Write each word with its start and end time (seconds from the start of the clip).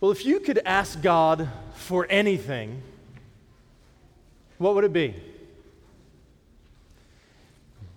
Well, 0.00 0.10
if 0.10 0.26
you 0.26 0.40
could 0.40 0.60
ask 0.66 1.00
God 1.00 1.48
for 1.74 2.06
anything, 2.10 2.82
what 4.58 4.74
would 4.74 4.84
it 4.84 4.92
be? 4.92 5.14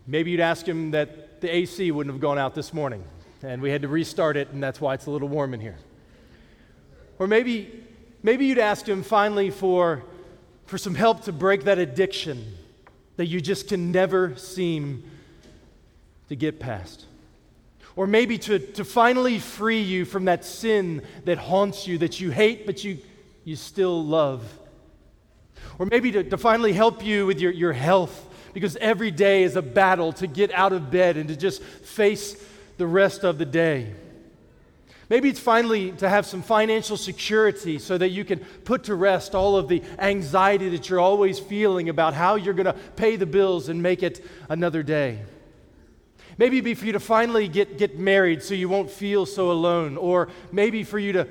Maybe 0.07 0.31
you'd 0.31 0.39
ask 0.39 0.65
Him 0.65 0.91
that 0.91 1.41
the 1.41 1.53
AC 1.53 1.91
wouldn't 1.91 2.13
have 2.13 2.21
gone 2.21 2.37
out 2.37 2.55
this 2.55 2.73
morning 2.73 3.03
and 3.43 3.61
we 3.61 3.69
had 3.69 3.81
to 3.83 3.87
restart 3.87 4.37
it, 4.37 4.49
and 4.49 4.61
that's 4.61 4.81
why 4.81 4.93
it's 4.93 5.05
a 5.05 5.11
little 5.11 5.27
warm 5.27 5.53
in 5.53 5.59
here. 5.59 5.77
Or 7.19 7.27
maybe, 7.27 7.83
maybe 8.23 8.45
you'd 8.45 8.59
ask 8.59 8.87
Him 8.87 9.03
finally 9.03 9.49
for, 9.49 10.03
for 10.65 10.77
some 10.77 10.95
help 10.95 11.23
to 11.23 11.31
break 11.31 11.63
that 11.65 11.79
addiction 11.79 12.55
that 13.17 13.27
you 13.27 13.41
just 13.41 13.67
can 13.67 13.91
never 13.91 14.35
seem 14.35 15.03
to 16.29 16.35
get 16.35 16.59
past. 16.59 17.05
Or 17.99 18.07
maybe 18.07 18.37
to, 18.37 18.59
to 18.59 18.85
finally 18.85 19.39
free 19.39 19.81
you 19.81 20.05
from 20.05 20.23
that 20.23 20.45
sin 20.45 21.01
that 21.25 21.37
haunts 21.37 21.85
you, 21.85 21.97
that 21.97 22.21
you 22.21 22.31
hate, 22.31 22.65
but 22.65 22.81
you, 22.81 22.99
you 23.43 23.57
still 23.57 24.05
love. 24.05 24.41
Or 25.77 25.85
maybe 25.85 26.09
to, 26.13 26.23
to 26.23 26.37
finally 26.37 26.71
help 26.71 27.03
you 27.03 27.25
with 27.25 27.41
your, 27.41 27.51
your 27.51 27.73
health, 27.73 28.25
because 28.53 28.77
every 28.77 29.11
day 29.11 29.43
is 29.43 29.57
a 29.57 29.61
battle 29.61 30.13
to 30.13 30.27
get 30.27 30.53
out 30.53 30.71
of 30.71 30.89
bed 30.89 31.17
and 31.17 31.27
to 31.27 31.35
just 31.35 31.61
face 31.61 32.41
the 32.77 32.87
rest 32.87 33.25
of 33.25 33.37
the 33.37 33.45
day. 33.45 33.93
Maybe 35.09 35.27
it's 35.27 35.41
finally 35.41 35.91
to 35.97 36.07
have 36.07 36.25
some 36.25 36.41
financial 36.41 36.95
security 36.95 37.79
so 37.79 37.97
that 37.97 38.11
you 38.11 38.23
can 38.23 38.39
put 38.63 38.85
to 38.85 38.95
rest 38.95 39.35
all 39.35 39.57
of 39.57 39.67
the 39.67 39.83
anxiety 39.97 40.69
that 40.69 40.89
you're 40.89 41.01
always 41.01 41.37
feeling 41.37 41.89
about 41.89 42.13
how 42.13 42.35
you're 42.35 42.53
going 42.53 42.65
to 42.65 42.79
pay 42.95 43.17
the 43.17 43.25
bills 43.25 43.67
and 43.67 43.83
make 43.83 44.03
it 44.03 44.25
another 44.47 44.83
day. 44.83 45.19
Maybe 46.39 46.55
it'd 46.55 46.63
be 46.63 46.73
for 46.73 46.85
you 46.85 46.93
to 46.93 47.01
finally 47.01 47.49
get, 47.49 47.77
get 47.77 47.99
married 47.99 48.41
so 48.41 48.53
you 48.53 48.69
won't 48.69 48.89
feel 48.89 49.25
so 49.25 49.51
alone. 49.51 49.97
Or 49.97 50.29
maybe 50.53 50.85
for 50.85 50.97
you 50.97 51.11
to, 51.11 51.27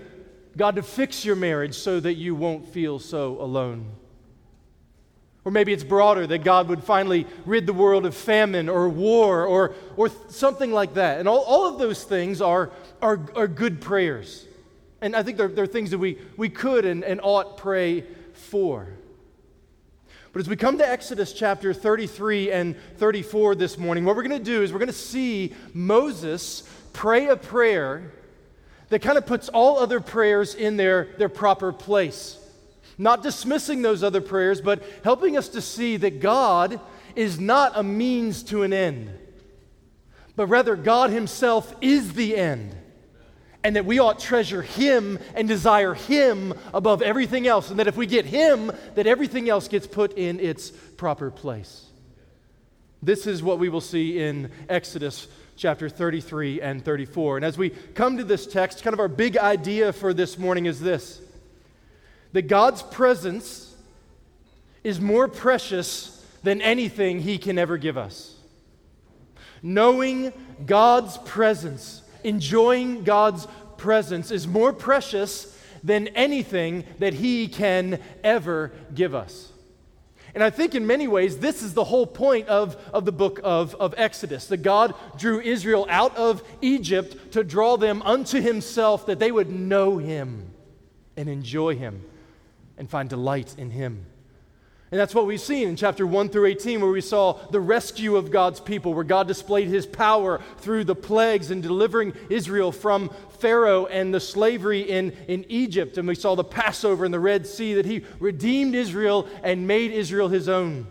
God, 0.54 0.76
to 0.76 0.82
fix 0.82 1.24
your 1.24 1.34
marriage 1.34 1.74
so 1.74 1.98
that 1.98 2.14
you 2.14 2.34
won't 2.34 2.68
feel 2.68 2.98
so 2.98 3.40
alone. 3.40 3.90
Or 5.46 5.50
maybe 5.50 5.72
it's 5.72 5.82
broader 5.82 6.26
that 6.26 6.44
God 6.44 6.68
would 6.68 6.84
finally 6.84 7.26
rid 7.46 7.66
the 7.66 7.72
world 7.72 8.04
of 8.04 8.14
famine 8.14 8.68
or 8.68 8.86
war 8.90 9.46
or, 9.46 9.74
or 9.96 10.10
something 10.28 10.72
like 10.72 10.92
that. 10.94 11.20
And 11.20 11.26
all, 11.26 11.40
all 11.40 11.66
of 11.66 11.78
those 11.78 12.04
things 12.04 12.42
are, 12.42 12.70
are, 13.00 13.18
are 13.34 13.48
good 13.48 13.80
prayers. 13.80 14.46
And 15.00 15.16
I 15.16 15.22
think 15.22 15.38
they're, 15.38 15.48
they're 15.48 15.66
things 15.66 15.90
that 15.92 15.98
we, 15.98 16.18
we 16.36 16.50
could 16.50 16.84
and, 16.84 17.02
and 17.02 17.18
ought 17.22 17.56
pray 17.56 18.04
for. 18.34 18.88
But 20.32 20.40
as 20.40 20.48
we 20.48 20.56
come 20.56 20.78
to 20.78 20.88
Exodus 20.88 21.32
chapter 21.32 21.72
33 21.72 22.52
and 22.52 22.76
34 22.98 23.54
this 23.54 23.78
morning, 23.78 24.04
what 24.04 24.14
we're 24.14 24.28
going 24.28 24.38
to 24.38 24.44
do 24.44 24.62
is 24.62 24.72
we're 24.72 24.78
going 24.78 24.88
to 24.88 24.92
see 24.92 25.54
Moses 25.72 26.68
pray 26.92 27.28
a 27.28 27.36
prayer 27.36 28.12
that 28.90 29.00
kind 29.00 29.16
of 29.16 29.24
puts 29.24 29.48
all 29.48 29.78
other 29.78 30.00
prayers 30.00 30.54
in 30.54 30.76
their, 30.76 31.08
their 31.16 31.30
proper 31.30 31.72
place. 31.72 32.38
Not 32.98 33.22
dismissing 33.22 33.80
those 33.80 34.02
other 34.02 34.20
prayers, 34.20 34.60
but 34.60 34.82
helping 35.02 35.36
us 35.36 35.48
to 35.50 35.62
see 35.62 35.96
that 35.98 36.20
God 36.20 36.78
is 37.16 37.40
not 37.40 37.72
a 37.74 37.82
means 37.82 38.42
to 38.44 38.64
an 38.64 38.72
end, 38.72 39.10
but 40.36 40.46
rather 40.46 40.76
God 40.76 41.10
Himself 41.10 41.74
is 41.80 42.12
the 42.12 42.36
end 42.36 42.76
and 43.64 43.76
that 43.76 43.84
we 43.84 43.98
ought 43.98 44.20
treasure 44.20 44.62
him 44.62 45.18
and 45.34 45.48
desire 45.48 45.94
him 45.94 46.54
above 46.72 47.02
everything 47.02 47.46
else 47.46 47.70
and 47.70 47.78
that 47.78 47.86
if 47.86 47.96
we 47.96 48.06
get 48.06 48.24
him 48.24 48.70
that 48.94 49.06
everything 49.06 49.48
else 49.48 49.68
gets 49.68 49.86
put 49.86 50.16
in 50.16 50.38
its 50.40 50.70
proper 50.70 51.30
place. 51.30 51.86
This 53.02 53.26
is 53.26 53.42
what 53.42 53.58
we 53.58 53.68
will 53.68 53.80
see 53.80 54.20
in 54.20 54.50
exodus 54.68 55.28
chapter 55.56 55.88
33 55.88 56.60
and 56.60 56.84
34 56.84 57.38
and 57.38 57.44
as 57.44 57.58
we 57.58 57.70
come 57.70 58.16
to 58.16 58.24
this 58.24 58.46
text 58.46 58.82
kind 58.84 58.94
of 58.94 59.00
our 59.00 59.08
big 59.08 59.36
idea 59.36 59.92
for 59.92 60.14
this 60.14 60.38
morning 60.38 60.66
is 60.66 60.80
this 60.80 61.20
that 62.32 62.42
god's 62.42 62.82
presence 62.82 63.68
is 64.84 65.00
more 65.00 65.28
precious 65.28 66.24
than 66.42 66.62
anything 66.62 67.20
he 67.20 67.38
can 67.38 67.58
ever 67.58 67.76
give 67.76 67.98
us. 67.98 68.34
Knowing 69.62 70.32
god's 70.64 71.18
presence 71.18 72.02
enjoying 72.28 73.04
God's 73.04 73.46
presence 73.76 74.30
is 74.30 74.46
more 74.46 74.72
precious 74.72 75.56
than 75.82 76.08
anything 76.08 76.84
that 76.98 77.14
He 77.14 77.48
can 77.48 78.00
ever 78.22 78.72
give 78.94 79.14
us. 79.14 79.52
And 80.34 80.44
I 80.44 80.50
think 80.50 80.74
in 80.74 80.86
many 80.86 81.08
ways, 81.08 81.38
this 81.38 81.62
is 81.62 81.74
the 81.74 81.84
whole 81.84 82.06
point 82.06 82.48
of, 82.48 82.76
of 82.92 83.04
the 83.04 83.12
book 83.12 83.40
of, 83.42 83.74
of 83.76 83.94
Exodus 83.96 84.46
that 84.48 84.58
God 84.58 84.94
drew 85.16 85.40
Israel 85.40 85.86
out 85.88 86.16
of 86.16 86.42
Egypt 86.60 87.32
to 87.32 87.42
draw 87.42 87.76
them 87.76 88.02
unto 88.02 88.40
Himself, 88.40 89.06
that 89.06 89.18
they 89.18 89.32
would 89.32 89.50
know 89.50 89.98
Him 89.98 90.50
and 91.16 91.28
enjoy 91.28 91.76
Him 91.76 92.04
and 92.76 92.88
find 92.88 93.08
delight 93.08 93.54
in 93.58 93.70
Him. 93.70 94.06
And 94.90 94.98
that's 94.98 95.14
what 95.14 95.26
we've 95.26 95.40
seen 95.40 95.68
in 95.68 95.76
chapter 95.76 96.06
1 96.06 96.30
through 96.30 96.46
18, 96.46 96.80
where 96.80 96.90
we 96.90 97.02
saw 97.02 97.34
the 97.50 97.60
rescue 97.60 98.16
of 98.16 98.30
God's 98.30 98.58
people, 98.58 98.94
where 98.94 99.04
God 99.04 99.28
displayed 99.28 99.68
his 99.68 99.84
power 99.84 100.40
through 100.58 100.84
the 100.84 100.94
plagues 100.94 101.50
and 101.50 101.62
delivering 101.62 102.14
Israel 102.30 102.72
from 102.72 103.10
Pharaoh 103.38 103.84
and 103.86 104.14
the 104.14 104.20
slavery 104.20 104.80
in, 104.80 105.12
in 105.28 105.44
Egypt. 105.50 105.98
And 105.98 106.08
we 106.08 106.14
saw 106.14 106.34
the 106.34 106.44
Passover 106.44 107.04
in 107.04 107.12
the 107.12 107.20
Red 107.20 107.46
Sea, 107.46 107.74
that 107.74 107.84
he 107.84 108.02
redeemed 108.18 108.74
Israel 108.74 109.28
and 109.42 109.66
made 109.66 109.90
Israel 109.90 110.28
his 110.28 110.48
own. 110.48 110.86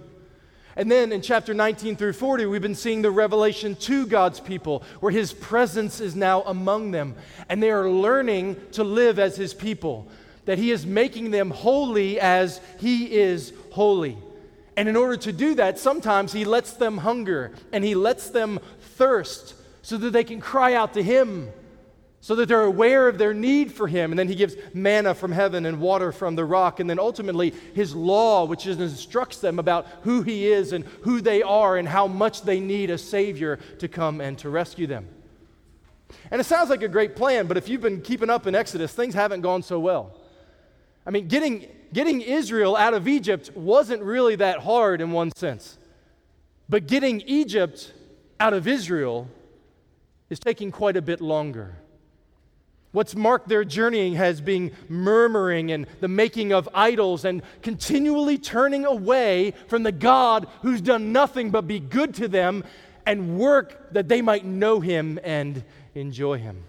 And 0.75 0.91
then 0.91 1.11
in 1.11 1.23
chapter 1.23 1.55
19 1.55 1.95
through 1.95 2.13
40, 2.13 2.45
we've 2.45 2.61
been 2.61 2.75
seeing 2.75 3.01
the 3.01 3.09
revelation 3.09 3.75
to 3.77 4.05
God's 4.05 4.39
people, 4.39 4.83
where 4.99 5.11
his 5.11 5.33
presence 5.33 5.99
is 5.99 6.15
now 6.15 6.43
among 6.43 6.91
them. 6.91 7.15
And 7.49 7.63
they 7.63 7.71
are 7.71 7.89
learning 7.89 8.57
to 8.73 8.83
live 8.83 9.17
as 9.17 9.35
his 9.35 9.55
people, 9.55 10.07
that 10.45 10.59
he 10.59 10.69
is 10.69 10.85
making 10.85 11.31
them 11.31 11.49
holy 11.49 12.19
as 12.19 12.61
he 12.77 13.11
is 13.11 13.53
holy. 13.77 14.17
And 14.75 14.89
in 14.89 14.95
order 14.95 15.17
to 15.17 15.31
do 15.31 15.55
that, 15.55 15.77
sometimes 15.77 16.33
He 16.33 16.45
lets 16.45 16.73
them 16.73 16.97
hunger 16.97 17.51
and 17.71 17.83
He 17.83 17.93
lets 17.95 18.29
them 18.31 18.59
thirst 18.95 19.53
so 19.83 19.97
that 19.97 20.11
they 20.11 20.23
can 20.23 20.41
cry 20.41 20.73
out 20.73 20.95
to 20.95 21.03
Him, 21.03 21.49
so 22.19 22.35
that 22.35 22.47
they're 22.47 22.63
aware 22.63 23.07
of 23.07 23.19
their 23.19 23.35
need 23.35 23.71
for 23.71 23.87
Him. 23.87 24.11
And 24.11 24.17
then 24.17 24.27
He 24.27 24.35
gives 24.35 24.55
manna 24.73 25.13
from 25.13 25.31
heaven 25.31 25.65
and 25.67 25.79
water 25.79 26.11
from 26.11 26.35
the 26.35 26.43
rock. 26.43 26.79
And 26.79 26.89
then 26.89 26.97
ultimately, 26.99 27.53
His 27.75 27.95
law, 27.95 28.45
which 28.45 28.65
instructs 28.65 29.37
them 29.37 29.59
about 29.59 29.85
who 30.01 30.23
He 30.23 30.47
is 30.47 30.73
and 30.73 30.83
who 31.03 31.21
they 31.21 31.43
are 31.43 31.77
and 31.77 31.87
how 31.87 32.07
much 32.07 32.41
they 32.41 32.59
need 32.59 32.89
a 32.89 32.97
Savior 32.97 33.59
to 33.77 33.87
come 33.87 34.21
and 34.21 34.37
to 34.39 34.49
rescue 34.49 34.87
them. 34.87 35.07
And 36.31 36.41
it 36.41 36.45
sounds 36.45 36.71
like 36.71 36.81
a 36.81 36.87
great 36.87 37.15
plan, 37.15 37.45
but 37.47 37.57
if 37.57 37.69
you've 37.69 37.81
been 37.81 38.01
keeping 38.01 38.29
up 38.29 38.47
in 38.47 38.55
Exodus, 38.55 38.91
things 38.93 39.13
haven't 39.13 39.41
gone 39.41 39.61
so 39.61 39.79
well. 39.79 40.15
I 41.05 41.11
mean, 41.11 41.27
getting 41.27 41.67
getting 41.93 42.21
Israel 42.21 42.75
out 42.75 42.93
of 42.93 43.07
Egypt 43.07 43.51
wasn't 43.55 44.01
really 44.03 44.35
that 44.37 44.59
hard 44.59 45.01
in 45.01 45.11
one 45.11 45.31
sense. 45.35 45.77
But 46.69 46.87
getting 46.87 47.21
Egypt 47.21 47.93
out 48.39 48.53
of 48.53 48.67
Israel 48.67 49.27
is 50.29 50.39
taking 50.39 50.71
quite 50.71 50.97
a 50.97 51.01
bit 51.01 51.21
longer. 51.21 51.75
What's 52.91 53.15
marked 53.15 53.47
their 53.47 53.63
journeying 53.63 54.13
has 54.13 54.41
been 54.41 54.71
murmuring 54.89 55.71
and 55.71 55.87
the 55.99 56.07
making 56.07 56.53
of 56.53 56.67
idols 56.73 57.25
and 57.25 57.41
continually 57.61 58.37
turning 58.37 58.85
away 58.85 59.53
from 59.67 59.83
the 59.83 59.91
God 59.91 60.47
who's 60.61 60.81
done 60.81 61.11
nothing 61.11 61.51
but 61.51 61.67
be 61.67 61.79
good 61.79 62.13
to 62.15 62.27
them 62.27 62.63
and 63.05 63.37
work 63.37 63.93
that 63.93 64.07
they 64.07 64.21
might 64.21 64.45
know 64.45 64.79
him 64.79 65.19
and 65.23 65.63
enjoy 65.95 66.37
him. 66.37 66.63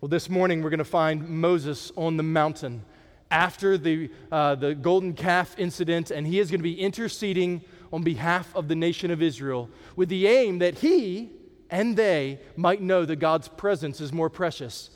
Well, 0.00 0.08
this 0.08 0.30
morning 0.30 0.62
we're 0.62 0.70
going 0.70 0.78
to 0.78 0.84
find 0.84 1.28
Moses 1.28 1.92
on 1.96 2.16
the 2.16 2.22
mountain 2.22 2.84
after 3.30 3.78
the, 3.78 4.10
uh, 4.32 4.54
the 4.54 4.74
golden 4.74 5.14
calf 5.14 5.54
incident, 5.58 6.10
and 6.10 6.26
he 6.26 6.38
is 6.38 6.50
going 6.50 6.60
to 6.60 6.64
be 6.64 6.80
interceding 6.80 7.62
on 7.92 8.02
behalf 8.02 8.54
of 8.54 8.68
the 8.68 8.74
nation 8.74 9.10
of 9.10 9.22
Israel 9.22 9.68
with 9.96 10.08
the 10.08 10.26
aim 10.26 10.58
that 10.58 10.78
he 10.78 11.30
and 11.70 11.96
they 11.96 12.40
might 12.56 12.82
know 12.82 13.04
that 13.04 13.16
God's 13.16 13.48
presence 13.48 14.00
is 14.00 14.12
more 14.12 14.28
precious 14.28 14.90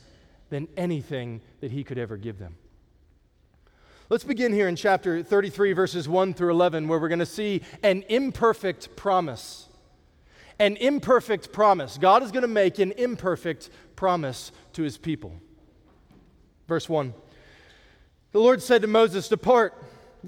than 0.50 0.68
anything 0.76 1.40
that 1.60 1.70
he 1.70 1.84
could 1.84 1.98
ever 1.98 2.16
give 2.16 2.38
them. 2.38 2.56
Let's 4.10 4.24
begin 4.24 4.52
here 4.52 4.68
in 4.68 4.76
chapter 4.76 5.22
33, 5.22 5.72
verses 5.72 6.08
1 6.08 6.34
through 6.34 6.50
11, 6.50 6.88
where 6.88 6.98
we're 6.98 7.08
going 7.08 7.20
to 7.20 7.26
see 7.26 7.62
an 7.82 8.04
imperfect 8.08 8.94
promise. 8.96 9.68
An 10.58 10.76
imperfect 10.76 11.52
promise. 11.52 11.96
God 11.96 12.22
is 12.22 12.30
going 12.30 12.42
to 12.42 12.48
make 12.48 12.78
an 12.78 12.92
imperfect 12.92 13.70
promise 13.96 14.52
to 14.74 14.82
his 14.82 14.98
people. 14.98 15.34
Verse 16.68 16.88
1 16.88 17.14
the 18.34 18.40
Lord 18.40 18.60
said 18.60 18.82
to 18.82 18.88
Moses, 18.88 19.28
Depart, 19.28 19.80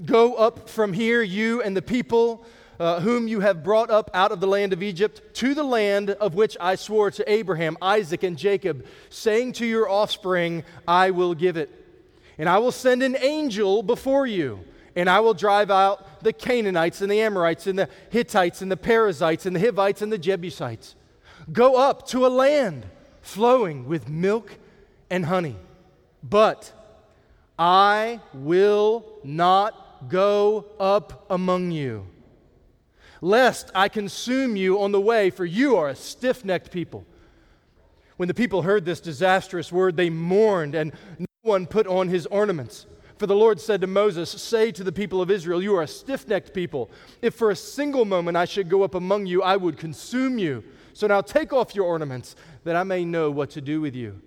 go 0.05 0.35
up 0.35 0.69
from 0.69 0.93
here, 0.93 1.21
you 1.21 1.61
and 1.61 1.75
the 1.75 1.81
people 1.81 2.45
uh, 2.79 3.01
whom 3.01 3.27
you 3.27 3.41
have 3.41 3.65
brought 3.65 3.89
up 3.89 4.09
out 4.13 4.31
of 4.31 4.39
the 4.39 4.47
land 4.47 4.71
of 4.71 4.81
Egypt, 4.81 5.21
to 5.33 5.53
the 5.53 5.65
land 5.65 6.11
of 6.11 6.33
which 6.33 6.55
I 6.61 6.75
swore 6.75 7.11
to 7.11 7.29
Abraham, 7.29 7.75
Isaac, 7.81 8.23
and 8.23 8.37
Jacob, 8.37 8.85
saying 9.09 9.51
to 9.53 9.65
your 9.65 9.89
offspring, 9.89 10.63
I 10.87 11.11
will 11.11 11.33
give 11.33 11.57
it. 11.57 11.69
And 12.37 12.47
I 12.47 12.59
will 12.59 12.71
send 12.71 13.03
an 13.03 13.17
angel 13.19 13.83
before 13.83 14.25
you, 14.25 14.61
and 14.95 15.09
I 15.09 15.19
will 15.19 15.33
drive 15.33 15.69
out 15.69 16.23
the 16.23 16.31
Canaanites 16.31 17.01
and 17.01 17.11
the 17.11 17.19
Amorites 17.19 17.67
and 17.67 17.77
the 17.77 17.89
Hittites 18.09 18.61
and 18.61 18.71
the 18.71 18.77
Perizzites 18.77 19.45
and 19.45 19.53
the 19.53 19.59
Hivites 19.59 20.01
and 20.01 20.13
the 20.13 20.17
Jebusites. 20.17 20.95
Go 21.51 21.75
up 21.75 22.07
to 22.07 22.25
a 22.25 22.29
land 22.29 22.85
flowing 23.21 23.85
with 23.85 24.07
milk 24.07 24.55
and 25.09 25.25
honey 25.25 25.57
But 26.23 26.71
I 27.57 28.19
will 28.33 29.05
not 29.23 30.09
go 30.09 30.65
up 30.79 31.25
among 31.29 31.71
you, 31.71 32.05
lest 33.19 33.71
I 33.73 33.89
consume 33.89 34.55
you 34.55 34.79
on 34.79 34.91
the 34.91 35.01
way, 35.01 35.29
for 35.29 35.45
you 35.45 35.75
are 35.75 35.89
a 35.89 35.95
stiff 35.95 36.45
necked 36.45 36.71
people. 36.71 37.05
When 38.17 38.27
the 38.27 38.33
people 38.33 38.61
heard 38.63 38.85
this 38.85 38.99
disastrous 38.99 39.71
word, 39.71 39.97
they 39.97 40.09
mourned, 40.09 40.75
and 40.75 40.91
no 41.17 41.25
one 41.41 41.65
put 41.65 41.87
on 41.87 42.09
his 42.09 42.25
ornaments. 42.27 42.85
For 43.17 43.25
the 43.25 43.35
Lord 43.35 43.59
said 43.59 43.81
to 43.81 43.87
Moses, 43.87 44.29
Say 44.29 44.71
to 44.71 44.83
the 44.83 44.91
people 44.91 45.21
of 45.21 45.31
Israel, 45.31 45.61
You 45.61 45.75
are 45.75 45.83
a 45.83 45.87
stiff 45.87 46.27
necked 46.27 46.53
people. 46.53 46.91
If 47.21 47.33
for 47.33 47.49
a 47.49 47.55
single 47.55 48.05
moment 48.05 48.37
I 48.37 48.45
should 48.45 48.69
go 48.69 48.83
up 48.83 48.93
among 48.93 49.25
you, 49.25 49.41
I 49.41 49.57
would 49.57 49.77
consume 49.77 50.37
you. 50.37 50.63
So 50.93 51.07
now 51.07 51.21
take 51.21 51.53
off 51.53 51.75
your 51.75 51.85
ornaments, 51.85 52.35
that 52.63 52.75
I 52.75 52.83
may 52.83 53.05
know 53.05 53.31
what 53.31 53.49
to 53.51 53.61
do 53.61 53.81
with 53.81 53.95
you. 53.95 54.21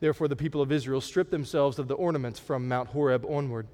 Therefore, 0.00 0.28
the 0.28 0.36
people 0.36 0.60
of 0.60 0.70
Israel 0.70 1.00
stripped 1.00 1.30
themselves 1.30 1.78
of 1.78 1.88
the 1.88 1.94
ornaments 1.94 2.38
from 2.38 2.68
Mount 2.68 2.88
Horeb 2.90 3.24
onward. 3.24 3.66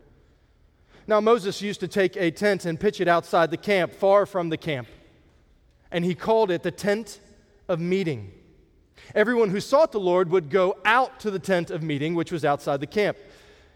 Now, 1.06 1.20
Moses 1.20 1.60
used 1.60 1.80
to 1.80 1.88
take 1.88 2.16
a 2.16 2.30
tent 2.30 2.64
and 2.64 2.78
pitch 2.78 3.00
it 3.00 3.08
outside 3.08 3.50
the 3.50 3.56
camp, 3.56 3.92
far 3.92 4.24
from 4.24 4.48
the 4.48 4.56
camp. 4.56 4.86
And 5.90 6.04
he 6.04 6.14
called 6.14 6.50
it 6.50 6.62
the 6.62 6.70
tent 6.70 7.20
of 7.68 7.80
meeting. 7.80 8.32
Everyone 9.14 9.50
who 9.50 9.60
sought 9.60 9.92
the 9.92 10.00
Lord 10.00 10.30
would 10.30 10.48
go 10.48 10.76
out 10.84 11.20
to 11.20 11.30
the 11.30 11.38
tent 11.38 11.70
of 11.70 11.82
meeting, 11.82 12.14
which 12.14 12.32
was 12.32 12.44
outside 12.44 12.80
the 12.80 12.86
camp. 12.86 13.18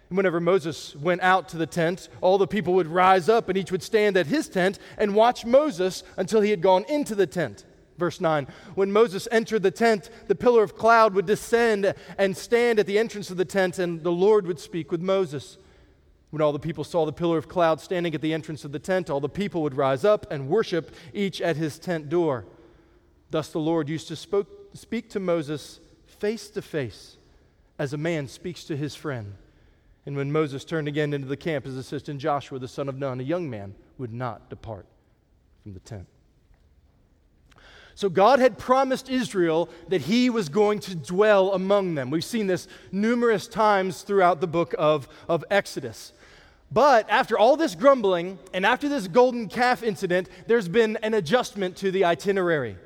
And 0.08 0.16
whenever 0.16 0.40
Moses 0.40 0.94
went 0.94 1.20
out 1.20 1.48
to 1.50 1.56
the 1.56 1.66
tent, 1.66 2.08
all 2.20 2.38
the 2.38 2.46
people 2.46 2.74
would 2.74 2.86
rise 2.86 3.28
up 3.28 3.48
and 3.48 3.58
each 3.58 3.72
would 3.72 3.82
stand 3.82 4.16
at 4.16 4.26
his 4.26 4.48
tent 4.48 4.78
and 4.96 5.14
watch 5.14 5.44
Moses 5.44 6.04
until 6.16 6.40
he 6.40 6.50
had 6.50 6.62
gone 6.62 6.84
into 6.88 7.14
the 7.14 7.26
tent. 7.26 7.64
Verse 7.98 8.20
9 8.20 8.46
When 8.74 8.92
Moses 8.92 9.28
entered 9.30 9.62
the 9.62 9.70
tent, 9.70 10.10
the 10.26 10.34
pillar 10.34 10.62
of 10.62 10.76
cloud 10.76 11.14
would 11.14 11.26
descend 11.26 11.94
and 12.18 12.36
stand 12.36 12.78
at 12.78 12.86
the 12.86 12.98
entrance 12.98 13.30
of 13.30 13.36
the 13.36 13.44
tent, 13.44 13.78
and 13.78 14.02
the 14.02 14.12
Lord 14.12 14.46
would 14.46 14.60
speak 14.60 14.90
with 14.90 15.00
Moses. 15.00 15.58
When 16.30 16.42
all 16.42 16.52
the 16.52 16.58
people 16.58 16.84
saw 16.84 17.06
the 17.06 17.12
pillar 17.12 17.38
of 17.38 17.48
cloud 17.48 17.80
standing 17.80 18.14
at 18.14 18.20
the 18.20 18.34
entrance 18.34 18.64
of 18.64 18.72
the 18.72 18.78
tent, 18.78 19.08
all 19.08 19.20
the 19.20 19.28
people 19.28 19.62
would 19.62 19.76
rise 19.76 20.04
up 20.04 20.30
and 20.30 20.48
worship, 20.48 20.94
each 21.14 21.40
at 21.40 21.56
his 21.56 21.78
tent 21.78 22.08
door. 22.08 22.44
Thus 23.30 23.48
the 23.48 23.58
Lord 23.58 23.88
used 23.88 24.08
to 24.08 24.16
spoke, 24.16 24.48
speak 24.74 25.08
to 25.10 25.20
Moses 25.20 25.80
face 26.06 26.48
to 26.50 26.62
face, 26.62 27.16
as 27.78 27.92
a 27.92 27.98
man 27.98 28.28
speaks 28.28 28.64
to 28.64 28.76
his 28.76 28.94
friend. 28.94 29.34
And 30.04 30.16
when 30.16 30.30
Moses 30.30 30.64
turned 30.64 30.88
again 30.88 31.12
into 31.12 31.26
the 31.26 31.36
camp, 31.36 31.64
his 31.64 31.76
assistant 31.76 32.20
Joshua, 32.20 32.58
the 32.58 32.68
son 32.68 32.88
of 32.88 32.96
Nun, 32.96 33.20
a 33.20 33.24
young 33.24 33.50
man, 33.50 33.74
would 33.98 34.12
not 34.12 34.48
depart 34.48 34.86
from 35.62 35.74
the 35.74 35.80
tent. 35.80 36.06
So 37.96 38.10
God 38.10 38.40
had 38.40 38.58
promised 38.58 39.08
Israel 39.08 39.70
that 39.88 40.02
he 40.02 40.28
was 40.28 40.50
going 40.50 40.80
to 40.80 40.94
dwell 40.94 41.54
among 41.54 41.94
them. 41.94 42.10
We've 42.10 42.22
seen 42.22 42.46
this 42.46 42.68
numerous 42.92 43.48
times 43.48 44.02
throughout 44.02 44.42
the 44.42 44.46
book 44.46 44.74
of, 44.76 45.08
of 45.30 45.46
Exodus. 45.50 46.12
But 46.70 47.08
after 47.08 47.38
all 47.38 47.56
this 47.56 47.74
grumbling 47.74 48.38
and 48.52 48.66
after 48.66 48.86
this 48.90 49.08
golden 49.08 49.48
calf 49.48 49.82
incident, 49.82 50.28
there's 50.46 50.68
been 50.68 50.98
an 50.98 51.14
adjustment 51.14 51.76
to 51.78 51.90
the 51.90 52.04
itinerary. 52.04 52.76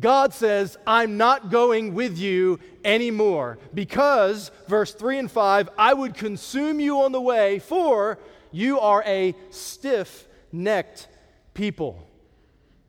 God 0.00 0.32
says, 0.32 0.78
I'm 0.86 1.18
not 1.18 1.50
going 1.50 1.92
with 1.92 2.16
you 2.16 2.60
anymore 2.82 3.58
because, 3.74 4.50
verse 4.68 4.94
3 4.94 5.18
and 5.18 5.30
5, 5.30 5.68
I 5.76 5.92
would 5.92 6.14
consume 6.14 6.80
you 6.80 7.02
on 7.02 7.12
the 7.12 7.20
way, 7.20 7.58
for 7.58 8.18
you 8.50 8.80
are 8.80 9.02
a 9.04 9.34
stiff 9.50 10.26
necked 10.50 11.08
people. 11.52 12.08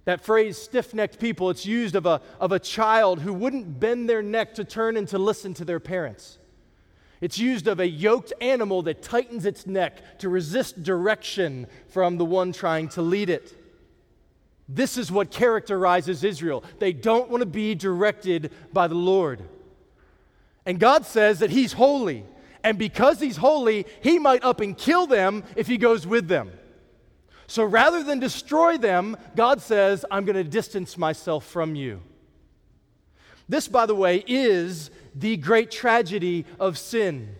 That 0.05 0.21
phrase, 0.21 0.57
stiff 0.57 0.93
necked 0.93 1.19
people, 1.19 1.49
it's 1.49 1.65
used 1.65 1.95
of 1.95 2.05
a, 2.05 2.21
of 2.39 2.51
a 2.51 2.59
child 2.59 3.19
who 3.19 3.33
wouldn't 3.33 3.79
bend 3.79 4.07
their 4.07 4.21
neck 4.21 4.55
to 4.55 4.63
turn 4.63 4.97
and 4.97 5.07
to 5.09 5.17
listen 5.17 5.53
to 5.55 5.65
their 5.65 5.79
parents. 5.79 6.37
It's 7.21 7.39
used 7.39 7.67
of 7.67 7.79
a 7.79 7.87
yoked 7.87 8.31
animal 8.39 8.83
that 8.83 9.01
tightens 9.01 9.45
its 9.45 9.65
neck 9.65 10.19
to 10.19 10.29
resist 10.29 10.83
direction 10.83 11.65
from 11.87 12.17
the 12.17 12.25
one 12.25 12.51
trying 12.51 12.89
to 12.89 13.01
lead 13.01 13.29
it. 13.29 13.53
This 14.67 14.97
is 14.97 15.11
what 15.11 15.31
characterizes 15.31 16.23
Israel. 16.23 16.63
They 16.79 16.93
don't 16.93 17.29
want 17.29 17.41
to 17.41 17.47
be 17.47 17.73
directed 17.73 18.51
by 18.73 18.87
the 18.87 18.95
Lord. 18.95 19.41
And 20.65 20.79
God 20.79 21.05
says 21.05 21.39
that 21.39 21.51
He's 21.51 21.73
holy. 21.73 22.25
And 22.63 22.77
because 22.77 23.19
He's 23.19 23.37
holy, 23.37 23.85
He 24.01 24.19
might 24.19 24.43
up 24.43 24.59
and 24.59 24.77
kill 24.77 25.07
them 25.07 25.43
if 25.55 25.67
He 25.67 25.77
goes 25.77 26.05
with 26.05 26.27
them. 26.27 26.51
So 27.47 27.63
rather 27.63 28.03
than 28.03 28.19
destroy 28.19 28.77
them, 28.77 29.17
God 29.35 29.61
says, 29.61 30.03
I'm 30.09 30.25
going 30.25 30.35
to 30.35 30.43
distance 30.43 30.97
myself 30.97 31.45
from 31.45 31.75
you. 31.75 32.01
This, 33.47 33.67
by 33.67 33.85
the 33.85 33.95
way, 33.95 34.23
is 34.27 34.89
the 35.13 35.37
great 35.37 35.69
tragedy 35.69 36.45
of 36.59 36.77
sin. 36.77 37.35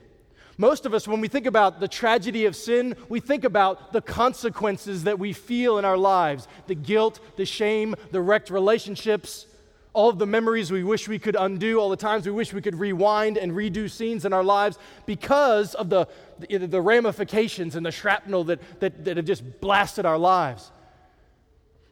Most 0.58 0.86
of 0.86 0.94
us, 0.94 1.08
when 1.08 1.20
we 1.20 1.28
think 1.28 1.46
about 1.46 1.80
the 1.80 1.88
tragedy 1.88 2.46
of 2.46 2.56
sin, 2.56 2.96
we 3.10 3.20
think 3.20 3.44
about 3.44 3.92
the 3.92 4.02
consequences 4.02 5.04
that 5.04 5.20
we 5.20 5.34
feel 5.34 5.78
in 5.78 5.86
our 5.86 5.98
lives 5.98 6.48
the 6.68 6.76
guilt, 6.76 7.20
the 7.36 7.46
shame, 7.46 7.96
the 8.12 8.22
wrecked 8.22 8.50
relationships, 8.50 9.48
all 9.96 10.10
of 10.10 10.20
the 10.20 10.26
memories 10.26 10.72
we 10.72 10.84
wish 10.84 11.08
we 11.08 11.18
could 11.18 11.38
undo, 11.40 11.80
all 11.80 11.90
the 11.90 11.96
times 11.96 12.26
we 12.26 12.32
wish 12.32 12.52
we 12.52 12.62
could 12.62 12.76
rewind 12.76 13.38
and 13.38 13.54
redo 13.54 13.90
scenes 13.90 14.26
in 14.26 14.34
our 14.34 14.44
lives 14.44 14.78
because 15.06 15.74
of 15.74 15.90
the, 15.90 16.06
the, 16.40 16.58
the 16.68 16.82
ramifications 16.82 17.78
and 17.78 17.86
the 17.86 17.92
shrapnel 17.92 18.44
that, 18.44 18.60
that, 18.82 19.06
that 19.06 19.16
have 19.16 19.26
just 19.26 19.62
blasted 19.62 20.06
our 20.06 20.18
lives. 20.18 20.72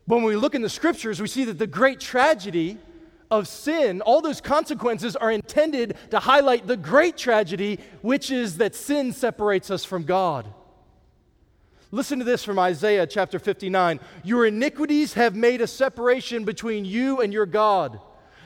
But 0.06 0.18
when 0.18 0.26
we 0.26 0.36
look 0.36 0.54
in 0.54 0.62
the 0.62 0.70
scriptures, 0.70 1.22
we 1.22 1.30
see 1.30 1.46
that 1.46 1.58
the 1.58 1.66
great 1.66 2.02
tragedy 2.02 2.78
of 3.32 3.48
sin, 3.48 4.02
all 4.02 4.22
those 4.22 4.42
consequences 4.42 5.16
are 5.16 5.32
intended 5.32 5.96
to 6.12 6.20
highlight 6.20 6.68
the 6.68 6.76
great 6.76 7.16
tragedy, 7.16 7.80
which 8.02 8.32
is 8.32 8.58
that 8.58 8.76
sin 8.76 9.14
separates 9.14 9.72
us 9.72 9.86
from 9.86 10.04
God. 10.04 10.46
Listen 11.94 12.18
to 12.18 12.26
this 12.26 12.44
from 12.44 12.58
Isaiah 12.58 13.06
chapter 13.06 13.38
59. 13.38 14.00
Your 14.24 14.48
iniquities 14.48 15.14
have 15.14 15.36
made 15.36 15.62
a 15.62 15.68
separation 15.68 16.44
between 16.44 16.86
you 16.86 17.22
and 17.22 17.32
your 17.32 17.46
God. 17.46 18.00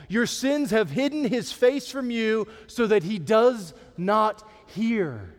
Your 0.06 0.26
sins 0.26 0.70
have 0.70 0.90
hidden 0.90 1.24
his 1.24 1.50
face 1.50 1.90
from 1.90 2.10
you 2.10 2.46
so 2.66 2.86
that 2.86 3.04
he 3.04 3.18
does 3.18 3.72
not 3.96 4.46
hear. 4.66 5.32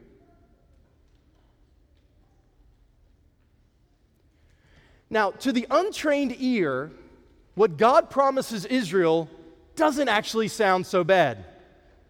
Now, 5.12 5.30
to 5.30 5.52
the 5.52 5.68
untrained 5.70 6.36
ear, 6.40 6.90
what 7.54 7.78
God 7.78 8.10
promises 8.10 8.66
Israel 8.66 9.30
doesn't 9.76 10.10
actually 10.10 10.48
sound 10.48 10.88
so 10.88 11.04
bad. 11.04 11.46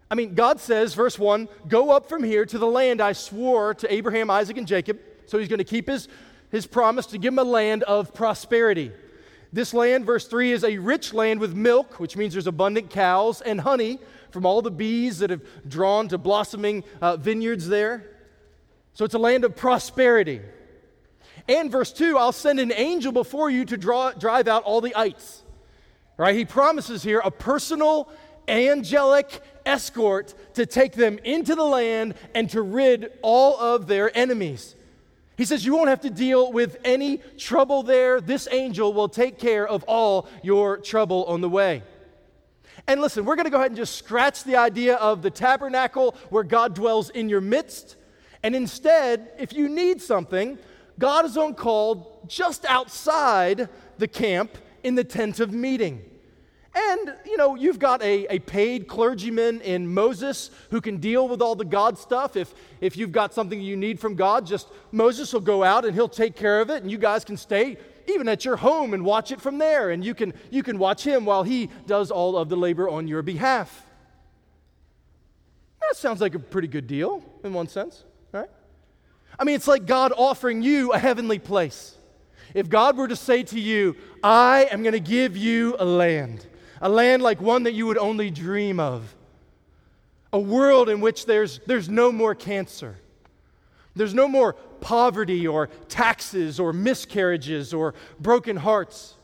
I 0.10 0.16
mean, 0.16 0.34
God 0.34 0.62
says, 0.62 0.94
verse 0.94 1.20
1 1.20 1.50
Go 1.68 1.92
up 1.92 2.08
from 2.08 2.24
here 2.24 2.46
to 2.46 2.58
the 2.58 2.68
land 2.68 3.02
I 3.02 3.12
swore 3.12 3.74
to 3.74 3.94
Abraham, 3.94 4.30
Isaac, 4.30 4.56
and 4.56 4.66
Jacob 4.66 4.98
so 5.30 5.38
he's 5.38 5.48
going 5.48 5.60
to 5.60 5.64
keep 5.64 5.88
his, 5.88 6.08
his 6.52 6.66
promise 6.66 7.06
to 7.08 7.18
give 7.18 7.34
him 7.34 7.40
a 7.40 7.44
land 7.44 7.84
of 7.84 8.14
prosperity. 8.14 8.92
This 9.54 9.74
land, 9.74 10.06
verse 10.06 10.28
3, 10.28 10.52
is 10.52 10.64
a 10.64 10.78
rich 10.78 11.14
land 11.14 11.40
with 11.40 11.56
milk, 11.56 12.00
which 12.00 12.16
means 12.16 12.34
there's 12.34 12.48
abundant 12.48 12.90
cows, 12.90 13.42
and 13.42 13.62
honey 13.62 14.00
from 14.32 14.46
all 14.46 14.62
the 14.62 14.72
bees 14.72 15.20
that 15.20 15.30
have 15.30 15.42
drawn 15.68 16.08
to 16.10 16.18
blossoming 16.18 16.84
uh, 17.02 17.18
vineyards 17.18 17.68
there. 17.68 18.06
So 18.94 19.06
it's 19.06 19.14
a 19.14 19.20
land 19.20 19.44
of 19.44 19.56
prosperity. 19.56 20.42
And 21.48 21.72
verse 21.72 21.92
2, 21.92 22.18
I'll 22.18 22.32
send 22.32 22.60
an 22.60 22.72
angel 22.74 23.12
before 23.12 23.50
you 23.50 23.66
to 23.66 23.78
draw, 23.78 24.12
drive 24.12 24.48
out 24.48 24.64
all 24.64 24.82
the 24.82 24.96
ites. 24.96 25.44
Right? 26.18 26.36
He 26.36 26.46
promises 26.46 27.02
here 27.02 27.22
a 27.24 27.32
personal 27.32 28.12
angelic 28.48 29.42
escort 29.66 30.34
to 30.56 30.66
take 30.66 30.94
them 30.94 31.20
into 31.24 31.56
the 31.56 31.64
land 31.64 32.16
and 32.36 32.50
to 32.50 32.62
rid 32.62 33.12
all 33.22 33.58
of 33.60 33.88
their 33.88 34.16
enemies. 34.16 34.76
He 35.40 35.46
says, 35.46 35.64
You 35.64 35.74
won't 35.74 35.88
have 35.88 36.02
to 36.02 36.10
deal 36.10 36.52
with 36.52 36.76
any 36.84 37.20
trouble 37.38 37.82
there. 37.82 38.20
This 38.20 38.46
angel 38.52 38.92
will 38.92 39.08
take 39.08 39.40
care 39.40 39.66
of 39.66 39.86
all 39.86 40.28
your 40.44 40.76
trouble 40.76 41.24
on 41.30 41.40
the 41.40 41.48
way. 41.48 41.82
And 42.88 43.00
listen, 43.00 43.24
we're 43.24 43.38
going 43.38 43.46
to 43.46 43.50
go 43.50 43.56
ahead 43.56 43.72
and 43.72 43.78
just 43.78 43.96
scratch 43.96 44.44
the 44.44 44.58
idea 44.58 44.96
of 44.96 45.22
the 45.22 45.30
tabernacle 45.32 46.18
where 46.30 46.44
God 46.44 46.76
dwells 46.76 47.10
in 47.10 47.30
your 47.30 47.40
midst. 47.40 47.96
And 48.44 48.54
instead, 48.54 49.32
if 49.40 49.54
you 49.54 49.70
need 49.70 50.02
something, 50.02 50.60
God 51.00 51.24
is 51.24 51.38
on 51.38 51.54
call 51.54 52.22
just 52.28 52.66
outside 52.66 53.70
the 53.98 54.10
camp 54.10 54.58
in 54.84 54.96
the 54.96 55.06
tent 55.06 55.40
of 55.40 55.54
meeting. 55.54 56.04
And, 56.82 57.14
you 57.26 57.36
know, 57.36 57.56
you've 57.56 57.80
got 57.80 58.02
a, 58.02 58.26
a 58.28 58.40
paid 58.40 58.88
clergyman 58.88 59.60
in 59.62 59.94
Moses 59.94 60.50
who 60.70 60.80
can 60.80 60.98
deal 60.98 61.28
with 61.28 61.42
all 61.42 61.56
the 61.56 61.66
God 61.66 61.98
stuff. 61.98 62.38
If, 62.38 62.54
if 62.80 62.96
you've 62.96 63.12
got 63.12 63.34
something 63.34 63.60
you 63.60 63.76
need 63.76 64.00
from 64.00 64.16
God, 64.16 64.46
just 64.46 64.70
Moses 64.92 65.34
will 65.34 65.42
go 65.42 65.64
out 65.64 65.84
and 65.84 65.94
he'll 65.94 66.08
take 66.08 66.36
care 66.36 66.62
of 66.62 66.70
it, 66.70 66.82
and 66.82 66.90
you 66.90 66.98
guys 66.98 67.26
can 67.26 67.36
stay 67.36 67.78
even 68.08 68.30
at 68.30 68.46
your 68.46 68.56
home 68.56 68.94
and 68.94 69.04
watch 69.04 69.32
it 69.32 69.42
from 69.42 69.58
there. 69.58 69.90
And 69.90 70.06
you 70.06 70.16
can, 70.16 70.34
you 70.52 70.64
can 70.64 70.80
watch 70.80 71.04
him 71.04 71.26
while 71.26 71.44
he 71.44 71.70
does 71.86 72.12
all 72.12 72.38
of 72.38 72.48
the 72.48 72.56
labor 72.56 72.88
on 72.88 73.08
your 73.08 73.22
behalf. 73.22 73.86
That 75.82 75.98
sounds 75.98 76.22
like 76.22 76.36
a 76.36 76.40
pretty 76.40 76.70
good 76.70 76.88
deal 76.88 77.24
in 77.44 77.52
one 77.52 77.68
sense, 77.68 78.04
right? 78.32 78.50
I 79.38 79.44
mean, 79.44 79.56
it's 79.56 79.68
like 79.68 79.86
God 79.86 80.14
offering 80.16 80.62
you 80.62 80.94
a 80.94 81.00
heavenly 81.00 81.40
place. 81.40 81.96
If 82.54 82.70
God 82.70 82.96
were 82.96 83.08
to 83.08 83.16
say 83.16 83.44
to 83.44 83.60
you, 83.60 83.96
I 84.24 84.68
am 84.72 84.82
going 84.82 84.94
to 84.94 85.00
give 85.00 85.36
you 85.36 85.76
a 85.78 85.86
land 85.86 86.46
a 86.82 86.90
land 86.90 87.22
like 87.22 87.42
one 87.42 87.64
that 87.64 87.74
you 87.74 87.86
would 87.88 87.98
only 87.98 88.30
dream 88.30 88.80
of, 88.80 89.16
A 90.32 90.40
world 90.40 90.90
in 90.90 91.02
which 91.02 91.26
there's, 91.26 91.60
there's 91.66 91.90
no 91.90 92.12
more 92.12 92.36
cancer. 92.36 92.98
There's 93.96 94.14
no 94.14 94.28
more 94.28 94.54
poverty 94.80 95.48
or 95.48 95.68
taxes 95.88 96.60
or 96.60 96.72
miscarriages 96.72 97.74
or 97.74 97.96
broken 98.20 98.56
hearts. 98.56 99.16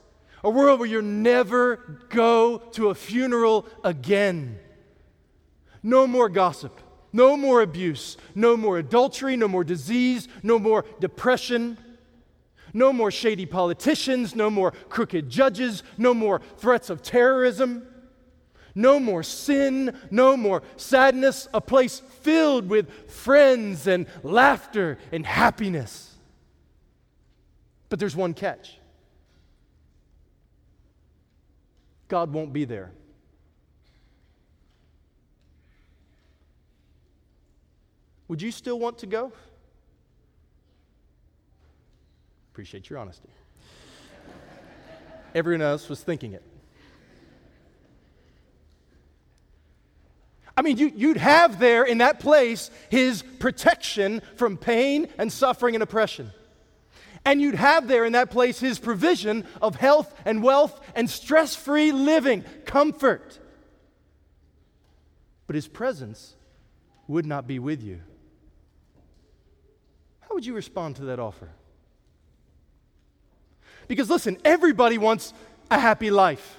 A 0.43 0.49
world 0.49 0.79
where 0.79 0.89
you'll 0.89 1.03
never 1.03 1.77
go 2.09 2.57
to 2.73 2.89
a 2.89 2.95
funeral 2.95 3.67
again. 3.83 4.59
No 5.81 6.07
more 6.07 6.29
gossip. 6.29 6.81
No 7.13 7.37
more 7.37 7.61
abuse. 7.61 8.17
No 8.33 8.57
more 8.57 8.79
adultery. 8.79 9.37
No 9.37 9.47
more 9.47 9.63
disease. 9.63 10.27
No 10.43 10.59
more 10.59 10.85
depression. 10.99 11.77
No 12.75 12.91
more 12.91 13.09
shady 13.09 13.45
politicians. 13.45 14.35
No 14.35 14.49
more 14.49 14.71
crooked 14.89 15.29
judges. 15.29 15.81
No 15.97 16.13
more 16.13 16.41
threats 16.57 16.89
of 16.89 17.01
terrorism. 17.01 17.87
No 18.77 18.99
more 18.99 19.23
sin, 19.23 19.97
no 20.11 20.35
more 20.35 20.61
sadness, 20.75 21.47
a 21.53 21.61
place 21.61 22.01
filled 22.21 22.67
with 22.67 23.09
friends 23.09 23.87
and 23.87 24.05
laughter 24.21 24.97
and 25.13 25.25
happiness. 25.25 26.13
But 27.87 27.99
there's 27.99 28.17
one 28.17 28.33
catch 28.33 28.77
God 32.09 32.33
won't 32.33 32.51
be 32.51 32.65
there. 32.65 32.91
Would 38.27 38.41
you 38.41 38.51
still 38.51 38.77
want 38.77 38.97
to 38.99 39.07
go? 39.07 39.31
Appreciate 42.55 42.89
your 42.89 42.99
honesty. 42.99 43.27
Everyone 45.35 45.61
else 45.61 45.89
was 45.89 46.01
thinking 46.01 46.31
it. 46.31 46.41
I 50.55 50.61
mean, 50.61 50.77
you, 50.77 51.09
would 51.09 51.17
have 51.17 51.59
there 51.59 51.83
in 51.83 51.97
that 51.97 52.21
place 52.21 52.71
his 52.87 53.23
protection 53.39 54.21
from 54.37 54.55
pain 54.55 55.09
and 55.17 55.33
suffering 55.33 55.75
and 55.75 55.83
oppression. 55.83 56.31
And 57.25 57.41
you'd 57.41 57.55
have 57.55 57.89
there 57.89 58.05
in 58.05 58.13
that 58.13 58.31
place 58.31 58.57
his 58.57 58.79
provision 58.79 59.45
of 59.61 59.75
health 59.75 60.17
and 60.23 60.41
wealth 60.41 60.79
and 60.95 61.09
stress 61.09 61.57
free 61.57 61.91
living, 61.91 62.45
comfort. 62.63 63.37
But 65.45 65.57
his 65.57 65.67
presence 65.67 66.35
would 67.09 67.25
not 67.25 67.47
be 67.47 67.59
with 67.59 67.83
you. 67.83 67.99
How 70.21 70.35
would 70.35 70.45
you 70.45 70.53
respond 70.53 70.95
to 70.95 71.05
that 71.07 71.19
offer? 71.19 71.49
Because 73.87 74.09
listen, 74.09 74.37
everybody 74.43 74.97
wants 74.97 75.33
a 75.69 75.79
happy 75.79 76.09
life. 76.11 76.57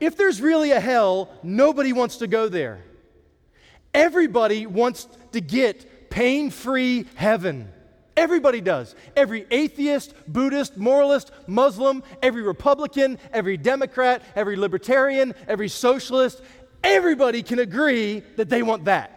If 0.00 0.16
there's 0.16 0.40
really 0.40 0.72
a 0.72 0.80
hell, 0.80 1.30
nobody 1.42 1.92
wants 1.92 2.18
to 2.18 2.26
go 2.26 2.48
there. 2.48 2.80
Everybody 3.94 4.66
wants 4.66 5.08
to 5.32 5.40
get 5.40 6.10
pain 6.10 6.50
free 6.50 7.06
heaven. 7.14 7.72
Everybody 8.16 8.60
does. 8.60 8.94
Every 9.14 9.46
atheist, 9.50 10.14
Buddhist, 10.26 10.76
moralist, 10.76 11.30
Muslim, 11.46 12.02
every 12.22 12.42
Republican, 12.42 13.18
every 13.32 13.56
Democrat, 13.56 14.22
every 14.34 14.56
libertarian, 14.56 15.34
every 15.46 15.68
socialist, 15.68 16.40
everybody 16.82 17.42
can 17.42 17.58
agree 17.58 18.20
that 18.36 18.48
they 18.48 18.62
want 18.62 18.86
that. 18.86 19.12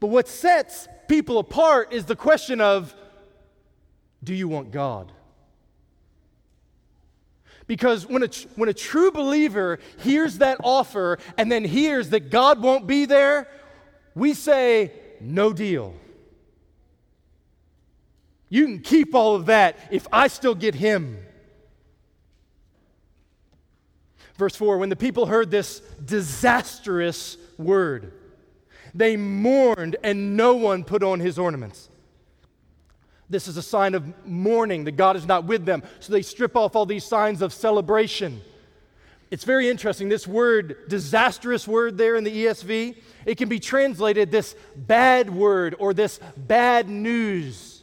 But 0.00 0.08
what 0.08 0.28
sets 0.28 0.86
people 1.08 1.38
apart 1.38 1.92
is 1.92 2.04
the 2.04 2.16
question 2.16 2.60
of 2.60 2.94
do 4.22 4.34
you 4.34 4.48
want 4.48 4.70
God? 4.70 5.12
Because 7.66 8.06
when 8.06 8.22
a, 8.22 8.28
when 8.56 8.68
a 8.68 8.74
true 8.74 9.12
believer 9.12 9.78
hears 9.98 10.38
that 10.38 10.58
offer 10.64 11.18
and 11.36 11.52
then 11.52 11.64
hears 11.64 12.10
that 12.10 12.30
God 12.30 12.60
won't 12.62 12.86
be 12.86 13.04
there, 13.04 13.46
we 14.14 14.34
say, 14.34 14.90
no 15.20 15.52
deal. 15.52 15.94
You 18.48 18.64
can 18.64 18.80
keep 18.80 19.14
all 19.14 19.34
of 19.34 19.46
that 19.46 19.76
if 19.90 20.06
I 20.10 20.28
still 20.28 20.54
get 20.54 20.74
him. 20.74 21.18
Verse 24.36 24.56
4 24.56 24.78
When 24.78 24.88
the 24.88 24.96
people 24.96 25.26
heard 25.26 25.50
this 25.50 25.80
disastrous 26.02 27.36
word, 27.58 28.12
they 28.94 29.16
mourned, 29.16 29.96
and 30.02 30.36
no 30.36 30.54
one 30.54 30.84
put 30.84 31.02
on 31.02 31.20
his 31.20 31.38
ornaments. 31.38 31.90
This 33.30 33.46
is 33.46 33.56
a 33.56 33.62
sign 33.62 33.94
of 33.94 34.26
mourning 34.26 34.84
that 34.84 34.92
God 34.92 35.16
is 35.16 35.26
not 35.26 35.44
with 35.44 35.64
them. 35.64 35.82
So 36.00 36.12
they 36.12 36.22
strip 36.22 36.56
off 36.56 36.74
all 36.74 36.86
these 36.86 37.04
signs 37.04 37.42
of 37.42 37.52
celebration. 37.52 38.40
It's 39.30 39.44
very 39.44 39.68
interesting. 39.68 40.08
This 40.08 40.26
word, 40.26 40.88
disastrous 40.88 41.68
word 41.68 41.98
there 41.98 42.16
in 42.16 42.24
the 42.24 42.44
ESV, 42.46 42.96
it 43.26 43.36
can 43.36 43.48
be 43.48 43.60
translated 43.60 44.30
this 44.30 44.56
bad 44.74 45.28
word 45.28 45.76
or 45.78 45.92
this 45.92 46.18
bad 46.36 46.88
news. 46.88 47.82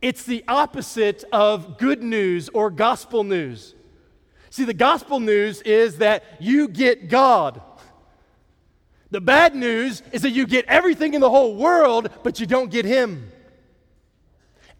It's 0.00 0.24
the 0.24 0.42
opposite 0.48 1.24
of 1.30 1.76
good 1.76 2.02
news 2.02 2.48
or 2.48 2.70
gospel 2.70 3.22
news. 3.22 3.74
See, 4.48 4.64
the 4.64 4.72
gospel 4.72 5.20
news 5.20 5.60
is 5.62 5.98
that 5.98 6.24
you 6.40 6.68
get 6.68 7.08
God. 7.08 7.60
The 9.10 9.20
bad 9.20 9.54
news 9.54 10.02
is 10.12 10.22
that 10.22 10.30
you 10.30 10.46
get 10.46 10.64
everything 10.66 11.12
in 11.12 11.20
the 11.20 11.28
whole 11.28 11.54
world, 11.54 12.08
but 12.22 12.40
you 12.40 12.46
don't 12.46 12.70
get 12.70 12.86
Him. 12.86 13.30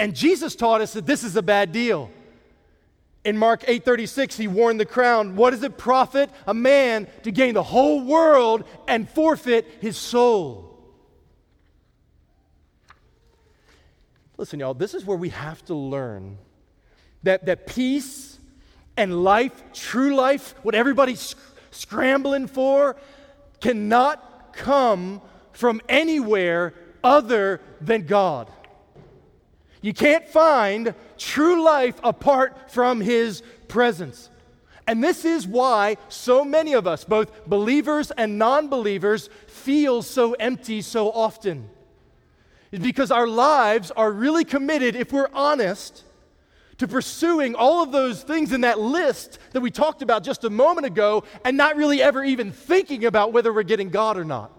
And 0.00 0.16
Jesus 0.16 0.56
taught 0.56 0.80
us 0.80 0.94
that 0.94 1.04
this 1.04 1.22
is 1.22 1.36
a 1.36 1.42
bad 1.42 1.72
deal. 1.72 2.10
In 3.22 3.36
Mark 3.36 3.62
8:36 3.68 4.34
he 4.34 4.48
warned 4.48 4.80
the 4.80 4.86
crowd, 4.86 5.36
what 5.36 5.50
does 5.50 5.62
it 5.62 5.76
profit 5.76 6.30
a 6.46 6.54
man 6.54 7.06
to 7.22 7.30
gain 7.30 7.52
the 7.52 7.62
whole 7.62 8.02
world 8.02 8.64
and 8.88 9.06
forfeit 9.06 9.66
his 9.82 9.98
soul? 9.98 10.66
Listen 14.38 14.58
y'all, 14.58 14.72
this 14.72 14.94
is 14.94 15.04
where 15.04 15.18
we 15.18 15.28
have 15.28 15.62
to 15.66 15.74
learn 15.74 16.38
that 17.22 17.44
that 17.44 17.66
peace 17.66 18.38
and 18.96 19.22
life, 19.22 19.62
true 19.74 20.14
life, 20.14 20.54
what 20.62 20.74
everybody's 20.74 21.20
sc- 21.20 21.38
scrambling 21.72 22.46
for 22.46 22.96
cannot 23.60 24.54
come 24.54 25.20
from 25.52 25.82
anywhere 25.90 26.72
other 27.04 27.60
than 27.82 28.06
God. 28.06 28.50
You 29.82 29.94
can't 29.94 30.26
find 30.28 30.94
true 31.16 31.62
life 31.62 31.98
apart 32.02 32.70
from 32.70 33.00
His 33.00 33.42
presence. 33.68 34.30
And 34.86 35.02
this 35.02 35.24
is 35.24 35.46
why 35.46 35.96
so 36.08 36.44
many 36.44 36.72
of 36.72 36.86
us, 36.86 37.04
both 37.04 37.46
believers 37.46 38.10
and 38.10 38.38
non 38.38 38.68
believers, 38.68 39.30
feel 39.46 40.02
so 40.02 40.32
empty 40.32 40.82
so 40.82 41.10
often. 41.10 41.70
Because 42.70 43.10
our 43.10 43.26
lives 43.26 43.90
are 43.92 44.10
really 44.12 44.44
committed, 44.44 44.96
if 44.96 45.12
we're 45.12 45.30
honest, 45.32 46.04
to 46.78 46.88
pursuing 46.88 47.54
all 47.54 47.82
of 47.82 47.92
those 47.92 48.22
things 48.22 48.52
in 48.52 48.62
that 48.62 48.78
list 48.78 49.38
that 49.52 49.60
we 49.60 49.70
talked 49.70 50.02
about 50.02 50.22
just 50.22 50.44
a 50.44 50.50
moment 50.50 50.86
ago 50.86 51.24
and 51.44 51.56
not 51.56 51.76
really 51.76 52.00
ever 52.00 52.24
even 52.24 52.52
thinking 52.52 53.04
about 53.04 53.32
whether 53.32 53.52
we're 53.52 53.62
getting 53.62 53.90
God 53.90 54.16
or 54.16 54.24
not. 54.24 54.50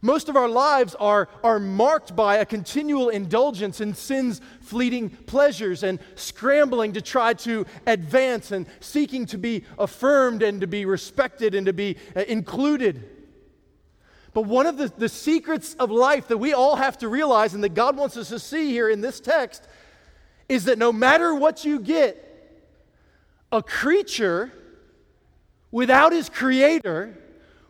Most 0.00 0.28
of 0.28 0.36
our 0.36 0.48
lives 0.48 0.94
are, 0.94 1.28
are 1.42 1.58
marked 1.58 2.14
by 2.14 2.36
a 2.36 2.46
continual 2.46 3.08
indulgence 3.08 3.80
in 3.80 3.94
sin's 3.94 4.40
fleeting 4.60 5.10
pleasures 5.10 5.82
and 5.82 5.98
scrambling 6.14 6.92
to 6.92 7.00
try 7.00 7.34
to 7.34 7.66
advance 7.86 8.52
and 8.52 8.66
seeking 8.80 9.26
to 9.26 9.38
be 9.38 9.64
affirmed 9.78 10.42
and 10.42 10.60
to 10.60 10.66
be 10.66 10.84
respected 10.84 11.54
and 11.54 11.66
to 11.66 11.72
be 11.72 11.96
uh, 12.14 12.20
included. 12.28 13.08
But 14.34 14.42
one 14.42 14.66
of 14.66 14.76
the, 14.76 14.88
the 14.88 15.08
secrets 15.08 15.74
of 15.74 15.90
life 15.90 16.28
that 16.28 16.38
we 16.38 16.52
all 16.52 16.76
have 16.76 16.98
to 16.98 17.08
realize 17.08 17.54
and 17.54 17.64
that 17.64 17.74
God 17.74 17.96
wants 17.96 18.16
us 18.16 18.28
to 18.28 18.38
see 18.38 18.70
here 18.70 18.88
in 18.88 19.00
this 19.00 19.18
text 19.18 19.66
is 20.48 20.64
that 20.64 20.78
no 20.78 20.92
matter 20.92 21.34
what 21.34 21.64
you 21.64 21.80
get, 21.80 22.24
a 23.50 23.62
creature 23.62 24.52
without 25.70 26.12
his 26.12 26.28
creator, 26.28 27.18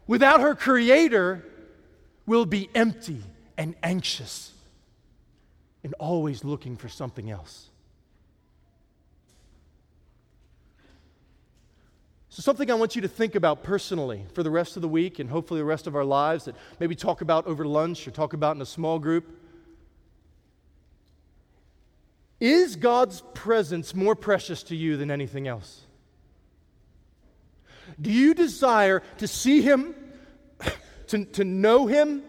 without 0.06 0.40
her 0.40 0.54
creator, 0.54 1.44
will 2.28 2.46
be 2.46 2.68
empty 2.74 3.22
and 3.56 3.74
anxious 3.82 4.52
and 5.82 5.94
always 5.94 6.44
looking 6.44 6.76
for 6.76 6.88
something 6.88 7.30
else. 7.30 7.70
So, 12.28 12.42
something 12.42 12.70
I 12.70 12.74
want 12.74 12.94
you 12.94 13.02
to 13.02 13.08
think 13.08 13.34
about 13.34 13.64
personally 13.64 14.24
for 14.34 14.42
the 14.44 14.50
rest 14.50 14.76
of 14.76 14.82
the 14.82 14.88
week 14.88 15.18
and 15.18 15.28
hopefully 15.28 15.58
the 15.58 15.64
rest 15.64 15.88
of 15.88 15.96
our 15.96 16.04
lives 16.04 16.44
that 16.44 16.54
maybe 16.78 16.94
talk 16.94 17.20
about 17.20 17.46
over 17.46 17.64
lunch 17.64 18.06
or 18.06 18.12
talk 18.12 18.34
about 18.34 18.54
in 18.54 18.62
a 18.62 18.66
small 18.66 18.98
group. 18.98 19.26
Is 22.38 22.76
God's 22.76 23.22
presence 23.34 23.94
more 23.94 24.14
precious 24.14 24.62
to 24.64 24.76
you 24.76 24.96
than 24.96 25.10
anything 25.10 25.48
else? 25.48 25.80
Do 28.00 28.12
you 28.12 28.34
desire 28.34 29.02
to 29.16 29.26
see 29.26 29.62
Him 29.62 29.94
to, 31.08 31.24
to 31.24 31.44
know 31.44 31.86
him, 31.86 32.22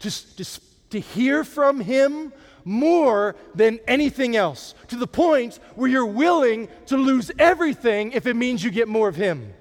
to, 0.00 0.36
to, 0.36 0.60
to 0.90 1.00
hear 1.00 1.44
from 1.44 1.80
him 1.80 2.32
more 2.64 3.34
than 3.54 3.80
anything 3.88 4.36
else, 4.36 4.74
to 4.88 4.96
the 4.96 5.06
point 5.06 5.58
where 5.74 5.88
you're 5.88 6.06
willing 6.06 6.68
to 6.86 6.96
lose 6.96 7.30
everything 7.38 8.12
if 8.12 8.26
it 8.26 8.34
means 8.34 8.62
you 8.62 8.70
get 8.70 8.88
more 8.88 9.08
of 9.08 9.16
him. 9.16 9.52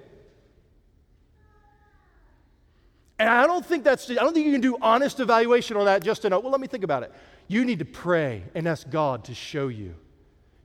And 3.18 3.30
I 3.30 3.46
don't 3.46 3.66
think 3.66 3.84
that's, 3.84 4.10
I 4.10 4.16
don't 4.16 4.34
think 4.34 4.48
you 4.48 4.52
can 4.52 4.62
do 4.62 4.78
honest 4.82 5.20
evaluation 5.20 5.78
on 5.78 5.86
that 5.86 6.04
just 6.04 6.24
to 6.24 6.30
know, 6.30 6.40
well, 6.40 6.52
let 6.52 6.60
me 6.60 6.68
think 6.68 6.84
about 6.84 7.04
it. 7.04 7.14
You 7.48 7.66
need 7.66 7.80
to 7.80 7.86
pray 7.86 8.44
and 8.56 8.68
ask 8.68 8.90
God 8.90 9.26
to 9.26 9.36
show 9.36 9.68
you. 9.68 9.94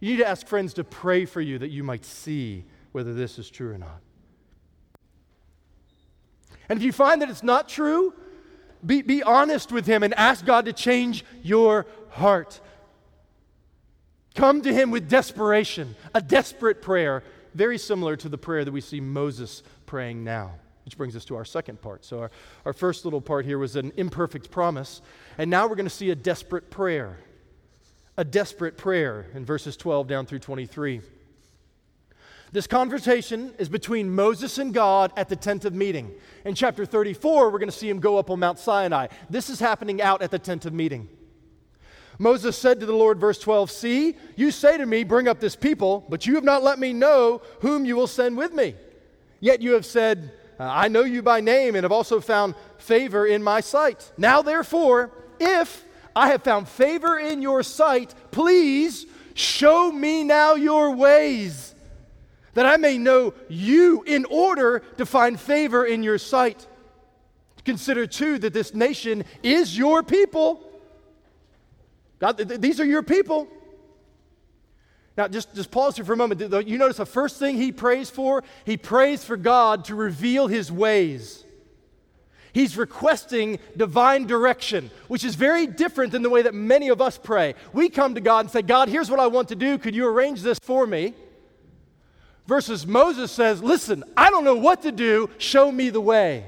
You 0.00 0.12
need 0.12 0.18
to 0.18 0.28
ask 0.28 0.46
friends 0.46 0.72
to 0.74 0.84
pray 0.84 1.26
for 1.26 1.40
you 1.40 1.58
that 1.58 1.68
you 1.68 1.82
might 1.82 2.04
see 2.04 2.64
whether 2.92 3.12
this 3.12 3.38
is 3.38 3.50
true 3.50 3.72
or 3.72 3.78
not. 3.78 4.00
And 6.68 6.78
if 6.78 6.84
you 6.84 6.92
find 6.92 7.22
that 7.22 7.30
it's 7.30 7.42
not 7.42 7.68
true, 7.68 8.14
be, 8.84 9.02
be 9.02 9.22
honest 9.22 9.72
with 9.72 9.86
Him 9.86 10.02
and 10.02 10.14
ask 10.14 10.44
God 10.44 10.66
to 10.66 10.72
change 10.72 11.24
your 11.42 11.86
heart. 12.10 12.60
Come 14.34 14.62
to 14.62 14.72
Him 14.72 14.90
with 14.90 15.08
desperation, 15.08 15.96
a 16.14 16.20
desperate 16.20 16.82
prayer, 16.82 17.22
very 17.54 17.78
similar 17.78 18.16
to 18.16 18.28
the 18.28 18.38
prayer 18.38 18.64
that 18.64 18.72
we 18.72 18.80
see 18.80 19.00
Moses 19.00 19.62
praying 19.86 20.24
now. 20.24 20.52
Which 20.84 20.96
brings 20.96 21.16
us 21.16 21.24
to 21.24 21.36
our 21.36 21.44
second 21.44 21.80
part. 21.80 22.04
So, 22.04 22.20
our, 22.20 22.30
our 22.64 22.72
first 22.72 23.04
little 23.04 23.20
part 23.20 23.44
here 23.44 23.58
was 23.58 23.74
an 23.74 23.92
imperfect 23.96 24.52
promise. 24.52 25.02
And 25.36 25.50
now 25.50 25.66
we're 25.66 25.74
going 25.74 25.86
to 25.86 25.90
see 25.90 26.10
a 26.10 26.14
desperate 26.14 26.70
prayer. 26.70 27.18
A 28.16 28.22
desperate 28.22 28.76
prayer 28.76 29.26
in 29.34 29.44
verses 29.44 29.76
12 29.76 30.06
down 30.06 30.26
through 30.26 30.38
23. 30.38 31.00
This 32.56 32.66
conversation 32.66 33.52
is 33.58 33.68
between 33.68 34.14
Moses 34.14 34.56
and 34.56 34.72
God 34.72 35.12
at 35.14 35.28
the 35.28 35.36
tent 35.36 35.66
of 35.66 35.74
meeting. 35.74 36.14
In 36.46 36.54
chapter 36.54 36.86
34, 36.86 37.50
we're 37.50 37.58
going 37.58 37.68
to 37.68 37.76
see 37.76 37.86
him 37.86 38.00
go 38.00 38.16
up 38.16 38.30
on 38.30 38.40
Mount 38.40 38.58
Sinai. 38.58 39.08
This 39.28 39.50
is 39.50 39.60
happening 39.60 40.00
out 40.00 40.22
at 40.22 40.30
the 40.30 40.38
tent 40.38 40.64
of 40.64 40.72
meeting. 40.72 41.06
Moses 42.18 42.56
said 42.56 42.80
to 42.80 42.86
the 42.86 42.94
Lord, 42.94 43.20
verse 43.20 43.38
12, 43.40 43.70
See, 43.70 44.16
you 44.36 44.50
say 44.50 44.78
to 44.78 44.86
me, 44.86 45.04
Bring 45.04 45.28
up 45.28 45.38
this 45.38 45.54
people, 45.54 46.06
but 46.08 46.26
you 46.26 46.34
have 46.36 46.44
not 46.44 46.62
let 46.62 46.78
me 46.78 46.94
know 46.94 47.42
whom 47.60 47.84
you 47.84 47.94
will 47.94 48.06
send 48.06 48.38
with 48.38 48.54
me. 48.54 48.74
Yet 49.38 49.60
you 49.60 49.72
have 49.74 49.84
said, 49.84 50.32
I 50.58 50.88
know 50.88 51.04
you 51.04 51.20
by 51.20 51.42
name 51.42 51.74
and 51.74 51.84
have 51.84 51.92
also 51.92 52.22
found 52.22 52.54
favor 52.78 53.26
in 53.26 53.42
my 53.42 53.60
sight. 53.60 54.10
Now, 54.16 54.40
therefore, 54.40 55.10
if 55.38 55.84
I 56.16 56.28
have 56.28 56.42
found 56.42 56.70
favor 56.70 57.18
in 57.18 57.42
your 57.42 57.62
sight, 57.62 58.14
please 58.30 59.04
show 59.34 59.92
me 59.92 60.24
now 60.24 60.54
your 60.54 60.96
ways, 60.96 61.74
that 62.56 62.64
I 62.64 62.78
may 62.78 62.96
know 62.96 63.34
you 63.50 64.02
in 64.06 64.24
order 64.24 64.78
to 64.96 65.04
find 65.04 65.38
favor 65.38 65.84
in 65.84 66.02
your 66.02 66.16
sight. 66.16 66.66
Consider, 67.66 68.06
too, 68.06 68.38
that 68.38 68.54
this 68.54 68.72
nation 68.72 69.24
is 69.42 69.76
your 69.76 70.02
people. 70.02 70.66
God, 72.18 72.38
th- 72.38 72.58
these 72.58 72.80
are 72.80 72.84
your 72.86 73.02
people. 73.02 73.46
Now, 75.18 75.28
just, 75.28 75.54
just 75.54 75.70
pause 75.70 75.96
here 75.96 76.04
for 76.06 76.14
a 76.14 76.16
moment. 76.16 76.40
You 76.66 76.78
notice 76.78 76.96
the 76.96 77.04
first 77.04 77.38
thing 77.38 77.58
he 77.58 77.72
prays 77.72 78.08
for? 78.08 78.42
He 78.64 78.78
prays 78.78 79.22
for 79.22 79.36
God 79.36 79.84
to 79.86 79.94
reveal 79.94 80.46
his 80.46 80.72
ways. 80.72 81.44
He's 82.54 82.78
requesting 82.78 83.58
divine 83.76 84.26
direction, 84.26 84.90
which 85.08 85.24
is 85.24 85.34
very 85.34 85.66
different 85.66 86.10
than 86.12 86.22
the 86.22 86.30
way 86.30 86.40
that 86.40 86.54
many 86.54 86.88
of 86.88 87.02
us 87.02 87.18
pray. 87.22 87.54
We 87.74 87.90
come 87.90 88.14
to 88.14 88.22
God 88.22 88.46
and 88.46 88.50
say, 88.50 88.62
God, 88.62 88.88
here's 88.88 89.10
what 89.10 89.20
I 89.20 89.26
want 89.26 89.48
to 89.48 89.56
do. 89.56 89.76
Could 89.76 89.94
you 89.94 90.06
arrange 90.06 90.40
this 90.40 90.58
for 90.62 90.86
me? 90.86 91.12
Versus 92.46 92.86
Moses 92.86 93.32
says, 93.32 93.62
Listen, 93.62 94.04
I 94.16 94.30
don't 94.30 94.44
know 94.44 94.56
what 94.56 94.82
to 94.82 94.92
do. 94.92 95.30
Show 95.38 95.70
me 95.70 95.90
the 95.90 96.00
way. 96.00 96.44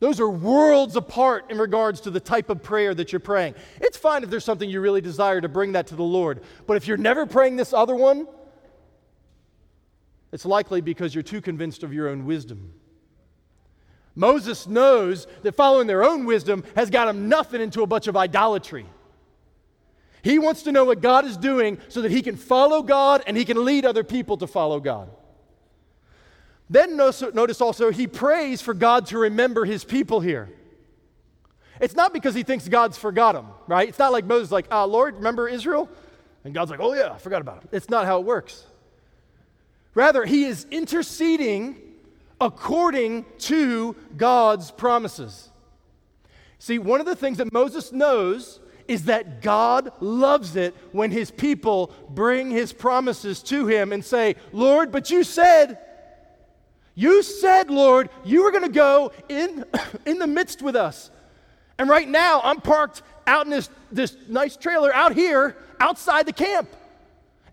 Those 0.00 0.20
are 0.20 0.28
worlds 0.28 0.96
apart 0.96 1.50
in 1.50 1.58
regards 1.58 2.02
to 2.02 2.10
the 2.10 2.20
type 2.20 2.50
of 2.50 2.62
prayer 2.62 2.94
that 2.94 3.12
you're 3.12 3.20
praying. 3.20 3.54
It's 3.80 3.96
fine 3.96 4.22
if 4.22 4.30
there's 4.30 4.44
something 4.44 4.68
you 4.68 4.80
really 4.80 5.00
desire 5.00 5.40
to 5.40 5.48
bring 5.48 5.72
that 5.72 5.86
to 5.88 5.96
the 5.96 6.02
Lord. 6.02 6.42
But 6.66 6.76
if 6.76 6.86
you're 6.86 6.96
never 6.96 7.26
praying 7.26 7.56
this 7.56 7.72
other 7.72 7.94
one, 7.94 8.26
it's 10.32 10.44
likely 10.44 10.80
because 10.80 11.14
you're 11.14 11.22
too 11.22 11.40
convinced 11.40 11.82
of 11.82 11.94
your 11.94 12.08
own 12.08 12.26
wisdom. 12.26 12.74
Moses 14.16 14.66
knows 14.66 15.26
that 15.42 15.54
following 15.54 15.86
their 15.86 16.04
own 16.04 16.24
wisdom 16.24 16.64
has 16.76 16.90
got 16.90 17.06
them 17.06 17.28
nothing 17.28 17.60
into 17.60 17.82
a 17.82 17.86
bunch 17.86 18.06
of 18.06 18.16
idolatry. 18.16 18.86
He 20.24 20.38
wants 20.38 20.62
to 20.62 20.72
know 20.72 20.86
what 20.86 21.02
God 21.02 21.26
is 21.26 21.36
doing 21.36 21.76
so 21.88 22.00
that 22.00 22.10
he 22.10 22.22
can 22.22 22.36
follow 22.36 22.82
God 22.82 23.22
and 23.26 23.36
he 23.36 23.44
can 23.44 23.62
lead 23.62 23.84
other 23.84 24.02
people 24.02 24.38
to 24.38 24.46
follow 24.46 24.80
God. 24.80 25.10
Then 26.70 26.96
notice 26.96 27.60
also, 27.60 27.92
he 27.92 28.06
prays 28.06 28.62
for 28.62 28.72
God 28.72 29.04
to 29.08 29.18
remember 29.18 29.66
his 29.66 29.84
people 29.84 30.20
here. 30.20 30.48
It's 31.78 31.94
not 31.94 32.14
because 32.14 32.34
he 32.34 32.42
thinks 32.42 32.66
God's 32.66 32.96
forgot 32.96 33.34
him, 33.34 33.44
right? 33.66 33.86
It's 33.86 33.98
not 33.98 34.12
like 34.12 34.24
Moses, 34.24 34.50
like, 34.50 34.66
ah, 34.70 34.84
Lord, 34.84 35.16
remember 35.16 35.46
Israel? 35.46 35.90
And 36.42 36.54
God's 36.54 36.70
like, 36.70 36.80
oh, 36.80 36.94
yeah, 36.94 37.12
I 37.12 37.18
forgot 37.18 37.42
about 37.42 37.62
him. 37.62 37.68
It's 37.70 37.90
not 37.90 38.06
how 38.06 38.18
it 38.18 38.24
works. 38.24 38.64
Rather, 39.92 40.24
he 40.24 40.44
is 40.44 40.66
interceding 40.70 41.76
according 42.40 43.26
to 43.40 43.94
God's 44.16 44.70
promises. 44.70 45.50
See, 46.58 46.78
one 46.78 47.00
of 47.00 47.06
the 47.06 47.14
things 47.14 47.36
that 47.36 47.52
Moses 47.52 47.92
knows 47.92 48.60
is 48.88 49.04
that 49.04 49.42
God 49.42 49.92
loves 50.00 50.56
it 50.56 50.74
when 50.92 51.10
his 51.10 51.30
people 51.30 51.92
bring 52.10 52.50
his 52.50 52.72
promises 52.72 53.42
to 53.44 53.66
him 53.66 53.92
and 53.92 54.04
say, 54.04 54.36
Lord, 54.52 54.92
but 54.92 55.10
you 55.10 55.24
said, 55.24 55.78
you 56.94 57.22
said, 57.22 57.70
Lord, 57.70 58.10
you 58.24 58.44
were 58.44 58.50
going 58.50 58.64
to 58.64 58.68
go 58.68 59.12
in, 59.28 59.64
in 60.06 60.18
the 60.18 60.26
midst 60.26 60.62
with 60.62 60.76
us. 60.76 61.10
And 61.78 61.88
right 61.88 62.08
now, 62.08 62.40
I'm 62.44 62.60
parked 62.60 63.02
out 63.26 63.46
in 63.46 63.50
this, 63.50 63.68
this 63.90 64.16
nice 64.28 64.56
trailer 64.56 64.94
out 64.94 65.14
here, 65.14 65.56
outside 65.80 66.26
the 66.26 66.32
camp. 66.32 66.68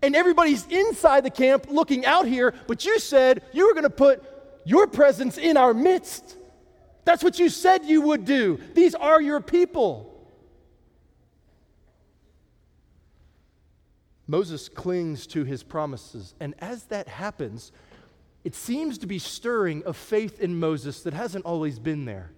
And 0.03 0.15
everybody's 0.15 0.65
inside 0.67 1.23
the 1.23 1.31
camp 1.31 1.67
looking 1.69 2.05
out 2.05 2.27
here, 2.27 2.53
but 2.67 2.85
you 2.85 2.99
said 2.99 3.43
you 3.51 3.67
were 3.67 3.73
going 3.73 3.83
to 3.83 3.89
put 3.89 4.23
your 4.65 4.87
presence 4.87 5.37
in 5.37 5.57
our 5.57 5.73
midst. 5.73 6.37
That's 7.05 7.23
what 7.23 7.39
you 7.39 7.49
said 7.49 7.85
you 7.85 8.01
would 8.01 8.25
do. 8.25 8.59
These 8.73 8.95
are 8.95 9.21
your 9.21 9.41
people. 9.41 10.10
Moses 14.31 14.69
clings 14.69 15.27
to 15.27 15.43
his 15.43 15.61
promises. 15.61 16.33
And 16.39 16.55
as 16.59 16.85
that 16.85 17.09
happens, 17.09 17.73
it 18.45 18.55
seems 18.55 18.97
to 18.99 19.05
be 19.05 19.19
stirring 19.19 19.83
a 19.85 19.93
faith 19.93 20.39
in 20.39 20.57
Moses 20.57 21.03
that 21.03 21.13
hasn't 21.13 21.45
always 21.45 21.77
been 21.79 22.05
there. 22.05 22.31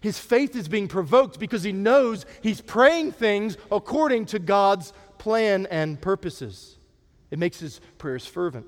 His 0.00 0.18
faith 0.18 0.56
is 0.56 0.66
being 0.66 0.88
provoked 0.88 1.38
because 1.38 1.62
he 1.62 1.70
knows 1.72 2.26
he's 2.42 2.60
praying 2.60 3.12
things 3.12 3.56
according 3.70 4.26
to 4.26 4.40
God's 4.40 4.92
plan 5.16 5.66
and 5.70 6.00
purposes. 6.00 6.76
It 7.30 7.38
makes 7.38 7.60
his 7.60 7.80
prayers 7.98 8.26
fervent. 8.26 8.66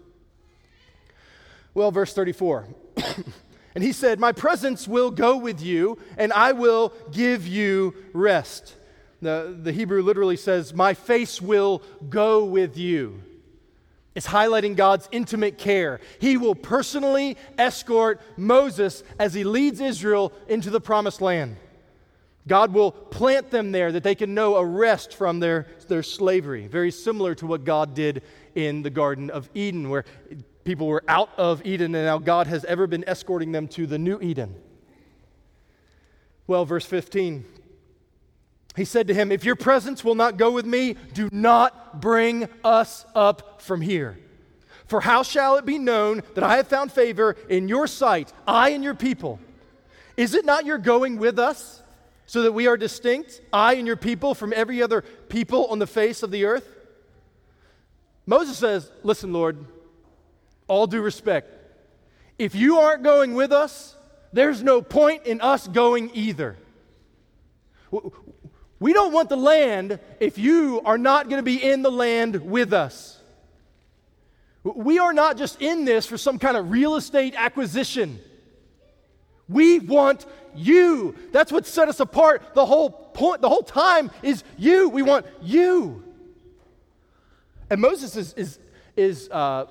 Well, 1.74 1.90
verse 1.90 2.14
34. 2.14 2.68
and 3.74 3.83
he 3.83 3.90
said, 3.90 4.20
My 4.20 4.31
presence 4.31 4.87
will 4.87 5.11
go 5.11 5.37
with 5.37 5.61
you, 5.61 5.98
and 6.16 6.33
I 6.33 6.53
will 6.53 6.92
give 7.11 7.48
you 7.48 7.94
rest. 8.12 8.77
The, 9.20 9.57
the 9.61 9.72
Hebrew 9.72 10.02
literally 10.02 10.37
says, 10.37 10.72
My 10.72 10.94
face 10.94 11.40
will 11.40 11.83
go 12.09 12.44
with 12.44 12.76
you. 12.76 13.22
It's 14.14 14.26
highlighting 14.26 14.74
God's 14.74 15.09
intimate 15.12 15.59
care. 15.59 16.00
He 16.20 16.37
will 16.37 16.54
personally 16.54 17.37
escort 17.57 18.20
Moses 18.37 19.04
as 19.18 19.35
he 19.35 19.44
leads 19.44 19.81
Israel 19.81 20.33
into 20.48 20.70
the 20.70 20.81
promised 20.81 21.20
land. 21.20 21.57
God 22.48 22.72
will 22.72 22.90
plant 22.90 23.50
them 23.50 23.72
there 23.72 23.92
that 23.92 24.02
they 24.02 24.14
can 24.14 24.35
know 24.35 24.57
a 24.57 24.64
rest 24.64 25.14
from 25.14 25.38
their, 25.38 25.66
their 25.87 26.02
slavery. 26.02 26.66
Very 26.66 26.90
similar 26.90 27.35
to 27.37 27.46
what 27.46 27.64
God 27.64 27.94
did 27.94 28.22
in 28.54 28.83
the 28.83 28.90
Garden 28.90 29.31
of 29.31 29.50
Eden, 29.54 29.90
where 29.90 30.04
people 30.64 30.87
were 30.87 31.04
out 31.07 31.31
of 31.37 31.64
Eden 31.64 31.94
and 31.94 32.07
now 32.07 32.18
God 32.18 32.46
has 32.46 32.64
ever 32.64 32.87
been 32.87 33.04
escorting 33.07 33.52
them 33.52 33.68
to 33.68 33.87
the 33.87 33.98
new 33.98 34.18
Eden. 34.20 34.54
Well, 36.46 36.64
verse 36.64 36.87
15 36.87 37.44
he 38.79 38.85
said 38.85 39.09
to 39.09 39.14
him, 39.14 39.31
If 39.33 39.45
your 39.45 39.57
presence 39.57 40.05
will 40.05 40.14
not 40.14 40.37
go 40.37 40.51
with 40.51 40.64
me, 40.64 40.97
do 41.12 41.29
not 41.33 42.01
bring 42.01 42.49
us 42.64 43.05
up 43.14 43.61
from 43.61 43.81
here. 43.81 44.19
For 44.87 45.01
how 45.01 45.23
shall 45.23 45.57
it 45.57 45.67
be 45.67 45.79
known 45.79 46.23
that 46.35 46.45
I 46.45 46.57
have 46.57 46.69
found 46.69 46.91
favor 46.91 47.37
in 47.49 47.69
your 47.69 47.87
sight, 47.87 48.33
I 48.47 48.71
and 48.71 48.83
your 48.83 48.95
people? 48.95 49.38
Is 50.17 50.35
it 50.35 50.45
not 50.45 50.64
your 50.64 50.79
going 50.79 51.19
with 51.19 51.38
us, 51.38 51.83
so 52.27 52.43
that 52.43 52.53
we 52.53 52.67
are 52.67 52.77
distinct, 52.77 53.41
I 53.53 53.75
and 53.75 53.87
your 53.87 53.97
people, 53.97 54.35
from 54.35 54.53
every 54.55 54.83
other 54.83 55.03
people 55.03 55.67
on 55.67 55.79
the 55.79 55.87
face 55.87 56.23
of 56.23 56.31
the 56.31 56.45
earth? 56.45 56.67
Moses 58.27 58.57
says, 58.57 58.91
Listen, 59.03 59.33
Lord, 59.33 59.64
all 60.69 60.87
due 60.87 61.03
respect, 61.03 61.53
if 62.38 62.55
you 62.55 62.79
aren't 62.79 63.03
going 63.03 63.35
with 63.35 63.53
us, 63.53 63.97
there's 64.33 64.62
no 64.62 64.83
point 64.83 65.27
in 65.27 65.41
us 65.41 65.67
going 65.67 66.11
either. 66.14 66.57
We 68.81 68.93
don't 68.93 69.12
want 69.12 69.29
the 69.29 69.37
land 69.37 69.99
if 70.21 70.38
you 70.38 70.81
are 70.85 70.99
not 70.99 71.29
going 71.29 71.38
to 71.38 71.45
be 71.45 71.62
in 71.62 71.83
the 71.83 71.91
land 71.91 72.37
with 72.37 72.73
us. 72.73 73.19
We 74.62 74.99
are 74.99 75.12
not 75.12 75.37
just 75.37 75.61
in 75.61 75.85
this 75.85 76.07
for 76.07 76.19
some 76.19 76.38
kind 76.38 76.57
of 76.57 76.71
real 76.71 76.97
estate 76.97 77.35
acquisition. 77.37 78.21
We 79.49 79.79
want 79.79 80.27
you. 80.55 81.14
That's 81.33 81.51
what 81.51 81.67
set 81.67 81.88
us 81.88 82.01
apart 82.01 82.55
the 82.55 82.67
whole 82.67 82.91
point, 82.91 83.41
the 83.41 83.49
whole 83.49 83.62
time 83.62 84.11
is 84.23 84.45
you. 84.57 84.88
We 84.91 85.03
want 85.03 85.27
you. 85.43 86.05
And 87.71 87.81
Moses 87.81 88.17
is, 88.17 88.33
is, 88.35 88.59
is 88.97 89.29
uh, 89.31 89.67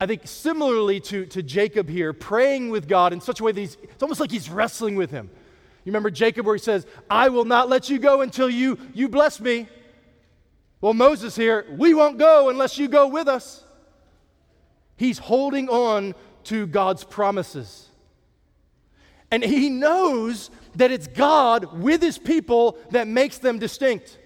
I 0.00 0.06
think 0.06 0.22
similarly 0.24 1.00
to, 1.00 1.26
to 1.26 1.42
Jacob 1.42 1.88
here, 1.88 2.12
praying 2.12 2.70
with 2.70 2.88
God 2.88 3.12
in 3.12 3.20
such 3.20 3.40
a 3.40 3.44
way 3.44 3.52
that 3.52 3.60
he's, 3.60 3.76
it's 3.82 4.02
almost 4.02 4.20
like 4.20 4.30
he's 4.30 4.48
wrestling 4.48 4.96
with 4.96 5.10
him. 5.10 5.30
You 5.84 5.90
remember 5.90 6.10
Jacob 6.10 6.46
where 6.46 6.54
he 6.54 6.62
says, 6.62 6.86
I 7.10 7.28
will 7.28 7.44
not 7.44 7.68
let 7.68 7.90
you 7.90 7.98
go 7.98 8.20
until 8.20 8.48
you, 8.48 8.78
you 8.94 9.08
bless 9.08 9.40
me. 9.40 9.68
Well, 10.80 10.94
Moses 10.94 11.34
here, 11.34 11.66
we 11.70 11.94
won't 11.94 12.18
go 12.18 12.48
unless 12.48 12.78
you 12.78 12.88
go 12.88 13.08
with 13.08 13.28
us. 13.28 13.64
He's 14.96 15.18
holding 15.18 15.68
on 15.68 16.14
to 16.44 16.66
God's 16.66 17.04
promises. 17.04 17.88
And 19.30 19.42
he 19.42 19.70
knows 19.70 20.50
that 20.76 20.90
it's 20.90 21.06
God 21.06 21.80
with 21.80 22.02
his 22.02 22.18
people 22.18 22.78
that 22.90 23.08
makes 23.08 23.38
them 23.38 23.58
distinct. 23.58 24.18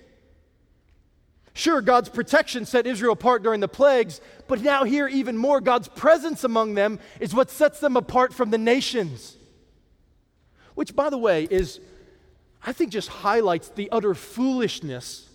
Sure, 1.55 1.81
God's 1.81 2.11
protection 2.11 2.67
set 2.67 2.87
Israel 2.87 3.13
apart 3.13 3.43
during 3.43 3.61
the 3.61 3.69
plagues, 3.69 4.21
but 4.47 4.61
now, 4.61 4.85
here, 4.85 5.09
even 5.09 5.39
more, 5.39 5.61
God's 5.61 5.89
presence 5.89 6.45
among 6.45 6.75
them 6.75 6.99
is 7.19 7.35
what 7.35 7.51
sets 7.51 7.81
them 7.81 7.97
apart 7.97 8.35
from 8.35 8.51
the 8.51 8.59
nations. 8.59 9.37
Which, 10.77 10.95
by 10.95 11.11
the 11.11 11.19
way, 11.19 11.49
is, 11.51 11.81
I 12.65 12.73
think, 12.73 12.93
just 12.93 13.09
highlights 13.09 13.71
the 13.71 13.91
utter 13.91 14.15
foolishness 14.15 15.29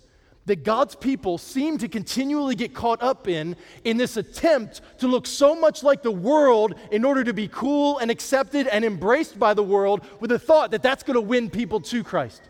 that 0.45 0.63
God's 0.63 0.95
people 0.95 1.37
seem 1.37 1.77
to 1.79 1.87
continually 1.87 2.55
get 2.55 2.73
caught 2.73 3.01
up 3.01 3.27
in 3.27 3.55
in 3.83 3.97
this 3.97 4.17
attempt 4.17 4.81
to 4.99 5.07
look 5.07 5.27
so 5.27 5.55
much 5.55 5.83
like 5.83 6.03
the 6.03 6.11
world 6.11 6.75
in 6.91 7.03
order 7.03 7.23
to 7.23 7.33
be 7.33 7.47
cool 7.47 7.97
and 7.97 8.09
accepted 8.09 8.67
and 8.67 8.85
embraced 8.85 9.37
by 9.37 9.53
the 9.53 9.63
world 9.63 10.05
with 10.19 10.29
the 10.29 10.39
thought 10.39 10.71
that 10.71 10.83
that's 10.83 11.03
going 11.03 11.15
to 11.15 11.21
win 11.21 11.49
people 11.49 11.79
to 11.81 12.03
Christ. 12.03 12.41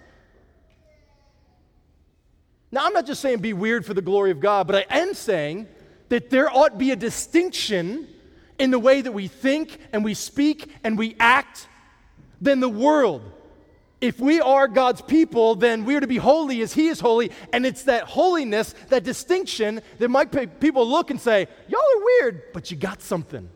Now, 2.72 2.86
I'm 2.86 2.94
not 2.94 3.06
just 3.06 3.22
saying 3.22 3.40
be 3.40 3.54
weird 3.54 3.86
for 3.86 3.94
the 3.94 4.02
glory 4.02 4.32
of 4.32 4.40
God, 4.40 4.68
but 4.68 4.76
I 4.76 5.00
am 5.00 5.14
saying 5.14 5.68
that 6.10 6.30
there 6.30 6.50
ought 6.50 6.74
to 6.74 6.78
be 6.78 6.92
a 6.92 6.96
distinction 6.98 8.08
in 8.60 8.72
the 8.72 8.80
way 8.80 9.02
that 9.02 9.14
we 9.14 9.28
think 9.28 9.78
and 9.94 10.04
we 10.04 10.14
speak 10.14 10.70
and 10.84 10.98
we 10.98 11.16
act 11.20 11.68
than 12.42 12.60
the 12.60 12.70
world. 12.70 13.22
If 14.02 14.20
we 14.20 14.42
are 14.42 14.68
God's 14.68 15.02
people, 15.04 15.54
then 15.54 15.86
we 15.86 15.96
are 15.96 16.00
to 16.00 16.08
be 16.08 16.18
holy 16.18 16.62
as 16.62 16.74
He 16.74 16.88
is 16.88 17.00
holy. 17.00 17.32
And 17.54 17.66
it's 17.68 17.84
that 17.84 18.06
holiness, 18.06 18.74
that 18.90 19.04
distinction, 19.04 19.82
that 20.00 20.10
might 20.10 20.60
people 20.60 20.88
look 20.90 21.12
and 21.12 21.22
say, 21.22 21.48
Y'all 21.68 21.80
are 21.80 22.04
weird, 22.04 22.52
but 22.52 22.72
you 22.72 22.78
got 22.78 23.02
something. 23.02 23.48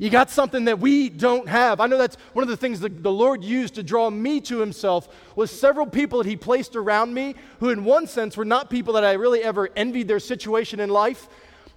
You 0.00 0.10
got 0.10 0.30
something 0.30 0.66
that 0.66 0.78
we 0.78 1.08
don't 1.08 1.48
have. 1.48 1.80
I 1.80 1.88
know 1.88 1.98
that's 1.98 2.16
one 2.32 2.44
of 2.44 2.48
the 2.48 2.56
things 2.56 2.78
that 2.80 3.02
the 3.02 3.10
Lord 3.10 3.42
used 3.42 3.74
to 3.74 3.82
draw 3.82 4.08
me 4.10 4.40
to 4.42 4.58
himself 4.58 5.08
was 5.34 5.50
several 5.50 5.86
people 5.86 6.18
that 6.18 6.28
he 6.28 6.36
placed 6.36 6.76
around 6.76 7.12
me 7.12 7.34
who 7.58 7.70
in 7.70 7.84
one 7.84 8.06
sense 8.06 8.36
were 8.36 8.44
not 8.44 8.70
people 8.70 8.94
that 8.94 9.04
I 9.04 9.14
really 9.14 9.42
ever 9.42 9.68
envied 9.74 10.06
their 10.06 10.20
situation 10.20 10.78
in 10.78 10.88
life, 10.88 11.28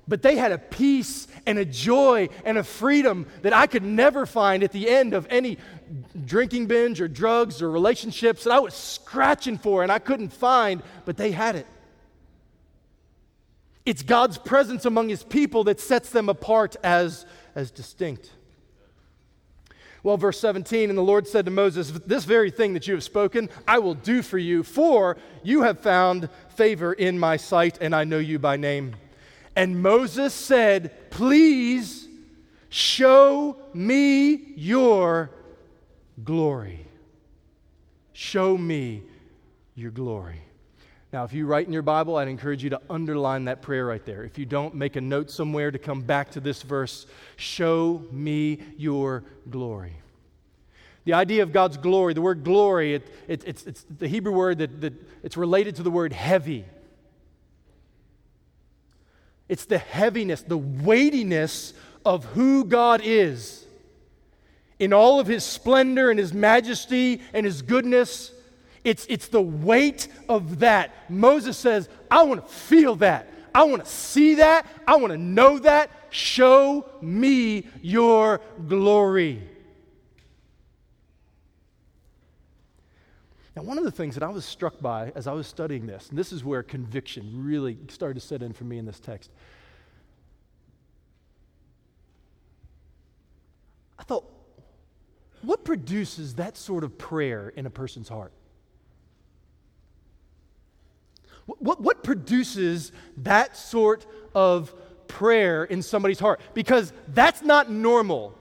but 0.07 0.21
they 0.21 0.35
had 0.35 0.51
a 0.51 0.57
peace 0.57 1.27
and 1.45 1.57
a 1.57 1.65
joy 1.65 2.29
and 2.45 2.57
a 2.57 2.63
freedom 2.63 3.25
that 3.41 3.53
I 3.53 3.67
could 3.67 3.83
never 3.83 4.25
find 4.25 4.63
at 4.63 4.71
the 4.71 4.89
end 4.89 5.13
of 5.13 5.27
any 5.29 5.57
drinking 6.25 6.67
binge 6.67 7.01
or 7.01 7.07
drugs 7.07 7.61
or 7.61 7.69
relationships 7.71 8.43
that 8.43 8.51
I 8.51 8.59
was 8.59 8.73
scratching 8.73 9.57
for 9.57 9.83
and 9.83 9.91
I 9.91 9.99
couldn't 9.99 10.33
find, 10.33 10.83
but 11.05 11.17
they 11.17 11.31
had 11.31 11.55
it. 11.55 11.67
It's 13.85 14.03
God's 14.03 14.37
presence 14.37 14.85
among 14.85 15.09
his 15.09 15.23
people 15.23 15.63
that 15.65 15.79
sets 15.79 16.09
them 16.09 16.29
apart 16.29 16.75
as 16.83 17.25
as 17.55 17.71
distinct. 17.71 18.31
Well, 20.03 20.17
verse 20.17 20.39
17, 20.39 20.89
and 20.89 20.97
the 20.97 21.03
Lord 21.03 21.27
said 21.27 21.45
to 21.45 21.51
Moses, 21.51 21.91
This 21.91 22.25
very 22.25 22.49
thing 22.49 22.73
that 22.73 22.87
you 22.87 22.95
have 22.95 23.03
spoken, 23.03 23.49
I 23.67 23.77
will 23.79 23.93
do 23.93 24.23
for 24.23 24.39
you, 24.39 24.63
for 24.63 25.17
you 25.43 25.61
have 25.61 25.79
found 25.79 26.27
favor 26.49 26.91
in 26.91 27.19
my 27.19 27.37
sight, 27.37 27.77
and 27.79 27.95
I 27.95 28.03
know 28.03 28.17
you 28.17 28.39
by 28.39 28.57
name. 28.57 28.95
And 29.55 29.81
Moses 29.81 30.33
said, 30.33 31.11
Please 31.11 32.07
show 32.69 33.57
me 33.73 34.53
your 34.55 35.31
glory. 36.23 36.85
Show 38.13 38.57
me 38.57 39.03
your 39.75 39.91
glory. 39.91 40.41
Now, 41.11 41.25
if 41.25 41.33
you 41.33 41.45
write 41.45 41.67
in 41.67 41.73
your 41.73 41.81
Bible, 41.81 42.15
I'd 42.15 42.29
encourage 42.29 42.63
you 42.63 42.69
to 42.69 42.81
underline 42.89 43.45
that 43.45 43.61
prayer 43.61 43.85
right 43.85 44.05
there. 44.05 44.23
If 44.23 44.37
you 44.37 44.45
don't, 44.45 44.73
make 44.75 44.95
a 44.95 45.01
note 45.01 45.29
somewhere 45.29 45.69
to 45.69 45.77
come 45.77 46.01
back 46.01 46.31
to 46.31 46.39
this 46.39 46.61
verse 46.61 47.05
Show 47.35 48.05
me 48.11 48.59
your 48.77 49.23
glory. 49.49 49.97
The 51.03 51.13
idea 51.13 51.43
of 51.43 51.51
God's 51.51 51.77
glory, 51.77 52.13
the 52.13 52.21
word 52.21 52.43
glory, 52.43 52.93
it, 52.93 53.07
it, 53.27 53.43
it's, 53.45 53.65
it's 53.65 53.85
the 53.97 54.07
Hebrew 54.07 54.31
word 54.31 54.59
that, 54.59 54.81
that 54.81 54.93
it's 55.23 55.35
related 55.35 55.75
to 55.77 55.83
the 55.83 55.91
word 55.91 56.13
heavy. 56.13 56.63
It's 59.51 59.65
the 59.65 59.79
heaviness, 59.79 60.43
the 60.43 60.57
weightiness 60.57 61.73
of 62.05 62.23
who 62.23 62.63
God 62.63 63.01
is. 63.03 63.65
In 64.79 64.93
all 64.93 65.19
of 65.19 65.27
his 65.27 65.43
splendor 65.43 66.09
and 66.09 66.17
his 66.17 66.33
majesty 66.33 67.19
and 67.33 67.45
his 67.45 67.61
goodness, 67.61 68.31
it's, 68.85 69.05
it's 69.09 69.27
the 69.27 69.41
weight 69.41 70.07
of 70.29 70.59
that. 70.59 70.95
Moses 71.09 71.57
says, 71.57 71.89
I 72.09 72.23
want 72.23 72.47
to 72.47 72.53
feel 72.53 72.95
that. 72.95 73.27
I 73.53 73.63
want 73.63 73.83
to 73.83 73.91
see 73.91 74.35
that. 74.35 74.65
I 74.87 74.95
want 74.95 75.11
to 75.11 75.17
know 75.17 75.59
that. 75.59 75.91
Show 76.11 76.89
me 77.01 77.67
your 77.81 78.39
glory. 78.69 79.49
Now, 83.55 83.63
one 83.63 83.77
of 83.77 83.83
the 83.83 83.91
things 83.91 84.15
that 84.15 84.23
I 84.23 84.29
was 84.29 84.45
struck 84.45 84.79
by 84.79 85.11
as 85.13 85.27
I 85.27 85.33
was 85.33 85.45
studying 85.45 85.85
this, 85.85 86.09
and 86.09 86.17
this 86.17 86.31
is 86.31 86.43
where 86.43 86.63
conviction 86.63 87.43
really 87.43 87.77
started 87.89 88.13
to 88.13 88.25
set 88.25 88.41
in 88.41 88.53
for 88.53 88.63
me 88.63 88.77
in 88.77 88.85
this 88.85 88.99
text. 88.99 89.29
I 93.99 94.03
thought, 94.03 94.25
what 95.41 95.65
produces 95.65 96.35
that 96.35 96.55
sort 96.55 96.83
of 96.83 96.97
prayer 96.97 97.49
in 97.49 97.65
a 97.65 97.69
person's 97.69 98.07
heart? 98.07 98.31
What, 101.45 101.81
what 101.81 102.03
produces 102.03 102.91
that 103.17 103.57
sort 103.57 104.05
of 104.33 104.73
prayer 105.07 105.65
in 105.65 105.81
somebody's 105.81 106.19
heart? 106.19 106.39
Because 106.53 106.93
that's 107.09 107.41
not 107.41 107.69
normal. 107.69 108.37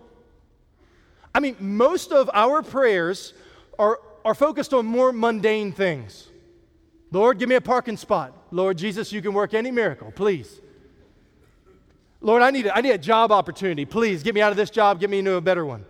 I 1.35 1.41
mean, 1.41 1.57
most 1.59 2.13
of 2.13 2.31
our 2.33 2.63
prayers 2.63 3.35
are, 3.79 3.99
are 4.25 4.35
focused 4.35 4.75
on 4.75 4.87
more 4.87 5.13
mundane 5.13 5.73
things. 5.73 6.29
Lord, 7.13 7.39
give 7.39 7.49
me 7.49 7.57
a 7.57 7.61
parking 7.61 7.97
spot. 7.97 8.33
Lord 8.51 8.79
Jesus, 8.79 9.13
you 9.13 9.23
can 9.23 9.33
work 9.33 9.55
any 9.55 9.71
miracle, 9.71 10.13
please. 10.13 10.61
Lord, 12.21 12.43
I 12.43 12.51
need, 12.51 12.67
a, 12.67 12.77
I 12.77 12.81
need 12.83 12.91
a 12.91 12.99
job 12.99 13.33
opportunity. 13.33 13.85
Please 13.85 14.23
get 14.23 14.35
me 14.35 14.41
out 14.41 14.51
of 14.51 14.57
this 14.57 14.71
job, 14.71 15.01
get 15.01 15.11
me 15.11 15.19
into 15.19 15.35
a 15.35 15.41
better 15.41 15.65
one. 15.65 15.85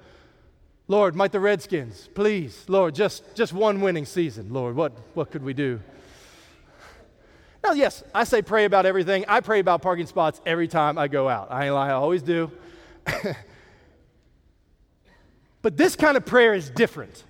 Lord, 0.87 1.15
might 1.15 1.33
the 1.33 1.41
Redskins, 1.41 2.09
please. 2.15 2.65
Lord, 2.69 2.95
just, 2.95 3.35
just 3.35 3.53
one 3.53 3.81
winning 3.81 4.05
season. 4.05 4.53
Lord, 4.53 4.75
what, 4.77 4.93
what 5.15 5.31
could 5.31 5.43
we 5.43 5.55
do? 5.55 5.81
Now, 7.63 7.73
yes, 7.73 8.03
I 8.15 8.25
say 8.25 8.43
pray 8.43 8.65
about 8.65 8.87
everything. 8.87 9.25
I 9.29 9.41
pray 9.41 9.61
about 9.61 9.83
parking 9.83 10.07
spots 10.07 10.41
every 10.47 10.67
time 10.67 10.97
I 10.99 11.09
go 11.09 11.29
out. 11.29 11.49
I 11.51 11.67
ain't 11.67 11.75
lie, 11.75 11.89
I 11.89 11.93
always 11.93 12.23
do. 12.23 12.51
but 15.63 15.77
this 15.77 15.95
kind 15.95 16.17
of 16.17 16.25
prayer 16.25 16.55
is 16.55 16.71
different. 16.71 17.25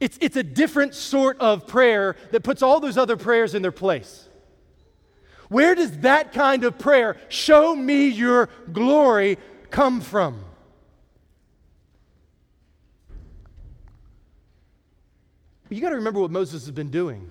It's, 0.00 0.16
it's 0.20 0.36
a 0.36 0.42
different 0.42 0.94
sort 0.94 1.38
of 1.40 1.66
prayer 1.66 2.16
that 2.30 2.42
puts 2.42 2.62
all 2.62 2.80
those 2.80 2.96
other 2.96 3.16
prayers 3.16 3.54
in 3.54 3.62
their 3.62 3.72
place. 3.72 4.28
Where 5.48 5.74
does 5.74 5.98
that 6.00 6.32
kind 6.32 6.64
of 6.64 6.78
prayer, 6.78 7.16
show 7.28 7.74
me 7.74 8.08
your 8.08 8.48
glory, 8.72 9.38
come 9.70 10.00
from? 10.00 10.44
You 15.70 15.80
got 15.80 15.90
to 15.90 15.96
remember 15.96 16.20
what 16.20 16.30
Moses 16.30 16.64
has 16.64 16.70
been 16.70 16.90
doing. 16.90 17.30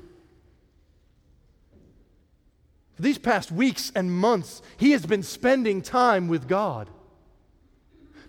For 2.95 3.01
these 3.01 3.17
past 3.17 3.51
weeks 3.51 3.91
and 3.95 4.11
months, 4.11 4.61
he 4.77 4.91
has 4.91 5.05
been 5.05 5.23
spending 5.23 5.81
time 5.81 6.27
with 6.27 6.47
God. 6.47 6.89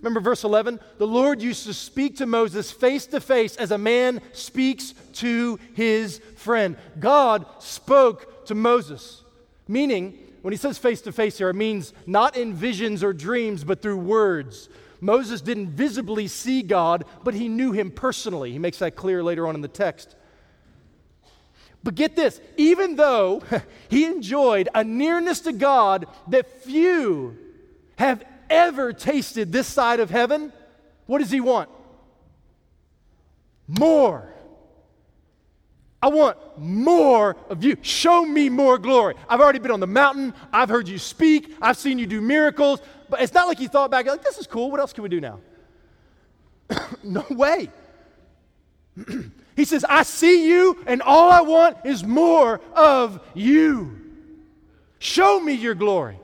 Remember 0.00 0.20
verse 0.20 0.44
11? 0.44 0.78
The 0.98 1.06
Lord 1.06 1.42
used 1.42 1.66
to 1.66 1.74
speak 1.74 2.16
to 2.16 2.26
Moses 2.26 2.70
face 2.70 3.06
to 3.06 3.20
face 3.20 3.56
as 3.56 3.70
a 3.70 3.78
man 3.78 4.20
speaks 4.32 4.94
to 5.14 5.58
his 5.74 6.20
friend. 6.36 6.76
God 7.00 7.46
spoke 7.58 8.46
to 8.46 8.54
Moses, 8.54 9.22
meaning, 9.66 10.18
when 10.42 10.52
he 10.52 10.58
says 10.58 10.78
face 10.78 11.00
to 11.02 11.12
face 11.12 11.38
here, 11.38 11.50
it 11.50 11.54
means 11.54 11.92
not 12.06 12.36
in 12.36 12.54
visions 12.54 13.02
or 13.02 13.12
dreams, 13.12 13.64
but 13.64 13.82
through 13.82 13.98
words. 13.98 14.68
Moses 15.00 15.40
didn't 15.40 15.70
visibly 15.70 16.28
see 16.28 16.62
God, 16.62 17.04
but 17.24 17.34
he 17.34 17.48
knew 17.48 17.72
him 17.72 17.90
personally. 17.90 18.52
He 18.52 18.58
makes 18.58 18.78
that 18.78 18.96
clear 18.96 19.22
later 19.22 19.46
on 19.46 19.54
in 19.54 19.60
the 19.60 19.68
text. 19.68 20.14
But 21.82 21.94
get 21.94 22.16
this 22.16 22.40
even 22.56 22.96
though 22.96 23.42
he 23.88 24.04
enjoyed 24.04 24.68
a 24.74 24.84
nearness 24.84 25.40
to 25.40 25.52
God 25.52 26.06
that 26.28 26.62
few 26.62 27.36
have 27.96 28.24
ever 28.50 28.92
tasted 28.92 29.52
this 29.52 29.66
side 29.66 30.00
of 30.00 30.10
heaven, 30.10 30.52
what 31.06 31.18
does 31.18 31.30
he 31.30 31.40
want? 31.40 31.70
More. 33.66 34.32
I 36.00 36.08
want 36.08 36.38
more 36.58 37.36
of 37.50 37.64
you. 37.64 37.76
Show 37.82 38.24
me 38.24 38.48
more 38.48 38.78
glory. 38.78 39.14
I've 39.28 39.40
already 39.40 39.58
been 39.58 39.72
on 39.72 39.80
the 39.80 39.86
mountain. 39.86 40.32
I've 40.52 40.68
heard 40.68 40.86
you 40.86 40.98
speak. 40.98 41.54
I've 41.60 41.76
seen 41.76 41.98
you 41.98 42.06
do 42.06 42.20
miracles. 42.20 42.80
But 43.08 43.20
it's 43.20 43.34
not 43.34 43.48
like 43.48 43.58
you 43.60 43.68
thought 43.68 43.90
back, 43.90 44.06
like, 44.06 44.22
this 44.22 44.38
is 44.38 44.46
cool. 44.46 44.70
What 44.70 44.80
else 44.80 44.92
can 44.92 45.02
we 45.02 45.08
do 45.08 45.20
now? 45.20 45.40
no 47.02 47.24
way. 47.30 47.70
he 49.56 49.64
says, 49.64 49.84
I 49.88 50.02
see 50.02 50.48
you, 50.48 50.82
and 50.86 51.02
all 51.02 51.30
I 51.30 51.40
want 51.40 51.78
is 51.84 52.04
more 52.04 52.60
of 52.74 53.20
you. 53.34 53.98
Show 54.98 55.40
me 55.40 55.54
your 55.54 55.74
glory. 55.74 56.18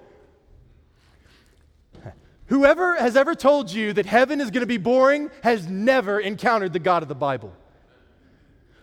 Whoever 2.47 2.97
has 2.97 3.17
ever 3.17 3.35
told 3.35 3.73
you 3.73 3.93
that 3.95 4.07
heaven 4.07 4.41
is 4.41 4.51
going 4.51 4.61
to 4.61 4.67
be 4.67 4.77
boring 4.77 5.31
has 5.43 5.67
never 5.67 6.21
encountered 6.21 6.73
the 6.73 6.79
God 6.79 7.03
of 7.03 7.09
the 7.09 7.15
Bible. 7.15 7.55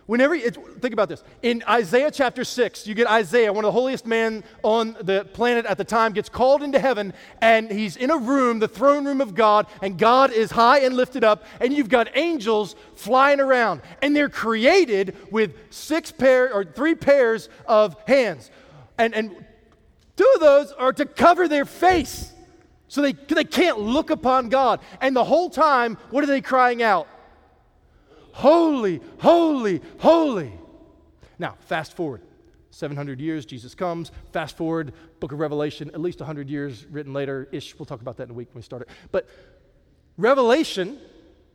Whenever, 0.06 0.36
think 0.36 0.92
about 0.92 1.08
this. 1.08 1.22
In 1.42 1.62
Isaiah 1.68 2.10
chapter 2.10 2.42
6, 2.42 2.88
you 2.88 2.94
get 2.94 3.06
Isaiah, 3.06 3.52
one 3.52 3.64
of 3.64 3.68
the 3.68 3.72
holiest 3.72 4.04
men 4.04 4.42
on 4.64 4.96
the 5.00 5.24
planet 5.32 5.64
at 5.64 5.78
the 5.78 5.84
time, 5.84 6.12
gets 6.12 6.28
called 6.28 6.62
into 6.62 6.80
heaven, 6.80 7.14
and 7.40 7.70
he's 7.70 7.96
in 7.96 8.10
a 8.10 8.16
room, 8.16 8.58
the 8.58 8.66
throne 8.66 9.04
room 9.04 9.20
of 9.20 9.36
God, 9.36 9.68
and 9.80 9.96
God 9.96 10.32
is 10.32 10.50
high 10.50 10.80
and 10.80 10.96
lifted 10.96 11.22
up, 11.22 11.44
and 11.60 11.72
you've 11.72 11.88
got 11.88 12.08
angels 12.16 12.74
flying 12.96 13.38
around, 13.38 13.80
and 14.02 14.14
they're 14.14 14.28
created 14.28 15.16
with 15.30 15.54
six 15.70 16.10
pair 16.10 16.52
or 16.52 16.64
three 16.64 16.96
pairs 16.96 17.48
of 17.66 17.96
hands. 18.08 18.50
And, 18.98 19.14
and 19.14 19.30
two 20.16 20.30
of 20.34 20.40
those 20.40 20.72
are 20.72 20.92
to 20.94 21.06
cover 21.06 21.46
their 21.46 21.64
face. 21.64 22.31
So 22.92 23.00
they, 23.00 23.12
they 23.12 23.44
can't 23.44 23.78
look 23.78 24.10
upon 24.10 24.50
God. 24.50 24.80
And 25.00 25.16
the 25.16 25.24
whole 25.24 25.48
time, 25.48 25.96
what 26.10 26.22
are 26.24 26.26
they 26.26 26.42
crying 26.42 26.82
out? 26.82 27.08
Holy, 28.32 29.00
holy, 29.18 29.80
holy. 29.96 30.52
Now, 31.38 31.56
fast 31.60 31.96
forward 31.96 32.20
700 32.68 33.18
years, 33.18 33.46
Jesus 33.46 33.74
comes. 33.74 34.12
Fast 34.32 34.58
forward, 34.58 34.92
book 35.20 35.32
of 35.32 35.40
Revelation, 35.40 35.90
at 35.94 36.02
least 36.02 36.20
100 36.20 36.50
years 36.50 36.84
written 36.84 37.14
later 37.14 37.48
ish. 37.50 37.78
We'll 37.78 37.86
talk 37.86 38.02
about 38.02 38.18
that 38.18 38.24
in 38.24 38.32
a 38.32 38.34
week 38.34 38.48
when 38.48 38.56
we 38.56 38.62
start 38.62 38.82
it. 38.82 38.90
But 39.10 39.26
Revelation, 40.18 40.98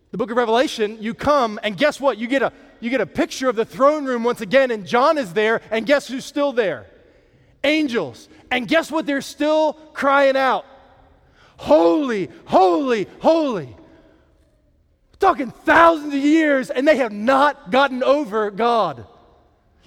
the 0.09 0.17
book 0.17 0.31
of 0.31 0.37
Revelation, 0.37 0.97
you 0.99 1.13
come 1.13 1.59
and 1.61 1.77
guess 1.77 2.01
what? 2.01 2.17
You 2.17 2.25
get 2.25 2.41
a 2.41 2.51
you 2.79 2.89
get 2.89 2.99
a 2.99 3.05
picture 3.05 3.47
of 3.47 3.55
the 3.55 3.65
throne 3.65 4.05
room 4.05 4.23
once 4.23 4.41
again, 4.41 4.71
and 4.71 4.87
John 4.87 5.19
is 5.19 5.33
there, 5.33 5.61
and 5.69 5.85
guess 5.85 6.07
who's 6.07 6.25
still 6.25 6.51
there? 6.51 6.87
Angels. 7.63 8.27
And 8.49 8.67
guess 8.67 8.89
what? 8.89 9.05
They're 9.05 9.21
still 9.21 9.73
crying 9.93 10.35
out 10.35 10.65
holy, 11.57 12.29
holy, 12.45 13.07
holy. 13.19 13.65
We're 13.65 15.19
talking 15.19 15.51
thousands 15.51 16.13
of 16.13 16.19
years, 16.19 16.69
and 16.69 16.87
they 16.87 16.97
have 16.97 17.11
not 17.11 17.71
gotten 17.71 18.03
over 18.03 18.49
God. 18.51 19.05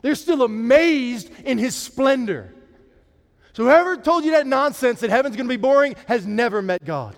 They're 0.03 0.15
still 0.15 0.43
amazed 0.43 1.31
in 1.45 1.59
his 1.59 1.75
splendor. 1.75 2.55
So, 3.53 3.65
whoever 3.65 3.97
told 3.97 4.25
you 4.25 4.33
that 4.33 4.47
nonsense 4.47 5.01
that 5.01 5.11
heaven's 5.11 5.37
going 5.37 5.49
to 5.49 5.53
be 5.53 5.61
boring 5.61 5.97
has 6.07 6.27
never 6.27 6.63
met 6.63 6.85
God. 6.85 7.17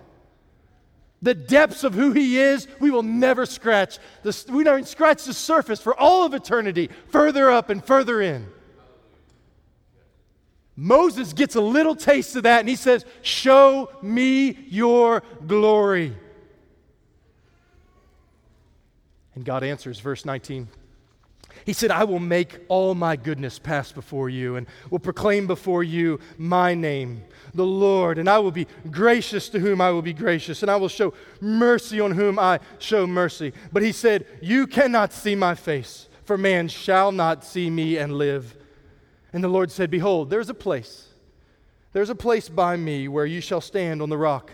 The 1.21 1.35
depths 1.35 1.85
of 1.85 1.95
who 1.95 2.11
he 2.12 2.38
is, 2.38 2.67
we 2.81 2.91
will 2.91 3.05
never 3.05 3.47
scratch. 3.47 3.99
The, 4.25 4.45
we 4.51 4.65
don't 4.65 4.88
scratch 4.88 5.25
the 5.25 5.35
surface 5.35 5.81
for 5.81 5.97
all 5.97 6.27
of 6.27 6.35
eternity, 6.35 6.91
further 7.09 7.49
up 7.51 7.71
and 7.71 7.85
further 7.85 8.21
in. 8.21 8.49
Moses 10.76 11.32
gets 11.32 11.54
a 11.54 11.61
little 11.61 11.94
taste 11.94 12.35
of 12.37 12.44
that 12.44 12.61
and 12.61 12.68
he 12.68 12.76
says, 12.76 13.04
Show 13.20 13.90
me 14.00 14.66
your 14.68 15.22
glory. 15.46 16.16
And 19.35 19.44
God 19.44 19.64
answers, 19.64 20.00
verse 20.00 20.24
19. 20.24 20.68
He 21.64 21.72
said, 21.72 21.90
I 21.90 22.04
will 22.04 22.18
make 22.18 22.61
all 22.68 22.94
my 22.94 23.16
goodness 23.16 23.58
pass 23.58 23.92
before 23.92 24.28
you 24.28 24.56
and 24.56 24.66
will 24.90 24.98
proclaim 24.98 25.46
before 25.46 25.85
you 25.85 26.18
my 26.37 26.74
name, 26.74 27.22
the 27.54 27.64
Lord. 27.64 28.18
And 28.18 28.28
I 28.28 28.38
will 28.38 28.50
be 28.50 28.66
gracious 28.90 29.48
to 29.50 29.61
whom 29.61 29.80
I 29.80 29.90
will 29.90 30.02
be 30.02 30.12
gracious, 30.12 30.62
and 30.62 30.70
I 30.70 30.76
will 30.76 30.88
show 30.88 31.14
mercy 31.40 32.00
on 32.00 32.12
whom 32.12 32.38
I 32.38 32.58
show 32.78 33.06
mercy. 33.06 33.52
But 33.72 33.82
he 33.82 33.92
said, 33.92 34.26
You 34.40 34.66
cannot 34.66 35.12
see 35.12 35.35
my 35.35 35.54
face, 35.54 36.08
for 36.24 36.37
man 36.37 36.68
shall 36.68 37.12
not 37.12 37.44
see 37.44 37.70
me 37.70 37.96
and 37.96 38.14
live. 38.14 38.56
And 39.33 39.42
the 39.42 39.49
Lord 39.49 39.71
said, 39.71 39.90
Behold, 39.90 40.31
there's 40.31 40.51
a 40.51 40.55
place. 40.55 41.09
There's 41.92 42.11
a 42.11 42.14
place 42.14 42.49
by 42.49 42.77
me 42.77 43.09
where 43.09 43.27
you 43.27 43.40
shall 43.40 43.61
stand 43.61 44.03
on 44.03 44.09
the 44.09 44.18
rock. 44.18 44.53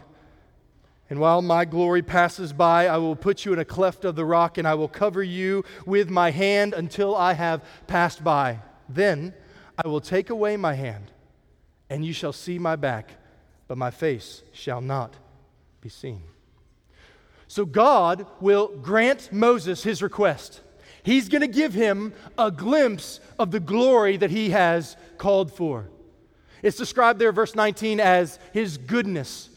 And 1.11 1.21
while 1.21 1.41
my 1.41 1.65
glory 1.65 2.03
passes 2.03 2.53
by, 2.53 2.87
I 2.87 2.99
will 2.99 3.17
put 3.17 3.45
you 3.45 3.53
in 3.53 3.59
a 3.59 3.65
cleft 3.65 4.05
of 4.05 4.15
the 4.15 4.25
rock, 4.25 4.59
and 4.59 4.69
I 4.69 4.75
will 4.75 4.89
cover 4.89 5.23
you 5.23 5.65
with 5.87 6.11
my 6.11 6.31
hand 6.31 6.75
until 6.75 7.17
I 7.17 7.33
have 7.33 7.65
passed 7.87 8.23
by. 8.23 8.61
Then 8.89 9.33
I 9.83 9.89
will 9.89 10.01
take 10.01 10.29
away 10.29 10.57
my 10.57 10.75
hand, 10.75 11.13
and 11.89 12.05
you 12.05 12.13
shall 12.13 12.33
see 12.33 12.59
my 12.59 12.77
back, 12.77 13.13
but 13.69 13.79
my 13.79 13.91
face 13.91 14.43
shall 14.53 14.81
not 14.81 15.15
be 15.81 15.89
seen. 15.89 16.23
So 17.47 17.65
God 17.65 18.27
will 18.41 18.69
grant 18.69 19.33
Moses 19.33 19.83
his 19.83 20.03
request. 20.03 20.61
He's 21.09 21.31
going 21.31 21.41
to 21.41 21.49
give 21.49 21.73
him 21.73 22.13
a 22.37 22.51
glimpse 22.51 23.21
of 23.39 23.51
the 23.51 23.61
glory 23.61 24.19
that 24.19 24.31
he 24.31 24.51
has 24.51 24.95
called 25.17 25.51
for. 25.51 25.89
It's 26.63 26.77
described 26.77 27.19
there, 27.19 27.33
verse 27.33 27.55
19, 27.55 27.99
as 27.99 28.39
his 28.53 28.77
goodness. 28.77 29.49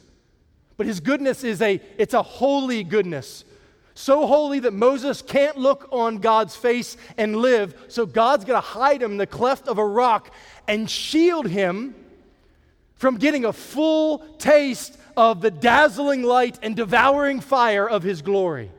But 0.78 0.86
his 0.86 1.02
goodness 1.02 1.44
is 1.44 1.62
a, 1.62 1.82
it's 1.98 2.14
a 2.14 2.24
holy 2.24 2.86
goodness. 2.86 3.44
So 3.96 4.28
holy 4.28 4.60
that 4.60 4.72
Moses 4.72 5.22
can't 5.22 5.58
look 5.58 5.90
on 5.92 6.20
God's 6.20 6.56
face 6.56 6.96
and 7.18 7.36
live. 7.36 7.76
So 7.90 8.06
God's 8.06 8.46
going 8.46 8.56
to 8.56 8.66
hide 8.66 9.02
him 9.02 9.12
in 9.12 9.18
the 9.18 9.28
cleft 9.28 9.68
of 9.68 9.78
a 9.78 9.86
rock 9.86 10.34
and 10.70 10.90
shield 10.90 11.50
him 11.50 11.96
from 12.96 13.18
getting 13.18 13.44
a 13.44 13.52
full 13.52 14.20
taste 14.38 14.98
of 15.18 15.42
the 15.42 15.52
dazzling 15.52 16.24
light 16.24 16.60
and 16.62 16.78
devouring 16.78 17.42
fire 17.42 17.90
of 17.90 18.04
his 18.04 18.22
glory. 18.22 18.72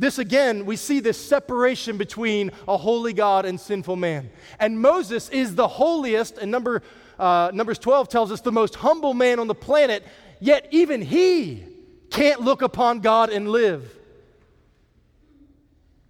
This 0.00 0.18
again, 0.18 0.64
we 0.64 0.76
see 0.76 1.00
this 1.00 1.22
separation 1.22 1.98
between 1.98 2.52
a 2.66 2.78
holy 2.78 3.12
God 3.12 3.44
and 3.44 3.60
sinful 3.60 3.96
man. 3.96 4.30
And 4.58 4.80
Moses 4.80 5.28
is 5.28 5.54
the 5.54 5.68
holiest, 5.68 6.38
and 6.38 6.50
number, 6.50 6.82
uh, 7.18 7.50
Numbers 7.52 7.78
12 7.78 8.08
tells 8.08 8.32
us 8.32 8.40
the 8.40 8.50
most 8.50 8.76
humble 8.76 9.12
man 9.12 9.38
on 9.38 9.46
the 9.46 9.54
planet, 9.54 10.02
yet 10.40 10.66
even 10.70 11.02
he 11.02 11.66
can't 12.08 12.40
look 12.40 12.62
upon 12.62 13.00
God 13.00 13.28
and 13.28 13.50
live. 13.50 13.94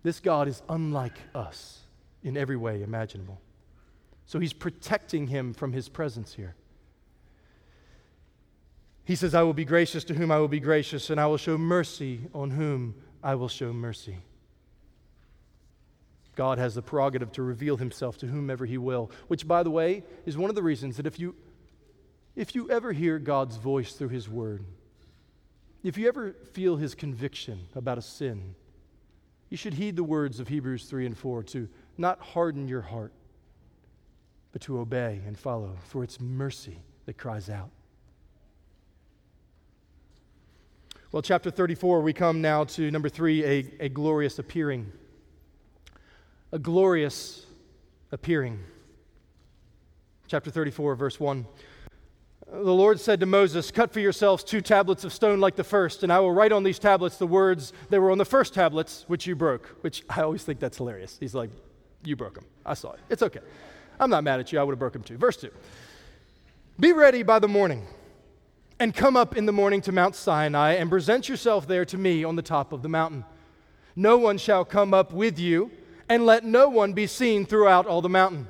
This 0.05 0.21
God 0.21 0.47
is 0.47 0.63
unlike 0.69 1.19
us 1.35 1.81
in 2.23 2.37
every 2.37 2.57
way 2.57 2.85
imaginable. 2.85 3.41
So 4.25 4.39
he's 4.39 4.53
protecting 4.53 5.27
him 5.27 5.53
from 5.53 5.73
his 5.73 5.89
presence 5.89 6.33
here. 6.33 6.55
He 9.03 9.17
says, 9.17 9.35
I 9.35 9.43
will 9.43 9.53
be 9.53 9.65
gracious 9.65 10.05
to 10.05 10.15
whom 10.15 10.31
I 10.31 10.39
will 10.39 10.47
be 10.47 10.61
gracious, 10.61 11.11
and 11.11 11.21
I 11.21 11.27
will 11.27 11.39
show 11.39 11.59
mercy 11.59 12.21
on 12.33 12.51
whom 12.51 12.95
I 13.23 13.35
will 13.35 13.49
show 13.49 13.73
mercy. 13.73 14.19
God 16.37 16.59
has 16.59 16.75
the 16.75 16.83
prerogative 16.83 17.33
to 17.33 17.43
reveal 17.43 17.77
himself 17.77 18.17
to 18.19 18.27
whomever 18.27 18.65
he 18.65 18.79
will, 18.79 19.11
which, 19.29 19.47
by 19.47 19.63
the 19.63 19.71
way, 19.71 20.05
is 20.25 20.39
one 20.39 20.49
of 20.49 20.57
the 20.57 20.63
reasons 20.63 20.97
that 20.97 21.07
if 21.07 21.19
you, 21.19 21.35
if 22.35 22.55
you 22.55 22.71
ever 22.71 22.93
hear 22.93 23.19
God's 23.19 23.57
voice 23.57 23.93
through 23.93 24.09
his 24.09 24.29
word, 24.29 24.65
if 25.83 25.99
you 25.99 26.09
ever 26.09 26.35
feel 26.53 26.77
his 26.77 26.95
conviction 26.95 27.67
about 27.75 27.99
a 27.99 28.03
sin, 28.03 28.55
you 29.51 29.57
should 29.57 29.75
heed 29.75 29.97
the 29.97 30.05
words 30.05 30.41
of 30.41 30.49
Hebrews 30.49 30.85
3 30.85 31.07
and 31.07 31.19
4 31.19 31.43
to 31.43 31.69
not 31.99 32.21
harden 32.21 32.69
your 32.69 32.83
heart, 32.83 33.13
but 34.53 34.63
to 34.63 34.79
obey 34.79 35.21
and 35.27 35.39
follow, 35.39 35.77
for 35.89 36.05
it's 36.05 36.21
mercy 36.21 36.79
that 37.07 37.19
cries 37.19 37.51
out. 37.51 37.71
Well, 41.13 41.23
chapter 41.23 41.51
34, 41.51 42.03
we 42.03 42.13
come 42.13 42.41
now 42.41 42.63
to 42.63 42.89
number 42.89 43.09
three 43.09 43.45
a, 43.45 43.67
a 43.81 43.89
glorious 43.89 44.39
appearing. 44.39 44.93
A 46.53 46.59
glorious 46.59 47.47
appearing. 48.13 48.61
Chapter 50.29 50.53
34, 50.53 50.95
verse 50.95 51.19
1. 51.19 51.45
The 52.53 52.73
Lord 52.73 53.01
said 53.01 53.19
to 53.19 53.27
Moses, 53.27 53.73
Cut 53.73 53.93
for 53.93 53.99
yourselves 53.99 54.45
two 54.45 54.61
tablets 54.61 55.03
of 55.03 55.13
stone 55.13 55.41
like 55.41 55.57
the 55.57 55.65
first, 55.65 56.05
and 56.05 56.13
I 56.13 56.21
will 56.21 56.31
write 56.31 56.53
on 56.53 56.63
these 56.63 56.79
tablets 56.79 57.17
the 57.17 57.27
words 57.27 57.73
that 57.89 58.01
were 58.01 58.13
on 58.13 58.19
the 58.19 58.25
first 58.25 58.55
tablets, 58.55 59.05
which 59.09 59.27
you 59.27 59.35
broke. 59.35 59.67
Which 59.81 60.05
I 60.09 60.23
always 60.23 60.45
think 60.45 60.61
that's 60.61 60.77
hilarious. 60.77 61.17
He's 61.19 61.35
like, 61.35 61.51
You 62.05 62.15
broke 62.15 62.35
them. 62.35 62.47
I 62.65 62.75
saw 62.75 62.93
it. 62.93 63.01
It's 63.09 63.23
okay. 63.25 63.41
I'm 63.99 64.11
not 64.11 64.23
mad 64.23 64.39
at 64.39 64.53
you. 64.53 64.61
I 64.61 64.63
would 64.63 64.75
have 64.75 64.79
broke 64.79 64.93
them 64.93 65.03
too. 65.03 65.19
Verse 65.19 65.39
2. 65.39 65.51
Be 66.79 66.93
ready 66.93 67.25
by 67.25 67.41
the 67.41 67.49
morning 67.49 67.85
and 68.81 68.95
come 68.95 69.15
up 69.15 69.37
in 69.37 69.45
the 69.45 69.53
morning 69.53 69.83
to 69.83 69.93
Mount 69.93 70.17
Sinai 70.17 70.73
and 70.73 70.89
present 70.89 71.29
yourself 71.29 71.69
there 71.69 71.85
to 71.85 71.99
me 71.99 72.25
on 72.25 72.35
the 72.35 72.43
top 72.43 72.73
of 72.73 72.81
the 72.81 72.89
mountain. 72.89 73.27
No 73.95 74.17
one 74.17 74.39
shall 74.39 74.65
come 74.65 74.95
up 74.95 75.13
with 75.13 75.39
you, 75.39 75.71
and 76.09 76.25
let 76.25 76.45
no 76.45 76.71
one 76.71 76.95
be 76.95 77.07
seen 77.07 77.45
throughout 77.45 77.87
all 77.87 78.01
the 78.01 78.09
mountain. 78.09 78.49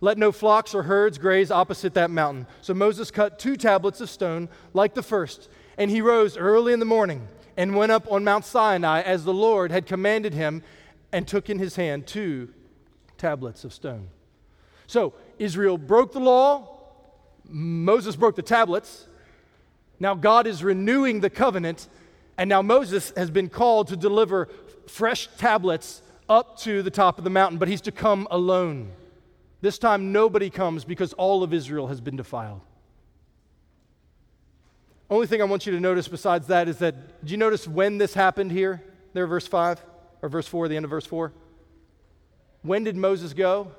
Let 0.00 0.18
no 0.18 0.32
flocks 0.32 0.74
or 0.74 0.82
herds 0.82 1.16
graze 1.16 1.52
opposite 1.52 1.94
that 1.94 2.10
mountain. 2.10 2.48
So 2.60 2.74
Moses 2.74 3.12
cut 3.12 3.38
two 3.38 3.56
tablets 3.56 4.00
of 4.00 4.10
stone 4.10 4.48
like 4.74 4.94
the 4.94 5.02
first, 5.02 5.48
and 5.78 5.92
he 5.92 6.00
rose 6.00 6.36
early 6.36 6.72
in 6.72 6.80
the 6.80 6.84
morning 6.84 7.28
and 7.56 7.76
went 7.76 7.92
up 7.92 8.10
on 8.10 8.24
Mount 8.24 8.44
Sinai 8.44 9.00
as 9.00 9.24
the 9.24 9.32
Lord 9.32 9.70
had 9.70 9.86
commanded 9.86 10.34
him. 10.34 10.62
and 11.12 11.26
took 11.26 11.50
in 11.50 11.58
his 11.58 11.74
hand 11.74 12.06
two 12.06 12.48
tablets 13.18 13.64
of 13.64 13.72
stone. 13.72 14.08
So 14.86 15.12
Israel 15.40 15.76
broke 15.76 16.12
the 16.12 16.20
law, 16.20 16.78
Moses 17.48 18.14
broke 18.14 18.36
the 18.36 18.42
tablets. 18.42 19.06
Now 20.00 20.14
God 20.14 20.46
is 20.46 20.64
renewing 20.64 21.20
the 21.20 21.30
covenant, 21.30 21.86
and 22.38 22.48
now 22.48 22.62
Moses 22.62 23.12
has 23.16 23.30
been 23.30 23.50
called 23.50 23.88
to 23.88 23.96
deliver 23.96 24.48
fresh 24.86 25.28
tablets 25.36 26.02
up 26.28 26.58
to 26.60 26.82
the 26.82 26.90
top 26.90 27.18
of 27.18 27.24
the 27.24 27.30
mountain, 27.30 27.58
but 27.58 27.68
he's 27.68 27.82
to 27.82 27.92
come 27.92 28.26
alone. 28.30 28.90
This 29.60 29.78
time, 29.78 30.10
nobody 30.10 30.48
comes 30.48 30.84
because 30.84 31.12
all 31.12 31.42
of 31.42 31.52
Israel 31.52 31.88
has 31.88 32.00
been 32.00 32.16
defiled. 32.16 32.62
Only 35.10 35.26
thing 35.26 35.42
I 35.42 35.44
want 35.44 35.66
you 35.66 35.72
to 35.72 35.80
notice 35.80 36.08
besides 36.08 36.46
that 36.46 36.68
is 36.68 36.78
that, 36.78 37.20
did 37.20 37.32
you 37.32 37.36
notice 37.36 37.68
when 37.68 37.98
this 37.98 38.14
happened 38.14 38.52
here? 38.52 38.82
There, 39.12 39.26
verse 39.26 39.46
5 39.46 39.84
or 40.22 40.28
verse 40.28 40.46
4, 40.46 40.68
the 40.68 40.76
end 40.76 40.84
of 40.84 40.90
verse 40.90 41.04
4? 41.04 41.32
When 42.62 42.84
did 42.84 42.96
Moses 42.96 43.34
go? 43.34 43.72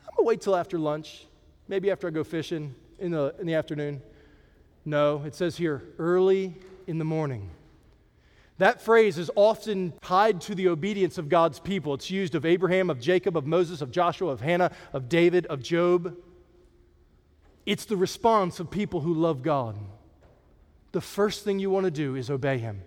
I'm 0.00 0.16
going 0.16 0.18
to 0.18 0.22
wait 0.24 0.40
till 0.40 0.56
after 0.56 0.76
lunch, 0.76 1.24
maybe 1.68 1.90
after 1.90 2.08
I 2.08 2.10
go 2.10 2.24
fishing 2.24 2.74
in 2.98 3.12
the, 3.12 3.34
in 3.38 3.46
the 3.46 3.54
afternoon. 3.54 4.02
No, 4.86 5.24
it 5.24 5.34
says 5.34 5.56
here, 5.56 5.82
early 5.98 6.54
in 6.86 6.98
the 6.98 7.04
morning. 7.04 7.50
That 8.58 8.80
phrase 8.80 9.18
is 9.18 9.30
often 9.34 9.92
tied 10.00 10.40
to 10.42 10.54
the 10.54 10.68
obedience 10.68 11.18
of 11.18 11.28
God's 11.28 11.58
people. 11.58 11.92
It's 11.92 12.08
used 12.08 12.36
of 12.36 12.46
Abraham, 12.46 12.88
of 12.88 13.00
Jacob, 13.00 13.36
of 13.36 13.46
Moses, 13.46 13.82
of 13.82 13.90
Joshua, 13.90 14.30
of 14.30 14.40
Hannah, 14.40 14.70
of 14.92 15.08
David, 15.08 15.44
of 15.46 15.60
Job. 15.60 16.16
It's 17.66 17.84
the 17.84 17.96
response 17.96 18.60
of 18.60 18.70
people 18.70 19.00
who 19.00 19.12
love 19.12 19.42
God. 19.42 19.76
The 20.92 21.00
first 21.00 21.44
thing 21.44 21.58
you 21.58 21.68
want 21.68 21.84
to 21.84 21.90
do 21.90 22.14
is 22.14 22.30
obey 22.30 22.58
Him, 22.58 22.80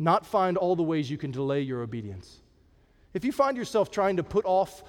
not 0.00 0.26
find 0.26 0.58
all 0.58 0.74
the 0.74 0.82
ways 0.82 1.08
you 1.08 1.16
can 1.16 1.30
delay 1.30 1.60
your 1.60 1.80
obedience. 1.80 2.40
If 3.14 3.24
you 3.24 3.30
find 3.30 3.56
yourself 3.56 3.90
trying 3.90 4.16
to 4.16 4.24
put 4.24 4.44
off 4.44 4.82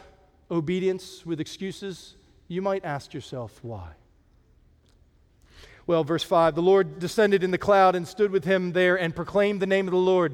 obedience 0.50 1.24
with 1.24 1.40
excuses, 1.40 2.16
you 2.48 2.64
might 2.64 2.84
ask 2.84 3.14
yourself 3.14 3.60
why. 3.62 3.92
Well, 5.88 6.04
verse 6.04 6.24
5 6.24 6.54
the 6.54 6.62
Lord 6.62 7.00
descended 7.00 7.44
in 7.44 7.52
the 7.52 7.58
cloud 7.58 7.96
and 7.96 8.06
stood 8.06 8.30
with 8.30 8.44
him 8.44 8.74
there 8.74 9.00
and 9.00 9.16
proclaimed 9.16 9.62
the 9.62 9.66
name 9.66 9.88
of 9.88 9.94
the 9.94 9.98
Lord. 9.98 10.34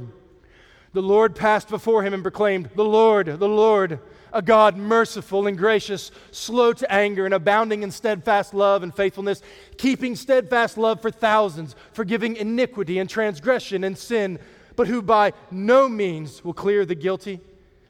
The 0.93 1.01
Lord 1.01 1.35
passed 1.35 1.69
before 1.69 2.03
him 2.03 2.13
and 2.13 2.23
proclaimed, 2.23 2.71
The 2.75 2.83
Lord, 2.83 3.27
the 3.27 3.47
Lord, 3.47 3.99
a 4.31 4.41
God 4.41 4.77
merciful 4.77 5.45
and 5.45 5.57
gracious, 5.57 6.11
slow 6.31 6.73
to 6.73 6.91
anger, 6.91 7.25
and 7.25 7.33
abounding 7.33 7.83
in 7.83 7.91
steadfast 7.91 8.53
love 8.53 8.81
and 8.81 8.93
faithfulness, 8.93 9.43
keeping 9.77 10.15
steadfast 10.15 10.77
love 10.77 11.01
for 11.01 11.11
thousands, 11.11 11.75
forgiving 11.93 12.35
iniquity 12.35 12.97
and 12.97 13.09
transgression 13.09 13.83
and 13.83 13.97
sin, 13.97 14.39
but 14.75 14.87
who 14.87 15.03
by 15.03 15.33
no 15.51 15.87
means 15.87 16.43
will 16.43 16.53
clear 16.53 16.83
the 16.83 16.95
guilty, 16.95 17.41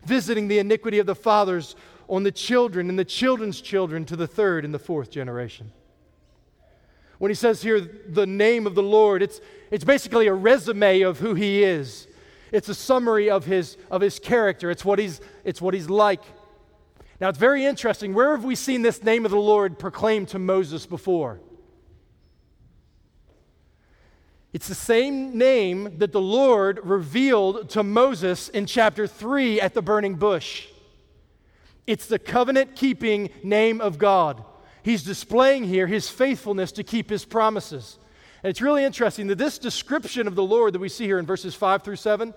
visiting 0.05 0.49
the 0.49 0.59
iniquity 0.59 0.99
of 0.99 1.05
the 1.05 1.15
fathers 1.15 1.77
on 2.09 2.23
the 2.23 2.31
children 2.31 2.89
and 2.89 2.99
the 2.99 3.05
children's 3.05 3.61
children 3.61 4.03
to 4.05 4.17
the 4.17 4.27
third 4.27 4.65
and 4.65 4.73
the 4.73 4.79
fourth 4.79 5.09
generation. 5.09 5.71
When 7.19 7.29
he 7.29 7.35
says 7.35 7.61
here, 7.61 7.79
the 7.79 8.25
name 8.25 8.67
of 8.67 8.75
the 8.75 8.83
Lord, 8.83 9.21
it's, 9.21 9.39
it's 9.71 9.83
basically 9.83 10.27
a 10.27 10.33
resume 10.33 11.01
of 11.01 11.19
who 11.19 11.35
he 11.35 11.63
is. 11.63 12.07
It's 12.51 12.69
a 12.69 12.75
summary 12.75 13.29
of 13.29 13.45
his, 13.45 13.77
of 13.89 14.01
his 14.01 14.19
character. 14.19 14.69
It's 14.69 14.85
what, 14.85 14.99
he's, 14.99 15.21
it's 15.43 15.61
what 15.61 15.73
he's 15.73 15.89
like. 15.89 16.21
Now, 17.19 17.29
it's 17.29 17.37
very 17.37 17.65
interesting. 17.65 18.13
Where 18.13 18.31
have 18.31 18.43
we 18.43 18.55
seen 18.55 18.81
this 18.81 19.03
name 19.03 19.25
of 19.25 19.31
the 19.31 19.37
Lord 19.37 19.79
proclaimed 19.79 20.27
to 20.29 20.39
Moses 20.39 20.85
before? 20.85 21.39
It's 24.51 24.67
the 24.67 24.75
same 24.75 25.35
name 25.35 25.97
that 25.97 26.11
the 26.11 26.21
Lord 26.21 26.79
revealed 26.83 27.69
to 27.71 27.81
Moses 27.81 28.49
in 28.49 28.67
chapter 28.67 29.07
3 29.07 29.59
at 29.59 29.73
the 29.73 29.81
burning 29.81 30.15
bush. 30.15 30.67
It's 31.87 32.05
the 32.05 32.19
covenant 32.19 32.75
keeping 32.75 33.29
name 33.43 33.81
of 33.81 33.97
God 33.97 34.43
he's 34.83 35.03
displaying 35.03 35.63
here 35.63 35.87
his 35.87 36.09
faithfulness 36.09 36.71
to 36.73 36.83
keep 36.83 37.09
his 37.09 37.25
promises. 37.25 37.97
And 38.43 38.49
it's 38.49 38.61
really 38.61 38.83
interesting 38.83 39.27
that 39.27 39.37
this 39.37 39.57
description 39.57 40.27
of 40.27 40.35
the 40.35 40.43
Lord 40.43 40.73
that 40.73 40.79
we 40.79 40.89
see 40.89 41.05
here 41.05 41.19
in 41.19 41.25
verses 41.25 41.55
5 41.55 41.81
through 41.81 41.95
7, 41.95 42.33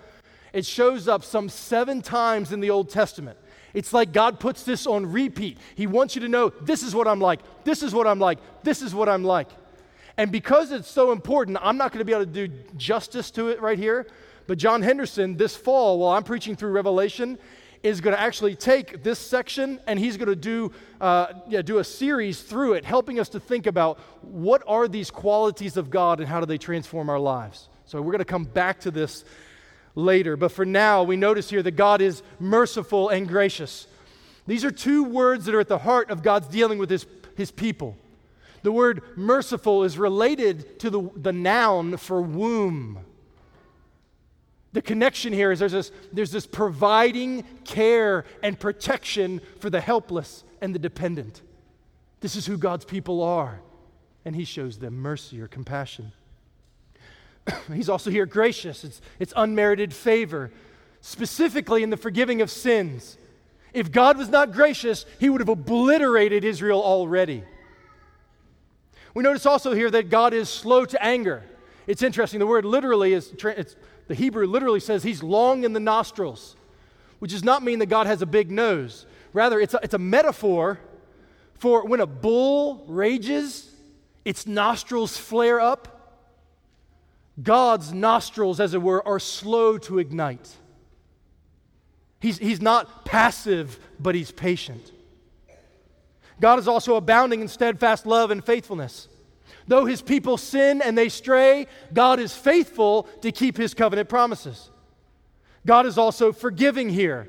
it 0.53 0.65
shows 0.65 1.09
up 1.09 1.25
some 1.25 1.49
seven 1.49 2.01
times 2.01 2.53
in 2.53 2.61
the 2.61 2.71
Old 2.71 2.89
Testament. 2.89 3.39
It's 3.75 3.93
like 3.93 4.13
God 4.13 4.41
puts 4.41 4.63
this 4.63 4.87
on 4.87 5.13
repeat. 5.13 5.59
He 5.75 5.87
wants 5.87 6.15
you 6.15 6.23
to 6.23 6.29
know 6.29 6.51
this 6.63 6.83
is 6.83 6.95
what 6.95 7.07
I'm 7.07 7.21
like, 7.21 7.41
this 7.65 7.83
is 7.83 7.93
what 7.93 8.07
I'm 8.07 8.19
like, 8.19 8.39
this 8.63 8.81
is 8.81 8.95
what 8.95 9.09
I'm 9.09 9.25
like. 9.25 9.49
And 10.17 10.33
because 10.33 10.73
it's 10.73 10.91
so 10.91 11.13
important, 11.13 11.59
I'm 11.61 11.77
not 11.77 11.93
going 11.93 11.99
to 11.99 12.05
be 12.05 12.13
able 12.13 12.25
to 12.25 12.49
do 12.49 12.49
justice 12.77 13.31
to 13.33 13.49
it 13.49 13.61
right 13.61 13.79
here. 13.79 14.07
But 14.47 14.59
John 14.59 14.81
Henderson, 14.81 15.37
this 15.37 15.57
fall, 15.57 15.99
while 15.99 16.17
I'm 16.17 16.23
preaching 16.23 16.57
through 16.57 16.71
Revelation, 16.71 17.39
is 17.87 18.01
going 18.01 18.14
to 18.14 18.20
actually 18.20 18.55
take 18.55 19.03
this 19.03 19.18
section 19.18 19.81
and 19.87 19.99
he's 19.99 20.16
going 20.16 20.29
to 20.29 20.37
do, 20.37 20.72
uh, 21.01 21.29
yeah, 21.49 21.62
do 21.62 21.79
a 21.79 21.85
series 21.85 22.42
through 22.42 22.75
it, 22.75 22.85
helping 22.85 23.20
us 23.20 23.29
to 23.31 23.40
think 23.40 23.66
about 23.66 23.99
what 24.22 24.62
are 24.66 24.88
these 24.88 25.11
qualities 25.11 25.77
of 25.77 25.90
God 25.90 26.20
and 26.20 26.29
how 26.29 26.40
do 26.40 26.46
they 26.46 26.59
transform 26.59 27.09
our 27.09 27.18
lives. 27.18 27.68
So 27.85 28.03
we're 28.03 28.12
going 28.12 28.18
to 28.18 28.25
come 28.25 28.44
back 28.44 28.81
to 28.81 28.90
this 28.90 29.25
later. 29.94 30.37
But 30.37 30.53
for 30.53 30.64
now, 30.64 31.03
we 31.03 31.16
notice 31.16 31.49
here 31.49 31.62
that 31.62 31.72
God 31.72 32.01
is 32.01 32.22
merciful 32.40 33.09
and 33.09 33.29
gracious. 33.29 33.87
These 34.46 34.64
are 34.64 34.70
two 34.70 35.05
words 35.05 35.44
that 35.46 35.55
are 35.55 35.61
at 35.61 35.68
the 35.68 35.79
heart 35.79 36.11
of 36.11 36.22
God's 36.22 36.49
dealing 36.49 36.79
with 36.79 36.90
his, 36.90 37.07
his 37.37 37.51
people. 37.51 37.96
The 38.62 38.72
word 38.72 39.03
merciful 39.16 39.85
is 39.85 39.96
related 39.99 40.81
to 40.81 40.90
the, 40.90 41.11
the 41.16 41.33
noun 41.33 41.96
for 41.96 42.20
womb. 42.20 42.99
The 44.77 44.83
connection 44.83 45.33
here 45.33 45.53
is 45.53 45.59
there's 45.59 45.73
this, 45.73 45.91
there's 46.12 46.31
this 46.31 46.47
providing 46.47 47.45
care 47.65 48.27
and 48.43 48.61
protection 48.61 49.41
for 49.59 49.71
the 49.71 49.81
helpless 49.81 50.45
and 50.61 50.75
the 50.75 50.79
dependent. 50.79 51.41
This 52.21 52.37
is 52.37 52.45
who 52.45 52.59
God's 52.59 52.85
people 52.85 53.23
are. 53.23 53.62
And 54.27 54.37
He 54.37 54.45
shows 54.45 54.79
them 54.79 54.99
mercy 54.99 55.41
or 55.41 55.49
compassion. 55.49 56.12
He's 57.73 57.89
also 57.89 58.11
here 58.11 58.27
gracious, 58.27 58.85
it's, 58.85 59.01
it's 59.19 59.33
unmerited 59.35 59.95
favor, 59.95 60.51
specifically 61.01 61.83
in 61.83 61.89
the 61.89 61.97
forgiving 61.97 62.43
of 62.43 62.51
sins. 62.51 63.17
If 63.73 63.91
God 63.91 64.19
was 64.19 64.29
not 64.29 64.53
gracious, 64.53 65.07
He 65.19 65.31
would 65.31 65.41
have 65.41 65.49
obliterated 65.49 66.45
Israel 66.45 66.83
already. 66.83 67.45
We 69.15 69.23
notice 69.23 69.47
also 69.47 69.73
here 69.73 69.91
that 69.93 70.11
God 70.11 70.35
is 70.35 70.51
slow 70.51 70.85
to 70.85 71.03
anger. 71.03 71.45
It's 71.87 72.03
interesting, 72.03 72.41
the 72.41 72.47
word 72.47 72.67
literally 72.67 73.15
is 73.15 73.33
it's 73.33 73.77
the 74.09 74.14
Hebrew 74.14 74.47
literally 74.47 74.81
says 74.81 75.03
he's 75.03 75.23
long 75.23 75.64
in 75.64 75.73
the 75.73 75.81
nostrils, 75.81 76.57
which 77.19 77.33
does 77.33 77.45
not 77.45 77.62
mean 77.62 77.81
that 77.81 77.87
God 77.87 78.07
has 78.07 78.23
a 78.23 78.27
big 78.27 78.51
nose. 78.51 79.07
Rather, 79.33 79.61
it's 79.61 79.75
a, 79.75 79.81
it's 79.83 79.95
a 79.95 79.99
metaphor 79.99 80.79
for 81.55 81.87
when 81.87 82.01
a 82.01 82.07
bull 82.07 82.85
rages, 82.87 83.71
its 84.25 84.47
nostrils 84.47 85.16
flare 85.16 85.61
up. 85.61 85.92
God's 87.42 87.92
nostrils, 87.92 88.61
as 88.61 88.75
it 88.75 88.81
were, 88.81 89.07
are 89.07 89.19
slow 89.19 89.79
to 89.79 89.99
ignite. 89.99 90.49
He's, 92.21 92.38
he's 92.38 92.61
not 92.61 93.05
passive, 93.05 93.79
but 94.01 94.14
he's 94.14 94.31
patient. 94.31 94.92
God 96.40 96.59
is 96.59 96.69
also 96.69 96.97
abounding 96.97 97.40
in 97.40 97.49
steadfast 97.49 98.07
love 98.07 98.31
and 98.31 98.45
faithfulness. 98.45 99.09
Though 99.67 99.85
his 99.85 100.03
people 100.03 100.37
sin 100.37 100.83
and 100.83 100.97
they 100.97 101.09
stray, 101.09 101.67
God 101.93 102.21
is 102.21 102.35
faithful 102.35 103.05
to 103.23 103.33
keep 103.33 103.57
his 103.57 103.75
covenant 103.75 104.09
promises. 104.09 104.71
God 105.65 105.87
is 105.87 105.99
also 105.99 106.33
forgiving 106.33 106.89
here. 106.89 107.29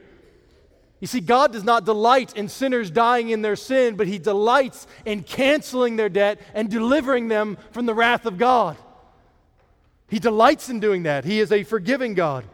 You 0.99 1.07
see, 1.07 1.19
God 1.19 1.53
does 1.53 1.63
not 1.63 1.85
delight 1.85 2.35
in 2.35 2.49
sinners 2.49 2.89
dying 2.89 3.29
in 3.29 3.41
their 3.41 3.55
sin, 3.55 3.95
but 3.95 4.07
he 4.07 4.17
delights 4.17 4.87
in 5.05 5.23
canceling 5.23 5.95
their 5.95 6.09
debt 6.09 6.39
and 6.53 6.69
delivering 6.69 7.27
them 7.27 7.57
from 7.71 7.85
the 7.85 7.93
wrath 7.93 8.25
of 8.25 8.37
God. 8.37 8.77
He 10.07 10.19
delights 10.19 10.69
in 10.69 10.79
doing 10.79 11.03
that. 11.03 11.25
He 11.25 11.39
is 11.39 11.51
a 11.51 11.63
forgiving 11.63 12.13
God. 12.13 12.45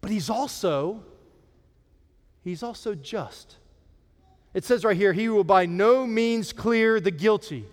But 0.00 0.10
he's 0.10 0.30
also 0.30 1.02
he's 2.44 2.62
also 2.62 2.94
just. 2.94 3.56
It 4.54 4.64
says 4.64 4.84
right 4.84 4.96
here, 4.96 5.12
he 5.12 5.28
will 5.28 5.44
by 5.44 5.66
no 5.66 6.06
means 6.06 6.52
clear 6.52 7.00
the 7.00 7.10
guilty. 7.10 7.64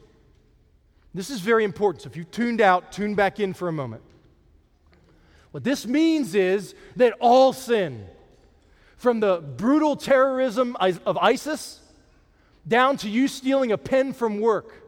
This 1.13 1.29
is 1.29 1.39
very 1.39 1.63
important. 1.63 2.03
So 2.03 2.09
if 2.09 2.15
you 2.15 2.23
tuned 2.23 2.61
out, 2.61 2.91
tune 2.91 3.15
back 3.15 3.39
in 3.39 3.53
for 3.53 3.67
a 3.67 3.71
moment. 3.71 4.03
What 5.51 5.63
this 5.63 5.87
means 5.87 6.35
is 6.35 6.75
that 6.97 7.13
all 7.19 7.53
sin, 7.53 8.05
from 8.97 9.19
the 9.19 9.37
brutal 9.37 9.95
terrorism 9.95 10.75
of 10.79 11.17
ISIS 11.17 11.79
down 12.67 12.97
to 12.97 13.09
you 13.09 13.27
stealing 13.27 13.71
a 13.71 13.77
pen 13.77 14.13
from 14.13 14.39
work, 14.39 14.83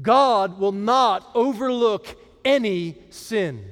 God 0.00 0.58
will 0.58 0.72
not 0.72 1.28
overlook 1.34 2.06
any 2.44 2.96
sin. 3.10 3.64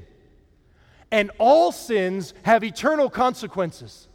And 1.10 1.30
all 1.38 1.70
sins 1.72 2.34
have 2.42 2.64
eternal 2.64 3.08
consequences. 3.08 4.08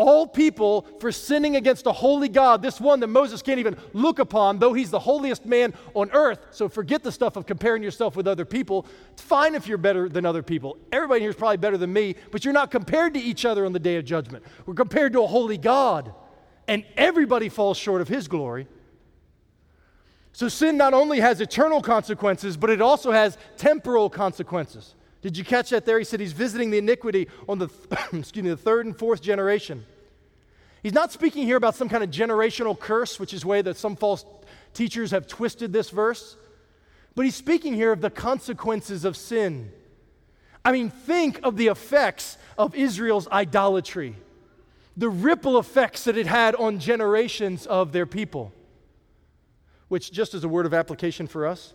All 0.00 0.26
people 0.26 0.86
for 0.98 1.12
sinning 1.12 1.56
against 1.56 1.86
a 1.86 1.92
holy 1.92 2.28
God, 2.28 2.62
this 2.62 2.80
one 2.80 3.00
that 3.00 3.08
Moses 3.08 3.42
can't 3.42 3.60
even 3.60 3.76
look 3.92 4.18
upon, 4.18 4.58
though 4.58 4.72
he's 4.72 4.90
the 4.90 4.98
holiest 4.98 5.44
man 5.44 5.74
on 5.94 6.10
earth. 6.12 6.38
So 6.50 6.68
forget 6.68 7.02
the 7.02 7.12
stuff 7.12 7.36
of 7.36 7.46
comparing 7.46 7.82
yourself 7.82 8.16
with 8.16 8.26
other 8.26 8.44
people. 8.44 8.86
It's 9.12 9.22
fine 9.22 9.54
if 9.54 9.68
you're 9.68 9.78
better 9.78 10.08
than 10.08 10.24
other 10.24 10.42
people. 10.42 10.78
Everybody 10.90 11.20
here 11.20 11.30
is 11.30 11.36
probably 11.36 11.58
better 11.58 11.76
than 11.76 11.92
me, 11.92 12.16
but 12.30 12.44
you're 12.44 12.54
not 12.54 12.70
compared 12.70 13.14
to 13.14 13.20
each 13.20 13.44
other 13.44 13.66
on 13.66 13.72
the 13.72 13.78
day 13.78 13.96
of 13.96 14.04
judgment. 14.04 14.44
We're 14.66 14.74
compared 14.74 15.12
to 15.12 15.22
a 15.22 15.26
holy 15.26 15.58
God, 15.58 16.14
and 16.66 16.84
everybody 16.96 17.48
falls 17.48 17.76
short 17.76 18.00
of 18.00 18.08
his 18.08 18.26
glory. 18.26 18.66
So 20.32 20.48
sin 20.48 20.76
not 20.76 20.94
only 20.94 21.20
has 21.20 21.40
eternal 21.40 21.82
consequences, 21.82 22.56
but 22.56 22.70
it 22.70 22.80
also 22.80 23.10
has 23.12 23.36
temporal 23.56 24.08
consequences. 24.08 24.94
Did 25.22 25.36
you 25.36 25.44
catch 25.44 25.70
that 25.70 25.84
there? 25.84 25.98
He 25.98 26.04
said 26.04 26.20
he's 26.20 26.32
visiting 26.32 26.70
the 26.70 26.78
iniquity 26.78 27.28
on 27.48 27.58
the, 27.58 27.68
excuse 28.12 28.42
me, 28.42 28.50
the 28.50 28.56
third 28.56 28.86
and 28.86 28.96
fourth 28.96 29.20
generation. 29.20 29.84
He's 30.82 30.94
not 30.94 31.12
speaking 31.12 31.44
here 31.44 31.56
about 31.56 31.74
some 31.74 31.88
kind 31.88 32.02
of 32.02 32.10
generational 32.10 32.78
curse, 32.78 33.20
which 33.20 33.34
is 33.34 33.44
way 33.44 33.60
that 33.62 33.76
some 33.76 33.96
false 33.96 34.24
teachers 34.72 35.10
have 35.10 35.26
twisted 35.26 35.72
this 35.72 35.90
verse, 35.90 36.36
but 37.14 37.24
he's 37.24 37.34
speaking 37.34 37.74
here 37.74 37.92
of 37.92 38.00
the 38.00 38.10
consequences 38.10 39.04
of 39.04 39.16
sin. 39.16 39.72
I 40.64 40.72
mean, 40.72 40.90
think 40.90 41.40
of 41.42 41.56
the 41.56 41.66
effects 41.68 42.38
of 42.56 42.74
Israel's 42.74 43.28
idolatry, 43.28 44.16
the 44.96 45.08
ripple 45.08 45.58
effects 45.58 46.04
that 46.04 46.16
it 46.16 46.26
had 46.26 46.54
on 46.54 46.78
generations 46.78 47.66
of 47.66 47.92
their 47.92 48.06
people. 48.06 48.52
Which, 49.88 50.12
just 50.12 50.34
as 50.34 50.44
a 50.44 50.48
word 50.48 50.66
of 50.66 50.72
application 50.72 51.26
for 51.26 51.46
us, 51.46 51.74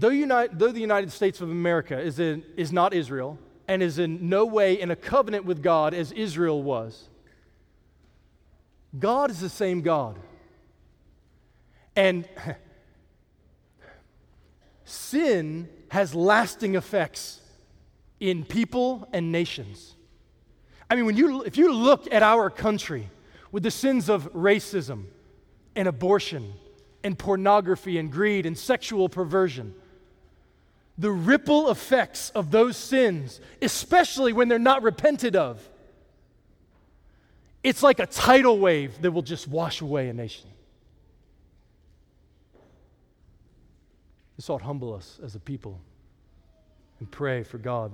Though, 0.00 0.08
United, 0.08 0.58
though, 0.58 0.72
the 0.72 0.80
United 0.80 1.12
States 1.12 1.42
of 1.42 1.50
America 1.50 2.00
is, 2.00 2.18
in, 2.18 2.42
is 2.56 2.72
not 2.72 2.94
Israel 2.94 3.38
and 3.68 3.82
is 3.82 3.98
in 3.98 4.30
no 4.30 4.46
way 4.46 4.80
in 4.80 4.90
a 4.90 4.96
covenant 4.96 5.44
with 5.44 5.62
God 5.62 5.92
as 5.92 6.10
Israel 6.12 6.62
was, 6.62 7.10
God 8.98 9.30
is 9.30 9.40
the 9.40 9.50
same 9.50 9.82
God. 9.82 10.18
And 11.94 12.26
sin 14.86 15.68
has 15.90 16.14
lasting 16.14 16.76
effects 16.76 17.42
in 18.20 18.46
people 18.46 19.06
and 19.12 19.30
nations. 19.30 19.96
I 20.88 20.96
mean, 20.96 21.04
when 21.04 21.18
you, 21.18 21.42
if 21.42 21.58
you 21.58 21.74
look 21.74 22.10
at 22.10 22.22
our 22.22 22.48
country 22.48 23.10
with 23.52 23.64
the 23.64 23.70
sins 23.70 24.08
of 24.08 24.32
racism 24.32 25.04
and 25.76 25.86
abortion 25.86 26.54
and 27.04 27.18
pornography 27.18 27.98
and 27.98 28.10
greed 28.10 28.46
and 28.46 28.56
sexual 28.56 29.10
perversion, 29.10 29.74
the 31.00 31.10
ripple 31.10 31.70
effects 31.70 32.28
of 32.30 32.50
those 32.50 32.76
sins, 32.76 33.40
especially 33.62 34.34
when 34.34 34.48
they're 34.48 34.58
not 34.58 34.82
repented 34.82 35.34
of, 35.34 35.66
it's 37.62 37.82
like 37.82 38.00
a 38.00 38.06
tidal 38.06 38.58
wave 38.58 39.00
that 39.00 39.10
will 39.10 39.22
just 39.22 39.48
wash 39.48 39.80
away 39.80 40.10
a 40.10 40.12
nation. 40.12 40.50
This 44.36 44.50
ought 44.50 44.58
to 44.58 44.64
humble 44.64 44.92
us 44.92 45.18
as 45.24 45.34
a 45.34 45.40
people 45.40 45.80
and 46.98 47.10
pray 47.10 47.44
for 47.44 47.56
God 47.56 47.92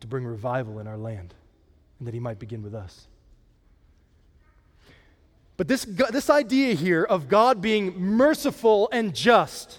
to 0.00 0.06
bring 0.06 0.24
revival 0.24 0.78
in 0.78 0.86
our 0.86 0.96
land 0.96 1.34
and 1.98 2.08
that 2.08 2.14
He 2.14 2.20
might 2.20 2.38
begin 2.38 2.62
with 2.62 2.74
us. 2.74 3.06
But 5.58 5.68
this, 5.68 5.84
this 5.84 6.30
idea 6.30 6.74
here 6.74 7.04
of 7.04 7.28
God 7.28 7.60
being 7.60 8.00
merciful 8.00 8.88
and 8.92 9.14
just 9.14 9.78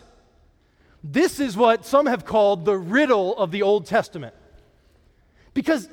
this 1.04 1.40
is 1.40 1.58
what 1.58 1.86
some 1.86 2.06
have 2.06 2.26
called 2.26 2.64
the 2.64 2.78
riddle 2.78 3.38
of 3.38 3.52
the 3.52 3.62
Old 3.62 3.86
Testament. 3.86 4.34
Because 5.54 5.90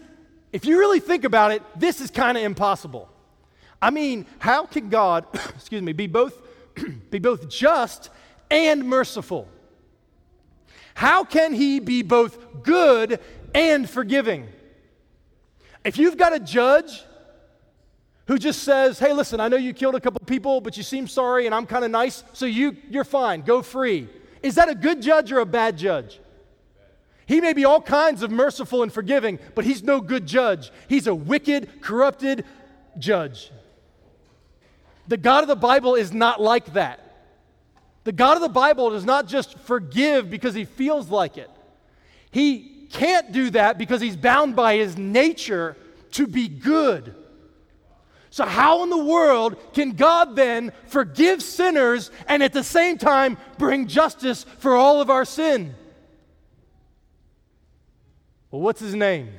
if 0.52 0.64
you 0.64 0.78
really 0.78 1.00
think 1.00 1.24
about 1.24 1.50
it, 1.50 1.62
this 1.76 2.00
is 2.00 2.10
kind 2.10 2.38
of 2.38 2.44
impossible. 2.44 3.08
I 3.82 3.90
mean, 3.90 4.26
how 4.38 4.66
can 4.66 4.88
God, 4.88 5.26
excuse 5.34 5.82
me, 5.82 5.92
be 5.92 6.06
both, 6.06 6.40
be 7.10 7.18
both 7.18 7.48
just 7.48 8.10
and 8.50 8.84
merciful? 8.84 9.48
How 10.94 11.24
can 11.24 11.54
he 11.54 11.80
be 11.80 12.02
both 12.02 12.62
good 12.62 13.20
and 13.54 13.88
forgiving? 13.88 14.48
If 15.84 15.98
you've 15.98 16.16
got 16.16 16.34
a 16.34 16.40
judge 16.40 17.04
who 18.26 18.38
just 18.38 18.62
says, 18.62 18.98
"Hey, 18.98 19.12
listen, 19.12 19.40
I 19.40 19.48
know 19.48 19.56
you 19.56 19.72
killed 19.72 19.94
a 19.94 20.00
couple 20.00 20.20
people, 20.26 20.60
but 20.60 20.76
you 20.76 20.82
seem 20.82 21.08
sorry 21.08 21.46
and 21.46 21.54
I'm 21.54 21.66
kind 21.66 21.84
of 21.84 21.90
nice, 21.90 22.22
so 22.32 22.44
you 22.46 22.76
you're 22.88 23.04
fine. 23.04 23.40
Go 23.40 23.62
free." 23.62 24.08
Is 24.42 24.54
that 24.54 24.68
a 24.68 24.74
good 24.74 25.02
judge 25.02 25.32
or 25.32 25.40
a 25.40 25.46
bad 25.46 25.76
judge? 25.76 26.20
He 27.26 27.40
may 27.40 27.52
be 27.52 27.64
all 27.64 27.80
kinds 27.80 28.22
of 28.22 28.30
merciful 28.30 28.82
and 28.82 28.92
forgiving, 28.92 29.38
but 29.54 29.64
he's 29.64 29.82
no 29.82 30.00
good 30.00 30.26
judge. 30.26 30.72
He's 30.88 31.06
a 31.06 31.14
wicked, 31.14 31.80
corrupted 31.80 32.44
judge. 32.98 33.52
The 35.06 35.16
God 35.16 35.42
of 35.44 35.48
the 35.48 35.56
Bible 35.56 35.94
is 35.94 36.12
not 36.12 36.40
like 36.40 36.72
that. 36.72 37.00
The 38.04 38.12
God 38.12 38.36
of 38.36 38.42
the 38.42 38.48
Bible 38.48 38.90
does 38.90 39.04
not 39.04 39.28
just 39.28 39.58
forgive 39.60 40.30
because 40.30 40.54
he 40.54 40.64
feels 40.64 41.10
like 41.10 41.36
it. 41.36 41.50
He 42.30 42.86
can't 42.90 43.30
do 43.30 43.50
that 43.50 43.78
because 43.78 44.00
he's 44.00 44.16
bound 44.16 44.56
by 44.56 44.76
his 44.76 44.96
nature 44.96 45.76
to 46.12 46.26
be 46.26 46.48
good. 46.48 47.14
So, 48.30 48.44
how 48.44 48.84
in 48.84 48.90
the 48.90 49.04
world 49.04 49.56
can 49.74 49.92
God 49.92 50.36
then 50.36 50.72
forgive 50.86 51.42
sinners 51.42 52.12
and 52.28 52.44
at 52.44 52.52
the 52.52 52.62
same 52.62 52.96
time 52.96 53.36
bring 53.58 53.88
justice 53.88 54.44
for 54.58 54.76
all 54.76 55.00
of 55.00 55.10
our 55.10 55.24
sin? 55.24 55.74
Well, 58.50 58.62
what's 58.62 58.80
his 58.80 58.94
name? 58.94 59.30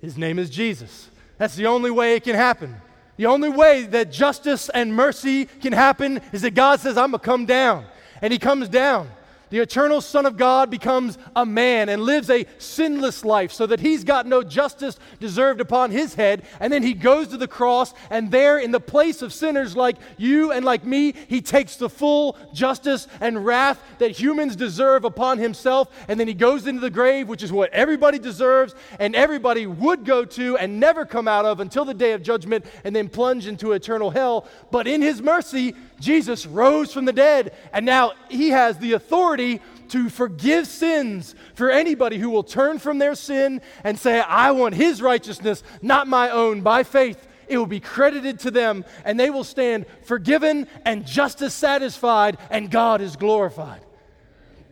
His 0.00 0.16
name 0.16 0.38
is 0.38 0.48
Jesus. 0.48 1.08
That's 1.36 1.56
the 1.56 1.66
only 1.66 1.90
way 1.90 2.16
it 2.16 2.24
can 2.24 2.36
happen. 2.36 2.76
The 3.16 3.26
only 3.26 3.50
way 3.50 3.82
that 3.84 4.10
justice 4.10 4.70
and 4.70 4.94
mercy 4.94 5.44
can 5.44 5.72
happen 5.72 6.20
is 6.32 6.42
that 6.42 6.54
God 6.54 6.80
says, 6.80 6.96
I'm 6.96 7.10
going 7.10 7.20
to 7.20 7.24
come 7.24 7.46
down. 7.46 7.84
And 8.22 8.32
he 8.32 8.38
comes 8.38 8.68
down 8.68 9.10
the 9.54 9.60
eternal 9.60 10.00
Son 10.00 10.26
of 10.26 10.36
God 10.36 10.68
becomes 10.68 11.16
a 11.36 11.46
man 11.46 11.88
and 11.88 12.02
lives 12.02 12.28
a 12.28 12.44
sinless 12.58 13.24
life 13.24 13.52
so 13.52 13.66
that 13.66 13.78
he's 13.78 14.02
got 14.02 14.26
no 14.26 14.42
justice 14.42 14.98
deserved 15.20 15.60
upon 15.60 15.92
his 15.92 16.14
head. 16.14 16.42
And 16.58 16.72
then 16.72 16.82
he 16.82 16.92
goes 16.92 17.28
to 17.28 17.36
the 17.36 17.46
cross, 17.46 17.94
and 18.10 18.32
there, 18.32 18.58
in 18.58 18.72
the 18.72 18.80
place 18.80 19.22
of 19.22 19.32
sinners 19.32 19.76
like 19.76 19.96
you 20.16 20.50
and 20.50 20.64
like 20.64 20.84
me, 20.84 21.14
he 21.28 21.40
takes 21.40 21.76
the 21.76 21.88
full 21.88 22.36
justice 22.52 23.06
and 23.20 23.46
wrath 23.46 23.80
that 24.00 24.10
humans 24.10 24.56
deserve 24.56 25.04
upon 25.04 25.38
himself. 25.38 25.88
And 26.08 26.18
then 26.18 26.26
he 26.26 26.34
goes 26.34 26.66
into 26.66 26.80
the 26.80 26.90
grave, 26.90 27.28
which 27.28 27.44
is 27.44 27.52
what 27.52 27.72
everybody 27.72 28.18
deserves 28.18 28.74
and 28.98 29.14
everybody 29.14 29.68
would 29.68 30.04
go 30.04 30.24
to 30.24 30.56
and 30.56 30.80
never 30.80 31.06
come 31.06 31.28
out 31.28 31.44
of 31.44 31.60
until 31.60 31.84
the 31.84 31.94
day 31.94 32.10
of 32.10 32.24
judgment 32.24 32.66
and 32.82 32.96
then 32.96 33.08
plunge 33.08 33.46
into 33.46 33.70
eternal 33.70 34.10
hell. 34.10 34.48
But 34.72 34.88
in 34.88 35.00
his 35.00 35.22
mercy, 35.22 35.76
Jesus 36.00 36.46
rose 36.46 36.92
from 36.92 37.04
the 37.04 37.12
dead, 37.12 37.54
and 37.72 37.86
now 37.86 38.12
he 38.28 38.50
has 38.50 38.78
the 38.78 38.92
authority 38.92 39.60
to 39.88 40.08
forgive 40.08 40.66
sins 40.66 41.34
for 41.54 41.70
anybody 41.70 42.18
who 42.18 42.30
will 42.30 42.42
turn 42.42 42.78
from 42.78 42.98
their 42.98 43.14
sin 43.14 43.60
and 43.84 43.98
say, 43.98 44.20
I 44.20 44.50
want 44.50 44.74
his 44.74 45.00
righteousness, 45.00 45.62
not 45.82 46.08
my 46.08 46.30
own, 46.30 46.62
by 46.62 46.82
faith. 46.82 47.28
It 47.46 47.58
will 47.58 47.66
be 47.66 47.80
credited 47.80 48.40
to 48.40 48.50
them, 48.50 48.84
and 49.04 49.20
they 49.20 49.30
will 49.30 49.44
stand 49.44 49.86
forgiven 50.04 50.66
and 50.84 51.06
justice 51.06 51.54
satisfied, 51.54 52.38
and 52.50 52.70
God 52.70 53.00
is 53.00 53.16
glorified. 53.16 53.82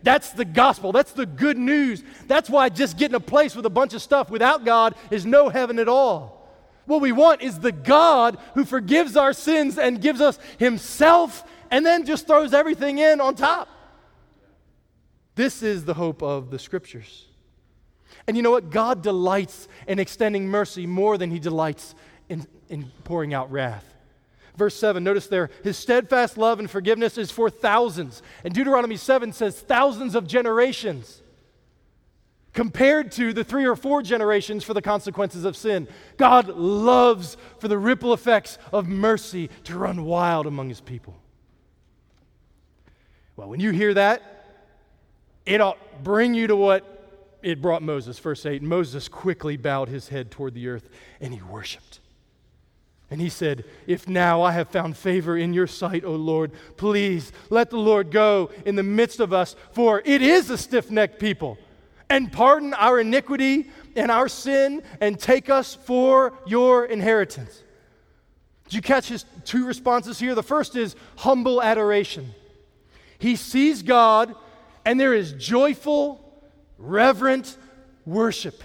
That's 0.01 0.31
the 0.31 0.45
gospel. 0.45 0.91
That's 0.91 1.13
the 1.13 1.25
good 1.25 1.57
news. 1.57 2.03
That's 2.27 2.49
why 2.49 2.69
just 2.69 2.97
getting 2.97 3.15
a 3.15 3.21
place 3.21 3.55
with 3.55 3.65
a 3.65 3.69
bunch 3.69 3.93
of 3.93 4.01
stuff 4.01 4.29
without 4.29 4.65
God 4.65 4.95
is 5.09 5.25
no 5.25 5.49
heaven 5.49 5.79
at 5.79 5.87
all. 5.87 6.42
What 6.85 7.01
we 7.01 7.11
want 7.11 7.41
is 7.41 7.59
the 7.59 7.71
God 7.71 8.37
who 8.55 8.65
forgives 8.65 9.15
our 9.15 9.33
sins 9.33 9.77
and 9.77 10.01
gives 10.01 10.21
us 10.21 10.37
Himself 10.57 11.43
and 11.71 11.85
then 11.85 12.05
just 12.05 12.27
throws 12.27 12.53
everything 12.53 12.97
in 12.97 13.21
on 13.21 13.35
top. 13.35 13.69
This 15.35 15.63
is 15.63 15.85
the 15.85 15.93
hope 15.93 16.21
of 16.21 16.51
the 16.51 16.59
Scriptures. 16.59 17.25
And 18.27 18.37
you 18.37 18.43
know 18.43 18.51
what? 18.51 18.69
God 18.69 19.01
delights 19.01 19.67
in 19.87 19.97
extending 19.97 20.47
mercy 20.47 20.85
more 20.85 21.17
than 21.17 21.31
He 21.31 21.39
delights 21.39 21.95
in, 22.29 22.45
in 22.69 22.91
pouring 23.03 23.33
out 23.33 23.51
wrath. 23.51 23.89
Verse 24.55 24.75
7, 24.75 25.03
notice 25.03 25.27
there, 25.27 25.49
His 25.63 25.77
steadfast 25.77 26.37
love 26.37 26.59
and 26.59 26.69
forgiveness 26.69 27.17
is 27.17 27.31
for 27.31 27.49
thousands. 27.49 28.21
And 28.43 28.53
Deuteronomy 28.53 28.97
7 28.97 29.33
says 29.33 29.59
thousands 29.59 30.13
of 30.13 30.27
generations 30.27 31.22
compared 32.53 33.11
to 33.13 33.33
the 33.33 33.43
three 33.43 33.65
or 33.65 33.75
four 33.75 34.01
generations 34.01 34.63
for 34.63 34.73
the 34.73 34.81
consequences 34.81 35.43
of 35.43 35.57
sin. 35.57 35.87
God 36.17 36.47
loves 36.47 37.35
for 37.57 37.67
the 37.67 37.77
ripple 37.77 38.13
effects 38.13 38.57
of 38.71 38.87
mercy 38.87 39.49
to 39.65 39.77
run 39.77 40.05
wild 40.05 40.45
among 40.45 40.69
his 40.69 40.81
people. 40.81 41.15
Well, 43.35 43.49
when 43.49 43.59
you 43.59 43.71
hear 43.71 43.95
that, 43.95 44.21
it 45.45 45.59
ought 45.59 46.03
bring 46.03 46.33
you 46.33 46.47
to 46.47 46.55
what 46.55 46.89
it 47.41 47.61
brought 47.61 47.81
Moses. 47.81 48.19
Verse 48.19 48.45
8 48.45 48.61
Moses 48.61 49.07
quickly 49.07 49.57
bowed 49.57 49.89
his 49.89 50.09
head 50.09 50.31
toward 50.31 50.53
the 50.53 50.67
earth 50.67 50.89
and 51.19 51.33
he 51.33 51.41
worshiped. 51.41 51.99
And 53.09 53.19
he 53.19 53.29
said, 53.29 53.65
If 53.85 54.07
now 54.07 54.41
I 54.41 54.53
have 54.53 54.69
found 54.69 54.95
favor 54.95 55.37
in 55.37 55.53
your 55.53 55.67
sight, 55.67 56.03
O 56.05 56.15
Lord, 56.15 56.51
please 56.77 57.31
let 57.49 57.69
the 57.69 57.77
Lord 57.77 58.11
go 58.11 58.49
in 58.65 58.75
the 58.75 58.83
midst 58.83 59.19
of 59.19 59.33
us, 59.33 59.55
for 59.71 60.01
it 60.05 60.21
is 60.21 60.49
a 60.49 60.57
stiff 60.57 60.89
necked 60.89 61.19
people 61.19 61.57
and 62.13 62.31
pardon 62.31 62.75
our 62.75 62.99
iniquity 62.99 63.71
and 63.95 64.11
our 64.11 64.29
sin 64.29 64.83
and 65.01 65.19
take 65.19 65.49
us 65.49 65.73
for 65.73 66.37
your 66.45 66.85
inheritance. 66.85 67.63
Did 68.65 68.75
you 68.75 68.81
catch 68.83 69.07
his 69.07 69.25
two 69.45 69.65
responses 69.65 70.19
here? 70.19 70.35
The 70.35 70.43
first 70.43 70.75
is 70.75 70.95
humble 71.15 71.59
adoration. 71.59 72.29
He 73.17 73.35
sees 73.35 73.81
God, 73.81 74.35
and 74.85 74.99
there 74.99 75.15
is 75.15 75.33
joyful, 75.33 76.43
reverent 76.77 77.57
worship. 78.05 78.61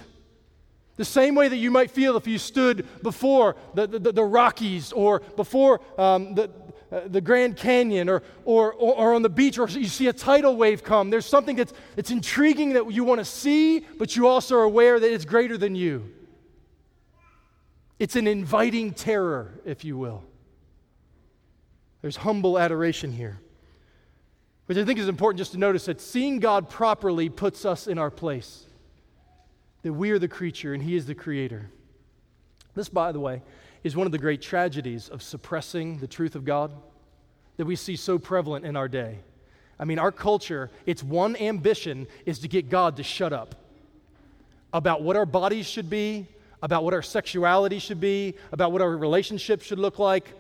The 0.97 1.07
same 1.07 1.35
way 1.35 1.49
that 1.49 1.57
you 1.57 1.71
might 1.71 1.91
feel 1.91 2.19
if 2.19 2.27
you 2.27 2.37
stood 2.37 2.87
before 3.03 3.57
the, 3.73 3.87
the, 3.87 4.13
the 4.13 4.25
Rockies 4.25 4.93
or 4.93 5.21
before 5.21 5.81
um, 5.97 6.35
the, 6.35 6.51
Uh, 6.91 7.01
the 7.07 7.21
Grand 7.21 7.55
Canyon 7.57 8.09
or, 8.09 8.23
or, 8.47 8.73
or, 8.73 8.95
or, 8.95 9.15
on 9.15 9.21
the 9.21 9.29
beach 9.29 9.59
or 9.59 9.69
you 9.69 9.89
see 9.89 10.07
a 10.07 10.13
tidal 10.13 10.57
wave 10.57 10.83
come. 10.83 11.11
There's 11.11 11.27
something 11.27 11.55
that's, 11.55 11.75
that's 11.97 12.11
intriguing 12.11 12.73
that 12.73 12.91
you 12.91 13.05
want 13.05 13.19
to 13.19 13.27
see, 13.27 13.81
but 13.81 14.17
you 14.17 14.27
also 14.27 14.57
are 14.57 14.63
aware 14.63 14.99
that 14.99 15.13
it's 15.13 15.27
greater 15.27 15.59
than 15.59 15.75
you. 15.75 16.11
It's 17.99 18.17
an 18.17 18.27
inviting 18.27 18.95
terror, 18.95 19.61
if 19.67 19.85
you 19.85 19.99
will. 19.99 20.25
There's 22.01 22.17
humble 22.17 22.59
adoration 22.59 23.13
here. 23.13 23.41
Which 24.67 24.79
I 24.79 24.85
think 24.85 24.99
is 24.99 25.09
important 25.09 25.39
just 25.39 25.53
to 25.53 25.59
notice 25.59 25.87
that 25.87 26.01
seeing 26.01 26.41
God 26.41 26.71
properly 26.71 27.29
puts 27.29 27.65
us 27.65 27.87
in 27.87 27.99
our 27.99 28.11
place 28.11 28.65
that 29.83 29.93
we 29.93 30.11
are 30.11 30.19
the 30.19 30.29
creature 30.29 30.75
and 30.75 30.83
He 30.83 30.97
is 30.97 31.07
the 31.07 31.15
creator. 31.15 31.71
This, 32.75 32.89
by 32.89 33.13
the 33.13 33.21
way, 33.21 33.43
is 33.85 33.97
one 33.97 34.07
of 34.07 34.13
the 34.13 34.19
great 34.19 34.43
tragedies 34.43 35.09
of 35.09 35.23
suppressing 35.23 35.99
the 35.99 36.07
truth 36.07 36.35
of 36.35 36.45
God 36.45 36.73
that 37.57 37.67
we 37.67 37.77
see 37.77 37.97
so 37.97 38.19
prevalent 38.19 38.65
in 38.65 38.77
our 38.77 38.89
day. 38.89 39.19
I 39.79 39.85
mean, 39.85 39.99
our 39.99 40.13
culture, 40.13 40.71
its 40.87 41.03
one 41.03 41.37
ambition 41.37 42.07
is 42.27 42.41
to 42.41 42.49
get 42.49 42.69
God 42.69 42.97
to 42.97 43.03
shut 43.03 43.33
up 43.33 43.55
about 44.73 45.03
what 45.03 45.17
our 45.17 45.27
bodies 45.27 45.67
should 45.67 45.89
be, 45.89 46.27
about 46.63 46.85
what 46.85 46.95
our 46.95 47.03
sexuality 47.03 47.79
should 47.79 48.01
be, 48.01 48.35
about 48.53 48.73
what 48.73 48.83
our 48.83 48.97
relationships 48.97 49.65
should 49.65 49.79
look 49.79 49.99
like, 49.99 50.33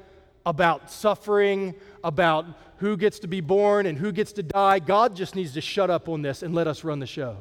about 0.44 0.90
suffering, 0.90 1.74
about 2.02 2.46
who 2.78 2.96
gets 2.96 3.18
to 3.20 3.28
be 3.28 3.40
born 3.40 3.86
and 3.86 3.98
who 3.98 4.12
gets 4.12 4.32
to 4.32 4.42
die. 4.42 4.78
God 4.78 5.14
just 5.14 5.34
needs 5.34 5.54
to 5.54 5.60
shut 5.60 5.90
up 5.90 6.08
on 6.08 6.22
this 6.22 6.42
and 6.42 6.54
let 6.54 6.66
us 6.66 6.84
run 6.84 6.98
the 6.98 7.06
show. 7.06 7.36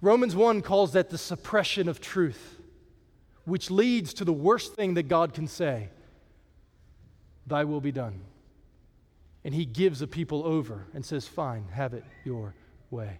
Romans 0.00 0.34
1 0.34 0.62
calls 0.62 0.92
that 0.94 1.10
the 1.10 1.18
suppression 1.18 1.88
of 1.88 2.00
truth, 2.00 2.58
which 3.44 3.70
leads 3.70 4.14
to 4.14 4.24
the 4.24 4.32
worst 4.32 4.74
thing 4.74 4.94
that 4.94 5.04
God 5.04 5.34
can 5.34 5.46
say 5.46 5.88
Thy 7.46 7.64
will 7.64 7.80
be 7.80 7.92
done. 7.92 8.20
And 9.44 9.52
he 9.52 9.64
gives 9.64 10.00
a 10.00 10.06
people 10.06 10.46
over 10.46 10.86
and 10.94 11.04
says, 11.04 11.26
Fine, 11.26 11.66
have 11.72 11.94
it 11.94 12.04
your 12.24 12.54
way. 12.90 13.18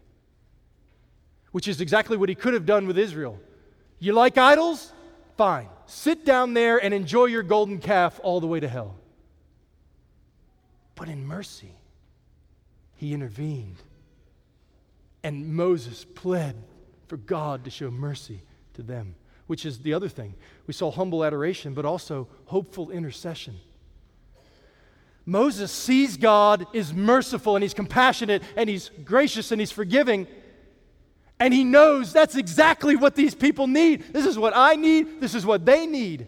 Which 1.51 1.67
is 1.67 1.81
exactly 1.81 2.17
what 2.17 2.29
he 2.29 2.35
could 2.35 2.55
have 2.55 2.67
done 2.67 2.87
with 2.87 2.99
Israel. 2.99 3.39
You 3.99 4.13
like 4.13 4.39
idols? 4.39 4.93
Fine. 5.37 5.69
Sit 5.87 6.25
down 6.25 6.55
there 6.55 6.83
and 6.83 6.95
enjoy 6.95 7.27
your 7.27 7.43
golden 7.43 7.79
calf 7.79 8.21
all 8.23 8.41
the 8.41 8.47
way 8.47 8.61
to 8.61 8.69
hell. 8.69 8.97
But 10.95 11.09
in 11.09 11.27
mercy, 11.27 11.75
he 12.95 13.13
intervened. 13.13 13.77
And 15.25 15.55
Moses 15.55 16.05
pled 16.05 16.57
for 17.09 17.17
God 17.17 17.65
to 17.65 17.71
show 17.71 17.91
mercy 17.91 18.41
to 18.75 18.83
them, 18.83 19.15
which 19.47 19.67
is 19.67 19.81
the 19.81 19.95
other 19.95 20.09
thing. 20.09 20.35
We 20.67 20.75
saw 20.75 20.91
humble 20.91 21.25
adoration, 21.25 21.75
but 21.75 21.85
also 21.85 22.29
hopeful 22.47 22.91
intercession. 22.91 23.59
Moses 25.25 25.71
sees 25.71 26.17
God 26.17 26.67
is 26.73 26.93
merciful 26.93 27.55
and 27.55 27.63
he's 27.63 27.75
compassionate 27.75 28.43
and 28.57 28.69
he's 28.69 28.91
gracious 29.05 29.53
and 29.53 29.61
he's 29.61 29.71
forgiving. 29.71 30.27
And 31.39 31.53
he 31.53 31.65
knows 31.65 32.13
that's 32.13 32.37
exactly 32.37 32.97
what 32.97 33.15
these 33.15 33.35
people 33.35 33.67
need. 33.67 34.13
This 34.13 34.27
is 34.27 34.39
what 34.39 34.53
I 34.57 34.77
need. 34.77 35.21
This 35.21 35.35
is 35.35 35.47
what 35.47 35.65
they 35.65 35.87
need. 35.87 36.27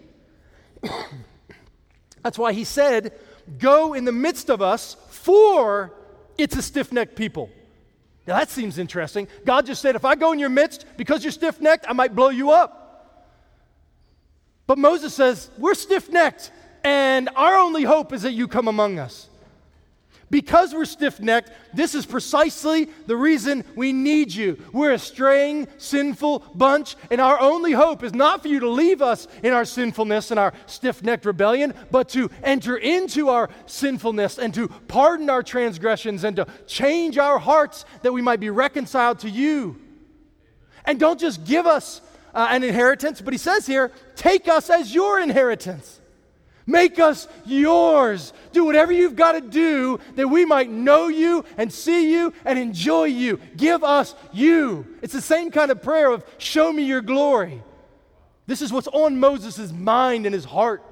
that's 2.22 2.38
why 2.38 2.52
he 2.52 2.64
said, 2.64 3.12
Go 3.58 3.94
in 3.94 4.04
the 4.04 4.12
midst 4.12 4.48
of 4.48 4.62
us, 4.62 4.96
for 5.10 5.92
it's 6.38 6.56
a 6.56 6.62
stiff 6.62 6.92
necked 6.92 7.14
people. 7.14 7.50
Now 8.26 8.38
that 8.38 8.50
seems 8.50 8.78
interesting. 8.78 9.28
God 9.44 9.66
just 9.66 9.82
said, 9.82 9.96
if 9.96 10.04
I 10.04 10.14
go 10.14 10.32
in 10.32 10.38
your 10.38 10.48
midst, 10.48 10.86
because 10.96 11.22
you're 11.22 11.32
stiff 11.32 11.60
necked, 11.60 11.84
I 11.88 11.92
might 11.92 12.14
blow 12.14 12.30
you 12.30 12.50
up. 12.50 12.83
But 14.66 14.78
Moses 14.78 15.14
says, 15.14 15.50
we're 15.58 15.74
stiff 15.74 16.10
necked, 16.10 16.50
and 16.82 17.28
our 17.36 17.56
only 17.56 17.82
hope 17.82 18.12
is 18.12 18.22
that 18.22 18.32
you 18.32 18.48
come 18.48 18.68
among 18.68 18.98
us. 18.98 19.28
Because 20.30 20.72
we're 20.74 20.86
stiff 20.86 21.20
necked, 21.20 21.52
this 21.74 21.94
is 21.94 22.06
precisely 22.06 22.86
the 23.06 23.14
reason 23.14 23.62
we 23.76 23.92
need 23.92 24.34
you. 24.34 24.58
We're 24.72 24.92
a 24.92 24.98
straying, 24.98 25.68
sinful 25.76 26.40
bunch, 26.54 26.96
and 27.10 27.20
our 27.20 27.38
only 27.38 27.72
hope 27.72 28.02
is 28.02 28.14
not 28.14 28.42
for 28.42 28.48
you 28.48 28.58
to 28.60 28.68
leave 28.68 29.02
us 29.02 29.28
in 29.42 29.52
our 29.52 29.64
sinfulness 29.64 30.30
and 30.30 30.40
our 30.40 30.54
stiff 30.66 31.02
necked 31.02 31.26
rebellion, 31.26 31.74
but 31.90 32.08
to 32.10 32.30
enter 32.42 32.76
into 32.76 33.28
our 33.28 33.50
sinfulness 33.66 34.38
and 34.38 34.52
to 34.54 34.68
pardon 34.88 35.28
our 35.28 35.42
transgressions 35.42 36.24
and 36.24 36.36
to 36.36 36.46
change 36.66 37.18
our 37.18 37.38
hearts 37.38 37.84
that 38.02 38.12
we 38.12 38.22
might 38.22 38.40
be 38.40 38.50
reconciled 38.50 39.20
to 39.20 39.30
you. 39.30 39.80
And 40.84 40.98
don't 40.98 41.20
just 41.20 41.44
give 41.44 41.66
us 41.66 42.00
uh, 42.34 42.48
an 42.50 42.64
inheritance, 42.64 43.20
but 43.20 43.32
he 43.32 43.38
says 43.38 43.66
here, 43.66 43.92
take 44.16 44.48
us 44.48 44.68
as 44.68 44.94
your 44.94 45.20
inheritance. 45.20 46.00
Make 46.66 46.98
us 46.98 47.28
yours. 47.44 48.32
Do 48.52 48.64
whatever 48.64 48.90
you've 48.90 49.16
got 49.16 49.32
to 49.32 49.40
do 49.40 50.00
that 50.16 50.28
we 50.28 50.44
might 50.44 50.70
know 50.70 51.08
you 51.08 51.44
and 51.58 51.72
see 51.72 52.12
you 52.12 52.32
and 52.44 52.58
enjoy 52.58 53.04
you. 53.04 53.38
Give 53.56 53.84
us 53.84 54.14
you. 54.32 54.86
It's 55.02 55.12
the 55.12 55.20
same 55.20 55.50
kind 55.50 55.70
of 55.70 55.82
prayer 55.82 56.10
of 56.10 56.24
show 56.38 56.72
me 56.72 56.84
your 56.84 57.02
glory. 57.02 57.62
This 58.46 58.62
is 58.62 58.72
what's 58.72 58.88
on 58.88 59.20
Moses' 59.20 59.72
mind 59.72 60.26
and 60.26 60.34
his 60.34 60.46
heart. 60.46 60.82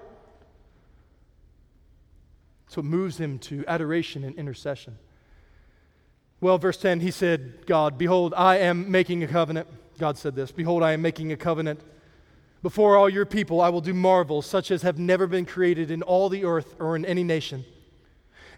It's 2.67 2.77
what 2.77 2.87
moves 2.87 3.19
him 3.19 3.39
to 3.41 3.65
adoration 3.67 4.25
and 4.25 4.35
intercession. 4.37 4.99
Well, 6.41 6.59
verse 6.59 6.77
10, 6.77 7.01
he 7.01 7.11
said, 7.11 7.67
God, 7.67 7.97
behold, 7.97 8.35
I 8.37 8.59
am 8.59 8.91
making 8.91 9.23
a 9.23 9.27
covenant. 9.27 9.69
God 10.03 10.19
said 10.19 10.35
this 10.35 10.51
Behold, 10.51 10.83
I 10.83 10.95
am 10.95 11.01
making 11.01 11.31
a 11.31 11.37
covenant 11.37 11.79
before 12.61 12.97
all 12.97 13.09
your 13.09 13.25
people, 13.25 13.61
I 13.61 13.69
will 13.69 13.81
do 13.81 13.95
marvels 13.95 14.47
such 14.47 14.73
as 14.73 14.83
have 14.83 14.99
never 14.99 15.29
been 15.29 15.47
created 15.47 15.93
in 15.93 16.03
all 16.03 16.29
the 16.29 16.45
earth 16.45 16.75
or 16.81 16.97
in 16.97 17.05
any 17.05 17.23
nation. 17.23 17.65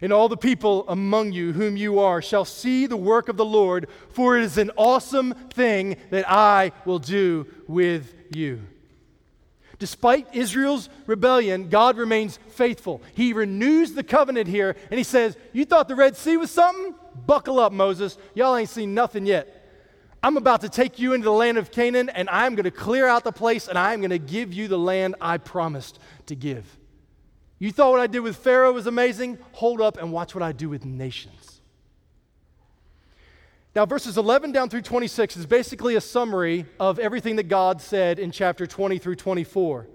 And 0.01 0.11
all 0.11 0.27
the 0.27 0.37
people 0.37 0.85
among 0.87 1.33
you 1.33 1.53
whom 1.53 1.77
you 1.77 1.99
are 1.99 2.19
shall 2.19 2.45
see 2.45 2.87
the 2.87 2.97
work 2.97 3.29
of 3.29 3.37
the 3.37 3.45
Lord, 3.45 3.89
for 4.09 4.39
it 4.39 4.43
is 4.43 4.57
an 4.57 4.71
awesome 4.75 5.35
thing 5.53 5.97
that 6.09 6.27
I 6.27 6.71
will 6.83 6.97
do 6.97 7.45
with 7.67 8.11
you. 8.35 8.61
Despite 9.77 10.33
Israel's 10.33 10.89
rebellion, 11.05 11.69
God 11.69 11.95
remains 11.97 12.39
faithful. 12.49 13.03
He 13.13 13.33
renews 13.33 13.93
the 13.93 14.03
covenant 14.03 14.47
here, 14.47 14.75
and 14.89 14.97
he 14.97 15.03
says, 15.03 15.37
You 15.53 15.63
thought 15.63 15.89
the 15.89 15.95
Red 15.95 16.17
Sea 16.17 16.37
was 16.37 16.49
something? 16.49 16.95
Buckle 17.27 17.59
up, 17.59 17.71
Moses. 17.71 18.17
Y'all 18.33 18.55
ain't 18.55 18.69
seen 18.69 18.95
nothing 18.95 19.27
yet. 19.27 19.54
I'm 20.25 20.37
about 20.37 20.61
to 20.61 20.69
take 20.69 20.97
you 20.97 21.13
into 21.13 21.25
the 21.25 21.31
land 21.31 21.59
of 21.59 21.69
Canaan, 21.69 22.09
and 22.09 22.27
I'm 22.31 22.55
going 22.55 22.63
to 22.63 22.71
clear 22.71 23.05
out 23.05 23.23
the 23.23 23.31
place, 23.31 23.67
and 23.67 23.77
I'm 23.77 23.99
going 23.99 24.09
to 24.09 24.17
give 24.17 24.53
you 24.53 24.67
the 24.67 24.75
land 24.75 25.13
I 25.21 25.37
promised 25.37 25.99
to 26.25 26.35
give. 26.35 26.65
You 27.59 27.71
thought 27.71 27.91
what 27.91 27.99
I 27.99 28.07
did 28.07 28.21
with 28.21 28.35
Pharaoh 28.35 28.71
was 28.71 28.87
amazing? 28.87 29.37
Hold 29.51 29.81
up 29.81 29.97
and 29.97 30.11
watch 30.11 30.33
what 30.33 30.41
I 30.41 30.51
do 30.51 30.67
with 30.67 30.83
nations. 30.83 31.61
Now, 33.75 33.85
verses 33.85 34.17
11 34.17 34.51
down 34.51 34.67
through 34.67 34.81
26 34.81 35.37
is 35.37 35.45
basically 35.45 35.95
a 35.95 36.01
summary 36.01 36.65
of 36.79 36.97
everything 36.97 37.35
that 37.35 37.47
God 37.47 37.79
said 37.79 38.17
in 38.17 38.31
chapter 38.31 38.65
20 38.65 38.97
through 38.97 39.17
24. 39.17 39.85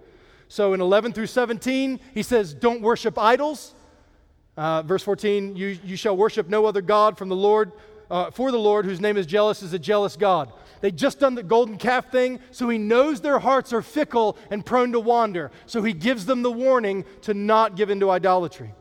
So, 0.47 0.75
in 0.75 0.81
11 0.81 1.13
through 1.13 1.27
17, 1.27 1.99
he 2.15 2.23
says, 2.23 2.55
Don't 2.55 2.83
worship 2.83 3.19
idols. 3.19 3.75
Uh, 4.57 4.83
verse 4.83 5.03
14, 5.03 5.57
you, 5.57 5.79
you 5.83 5.97
shall 5.97 6.17
worship 6.17 6.49
no 6.49 6.67
other 6.67 6.83
God 6.83 7.19
from 7.19 7.29
the 7.29 7.37
Lord, 7.37 7.73
uh, 8.11 8.31
for 8.31 8.51
the 8.51 8.59
Lord, 8.59 8.85
whose 8.85 9.01
name 9.01 9.17
is 9.17 9.27
jealous, 9.27 9.63
is 9.63 9.73
a 9.73 9.79
jealous 9.79 10.17
God. 10.17 10.53
They 10.81 10.91
just 10.91 11.21
done 11.21 11.35
the 11.35 11.43
golden 11.43 11.77
calf 11.77 12.11
thing, 12.11 12.41
so 12.51 12.69
he 12.69 12.79
knows 12.79 13.21
their 13.21 13.39
hearts 13.39 13.73
are 13.73 13.83
fickle 13.83 14.37
and 14.51 14.65
prone 14.65 14.93
to 14.93 15.01
wander. 15.01 15.51
So 15.67 15.83
he 15.83 15.93
gives 15.93 16.27
them 16.27 16.43
the 16.43 16.51
warning 16.51 17.05
to 17.23 17.35
not 17.35 17.77
give 17.77 17.91
into 17.91 18.11
idolatry. 18.11 18.73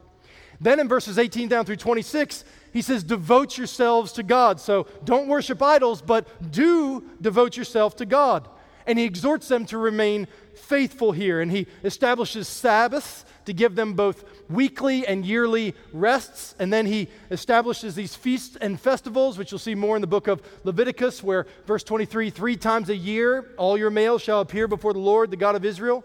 Then 0.62 0.80
in 0.80 0.88
verses 0.88 1.18
18 1.18 1.50
down 1.50 1.66
through 1.66 1.78
26, 1.78 2.44
he 2.74 2.82
says, 2.82 3.04
Devote 3.04 3.58
yourselves 3.58 4.12
to 4.14 4.24
God. 4.24 4.60
So 4.60 4.88
don't 5.04 5.28
worship 5.28 5.62
idols, 5.62 6.02
but 6.02 6.52
do 6.52 7.04
devote 7.22 7.58
yourself 7.58 7.96
to 7.98 8.06
God. 8.06 8.48
And 8.86 8.98
he 8.98 9.06
exhorts 9.06 9.48
them 9.48 9.66
to 9.68 9.78
remain 9.78 10.28
faithful 10.56 11.12
here. 11.12 11.42
And 11.42 11.52
he 11.52 11.68
establishes 11.84 12.48
Sabbaths 12.48 13.26
to 13.46 13.54
give 13.54 13.76
them 13.76 13.94
both 13.94 14.24
weekly 14.50 15.06
and 15.06 15.26
yearly 15.26 15.76
rests. 15.94 16.56
And 16.60 16.74
then 16.74 16.86
he 16.86 17.08
establishes 17.32 17.96
these 17.96 18.16
feasts 18.16 18.58
and 18.60 18.80
festivals, 18.80 19.38
which 19.38 19.52
you'll 19.52 19.60
see 19.60 19.76
more 19.76 19.96
in 19.96 20.02
the 20.02 20.08
book 20.08 20.28
of 20.28 20.42
Leviticus, 20.64 21.24
where 21.24 21.46
verse 21.66 21.84
23 21.84 22.30
three 22.30 22.58
times 22.58 22.90
a 22.90 22.96
year 22.96 23.52
all 23.58 23.78
your 23.78 23.90
males 23.90 24.22
shall 24.22 24.42
appear 24.42 24.68
before 24.68 24.94
the 24.94 25.00
Lord, 25.00 25.32
the 25.32 25.38
God 25.38 25.56
of 25.56 25.64
Israel, 25.64 26.04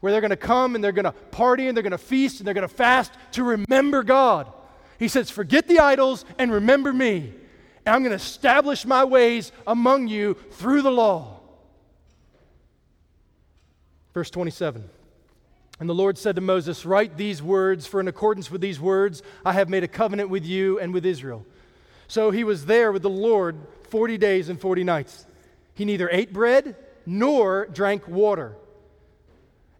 where 0.00 0.12
they're 0.12 0.20
going 0.20 0.30
to 0.30 0.36
come 0.36 0.74
and 0.74 0.84
they're 0.84 0.92
going 0.92 1.04
to 1.04 1.12
party 1.12 1.68
and 1.68 1.76
they're 1.76 1.82
going 1.82 1.90
to 1.92 1.98
feast 1.98 2.40
and 2.40 2.46
they're 2.46 2.54
going 2.54 2.68
to 2.68 2.74
fast 2.74 3.12
to 3.32 3.42
remember 3.42 4.02
God. 4.02 4.52
He 4.98 5.08
says, 5.08 5.30
Forget 5.30 5.66
the 5.68 5.78
idols 5.78 6.24
and 6.38 6.52
remember 6.52 6.92
me. 6.92 7.34
and 7.84 7.94
I'm 7.94 8.02
going 8.02 8.16
to 8.16 8.22
establish 8.22 8.84
my 8.84 9.04
ways 9.04 9.52
among 9.66 10.08
you 10.08 10.34
through 10.52 10.82
the 10.82 10.90
law. 10.90 11.40
Verse 14.14 14.30
27. 14.30 14.88
And 15.78 15.88
the 15.88 15.94
Lord 15.94 16.16
said 16.16 16.36
to 16.36 16.40
Moses, 16.40 16.86
Write 16.86 17.16
these 17.16 17.42
words, 17.42 17.86
for 17.86 18.00
in 18.00 18.08
accordance 18.08 18.50
with 18.50 18.60
these 18.60 18.80
words 18.80 19.22
I 19.44 19.52
have 19.52 19.68
made 19.68 19.84
a 19.84 19.88
covenant 19.88 20.30
with 20.30 20.44
you 20.44 20.78
and 20.78 20.94
with 20.94 21.04
Israel. 21.04 21.44
So 22.08 22.30
he 22.30 22.44
was 22.44 22.66
there 22.66 22.92
with 22.92 23.02
the 23.02 23.10
Lord 23.10 23.56
40 23.90 24.16
days 24.18 24.48
and 24.48 24.60
40 24.60 24.84
nights. 24.84 25.26
He 25.74 25.84
neither 25.84 26.08
ate 26.10 26.32
bread 26.32 26.76
nor 27.04 27.66
drank 27.66 28.08
water. 28.08 28.56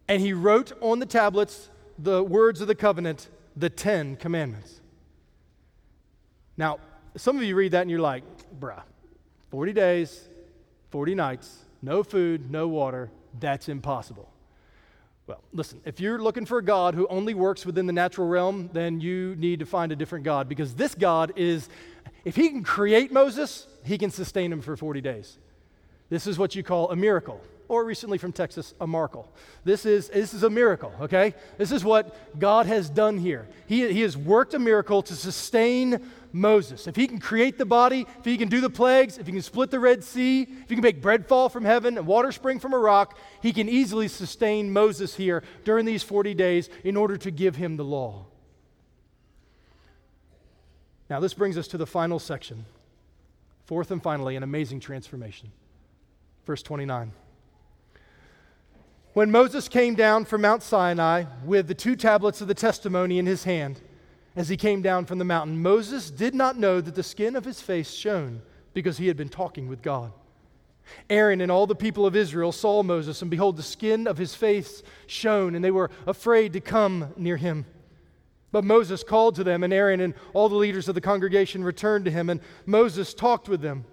And 0.07 0.21
he 0.21 0.33
wrote 0.33 0.71
on 0.81 0.99
the 0.99 1.05
tablets 1.05 1.69
the 1.97 2.23
words 2.23 2.61
of 2.61 2.67
the 2.67 2.75
covenant, 2.75 3.27
the 3.55 3.69
Ten 3.69 4.15
Commandments. 4.15 4.79
Now, 6.55 6.79
some 7.15 7.37
of 7.37 7.43
you 7.43 7.55
read 7.55 7.71
that 7.71 7.81
and 7.81 7.91
you're 7.91 7.99
like, 7.99 8.23
bruh, 8.59 8.81
40 9.49 9.73
days, 9.73 10.27
40 10.91 11.15
nights, 11.15 11.65
no 11.81 12.03
food, 12.03 12.51
no 12.51 12.67
water, 12.67 13.09
that's 13.39 13.69
impossible. 13.69 14.29
Well, 15.27 15.43
listen, 15.51 15.81
if 15.83 15.99
you're 15.99 16.19
looking 16.19 16.45
for 16.45 16.57
a 16.57 16.63
God 16.63 16.95
who 16.95 17.05
only 17.09 17.33
works 17.33 17.65
within 17.65 17.85
the 17.85 17.91
natural 17.91 18.27
realm, 18.27 18.69
then 18.71 19.01
you 19.01 19.35
need 19.37 19.59
to 19.59 19.65
find 19.65 19.91
a 19.91 19.95
different 19.95 20.23
God 20.23 20.47
because 20.47 20.73
this 20.75 20.95
God 20.95 21.33
is, 21.35 21.67
if 22.23 22.37
he 22.37 22.47
can 22.47 22.63
create 22.63 23.11
Moses, 23.11 23.67
he 23.83 23.97
can 23.97 24.09
sustain 24.09 24.53
him 24.53 24.61
for 24.61 24.77
40 24.77 25.01
days. 25.01 25.37
This 26.09 26.27
is 26.27 26.39
what 26.39 26.55
you 26.55 26.63
call 26.63 26.91
a 26.91 26.95
miracle 26.95 27.41
or 27.67 27.83
recently 27.83 28.17
from 28.17 28.31
Texas, 28.31 28.73
a 28.79 28.87
Markle. 28.87 29.29
This 29.65 29.85
is, 29.85 30.07
this 30.07 30.33
is 30.33 30.43
a 30.43 30.49
miracle, 30.49 30.93
okay? 31.01 31.33
This 31.57 31.73
is 31.73 31.83
what 31.83 32.39
God 32.39 32.65
has 32.65 32.89
done 32.89 33.17
here. 33.17 33.47
He, 33.67 33.91
he 33.91 34.01
has 34.01 34.15
worked 34.15 34.53
a 34.53 34.59
miracle 34.59 35.01
to 35.03 35.13
sustain 35.13 36.09
Moses. 36.31 36.87
If 36.87 36.95
he 36.95 37.07
can 37.07 37.19
create 37.19 37.57
the 37.57 37.65
body, 37.65 38.05
if 38.19 38.25
he 38.25 38.37
can 38.37 38.49
do 38.49 38.61
the 38.61 38.69
plagues, 38.69 39.17
if 39.17 39.25
he 39.25 39.33
can 39.33 39.41
split 39.41 39.71
the 39.71 39.79
Red 39.79 40.03
Sea, 40.03 40.43
if 40.43 40.69
he 40.69 40.75
can 40.75 40.81
make 40.81 41.01
bread 41.01 41.27
fall 41.27 41.49
from 41.49 41.65
heaven 41.65 41.97
and 41.97 42.05
water 42.07 42.31
spring 42.31 42.59
from 42.59 42.73
a 42.73 42.77
rock, 42.77 43.17
he 43.41 43.53
can 43.53 43.69
easily 43.69 44.07
sustain 44.07 44.71
Moses 44.71 45.15
here 45.15 45.43
during 45.63 45.85
these 45.85 46.03
40 46.03 46.33
days 46.33 46.69
in 46.83 46.97
order 46.97 47.17
to 47.17 47.31
give 47.31 47.55
him 47.55 47.77
the 47.77 47.85
law. 47.85 48.25
Now, 51.09 51.19
this 51.19 51.33
brings 51.33 51.57
us 51.57 51.67
to 51.69 51.77
the 51.77 51.87
final 51.87 52.19
section. 52.19 52.65
Fourth 53.65 53.91
and 53.91 54.01
finally, 54.01 54.35
an 54.35 54.43
amazing 54.43 54.79
transformation. 54.79 55.51
Verse 56.45 56.61
29. 56.61 57.11
When 59.13 59.31
Moses 59.31 59.67
came 59.67 59.95
down 59.95 60.25
from 60.25 60.41
Mount 60.41 60.61
Sinai 60.61 61.25
with 61.43 61.67
the 61.67 61.73
two 61.73 61.95
tablets 61.95 62.39
of 62.39 62.47
the 62.47 62.53
testimony 62.53 63.17
in 63.17 63.25
his 63.25 63.45
hand, 63.45 63.81
as 64.37 64.49
he 64.49 64.55
came 64.55 64.81
down 64.81 65.05
from 65.05 65.17
the 65.17 65.25
mountain, 65.25 65.61
Moses 65.61 66.11
did 66.11 66.35
not 66.35 66.57
know 66.57 66.79
that 66.79 66.95
the 66.95 67.03
skin 67.03 67.35
of 67.35 67.43
his 67.43 67.59
face 67.59 67.91
shone 67.91 68.41
because 68.73 68.97
he 68.97 69.07
had 69.07 69.17
been 69.17 69.29
talking 69.29 69.67
with 69.67 69.81
God. 69.81 70.11
Aaron 71.09 71.41
and 71.41 71.51
all 71.51 71.67
the 71.67 71.75
people 71.75 72.05
of 72.05 72.15
Israel 72.15 72.51
saw 72.51 72.83
Moses, 72.83 73.21
and 73.21 73.31
behold, 73.31 73.57
the 73.57 73.63
skin 73.63 74.07
of 74.07 74.17
his 74.17 74.35
face 74.35 74.83
shone, 75.07 75.55
and 75.55 75.65
they 75.65 75.71
were 75.71 75.89
afraid 76.05 76.53
to 76.53 76.61
come 76.61 77.13
near 77.17 77.35
him. 77.35 77.65
But 78.51 78.63
Moses 78.63 79.03
called 79.03 79.35
to 79.35 79.43
them, 79.43 79.63
and 79.63 79.73
Aaron 79.73 79.99
and 79.99 80.13
all 80.33 80.49
the 80.49 80.55
leaders 80.55 80.87
of 80.87 80.95
the 80.95 81.01
congregation 81.01 81.63
returned 81.63 82.05
to 82.05 82.11
him, 82.11 82.29
and 82.29 82.39
Moses 82.65 83.13
talked 83.13 83.49
with 83.49 83.61
them. 83.61 83.85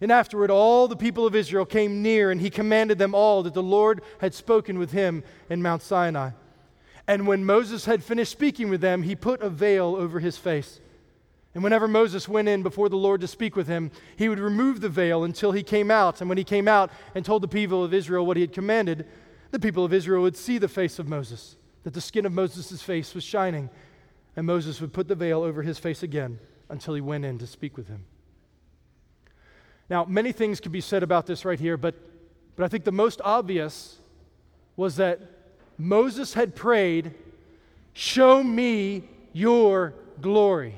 And 0.00 0.12
afterward, 0.12 0.50
all 0.50 0.88
the 0.88 0.96
people 0.96 1.26
of 1.26 1.34
Israel 1.34 1.66
came 1.66 2.02
near, 2.02 2.30
and 2.30 2.40
he 2.40 2.50
commanded 2.50 2.98
them 2.98 3.14
all 3.14 3.42
that 3.42 3.54
the 3.54 3.62
Lord 3.62 4.02
had 4.18 4.34
spoken 4.34 4.78
with 4.78 4.92
him 4.92 5.24
in 5.48 5.62
Mount 5.62 5.82
Sinai. 5.82 6.30
And 7.10 7.26
when 7.26 7.44
Moses 7.44 7.86
had 7.86 8.04
finished 8.04 8.30
speaking 8.30 8.68
with 8.70 8.80
them, 8.80 9.02
he 9.02 9.16
put 9.16 9.42
a 9.42 9.50
veil 9.50 9.96
over 9.96 10.20
his 10.20 10.36
face. 10.36 10.78
And 11.56 11.64
whenever 11.64 11.88
Moses 11.88 12.28
went 12.28 12.46
in 12.46 12.62
before 12.62 12.88
the 12.88 12.94
Lord 12.94 13.20
to 13.22 13.26
speak 13.26 13.56
with 13.56 13.66
him, 13.66 13.90
he 14.14 14.28
would 14.28 14.38
remove 14.38 14.80
the 14.80 14.88
veil 14.88 15.24
until 15.24 15.50
he 15.50 15.64
came 15.64 15.90
out. 15.90 16.20
And 16.20 16.28
when 16.28 16.38
he 16.38 16.44
came 16.44 16.68
out 16.68 16.92
and 17.16 17.24
told 17.24 17.42
the 17.42 17.48
people 17.48 17.82
of 17.82 17.92
Israel 17.92 18.24
what 18.24 18.36
he 18.36 18.42
had 18.42 18.52
commanded, 18.52 19.08
the 19.50 19.58
people 19.58 19.84
of 19.84 19.92
Israel 19.92 20.22
would 20.22 20.36
see 20.36 20.56
the 20.56 20.68
face 20.68 21.00
of 21.00 21.08
Moses, 21.08 21.56
that 21.82 21.94
the 21.94 22.00
skin 22.00 22.26
of 22.26 22.32
Moses' 22.32 22.80
face 22.80 23.12
was 23.12 23.24
shining. 23.24 23.70
And 24.36 24.46
Moses 24.46 24.80
would 24.80 24.92
put 24.92 25.08
the 25.08 25.16
veil 25.16 25.42
over 25.42 25.62
his 25.62 25.80
face 25.80 26.04
again 26.04 26.38
until 26.68 26.94
he 26.94 27.00
went 27.00 27.24
in 27.24 27.38
to 27.38 27.46
speak 27.48 27.76
with 27.76 27.88
him. 27.88 28.04
Now, 29.88 30.04
many 30.04 30.30
things 30.30 30.60
could 30.60 30.70
be 30.70 30.80
said 30.80 31.02
about 31.02 31.26
this 31.26 31.44
right 31.44 31.58
here, 31.58 31.76
but, 31.76 31.96
but 32.54 32.62
I 32.62 32.68
think 32.68 32.84
the 32.84 32.92
most 32.92 33.20
obvious 33.24 33.98
was 34.76 34.94
that 34.94 35.39
Moses 35.80 36.34
had 36.34 36.54
prayed, 36.54 37.14
Show 37.94 38.42
me 38.42 39.04
your 39.32 39.94
glory. 40.20 40.74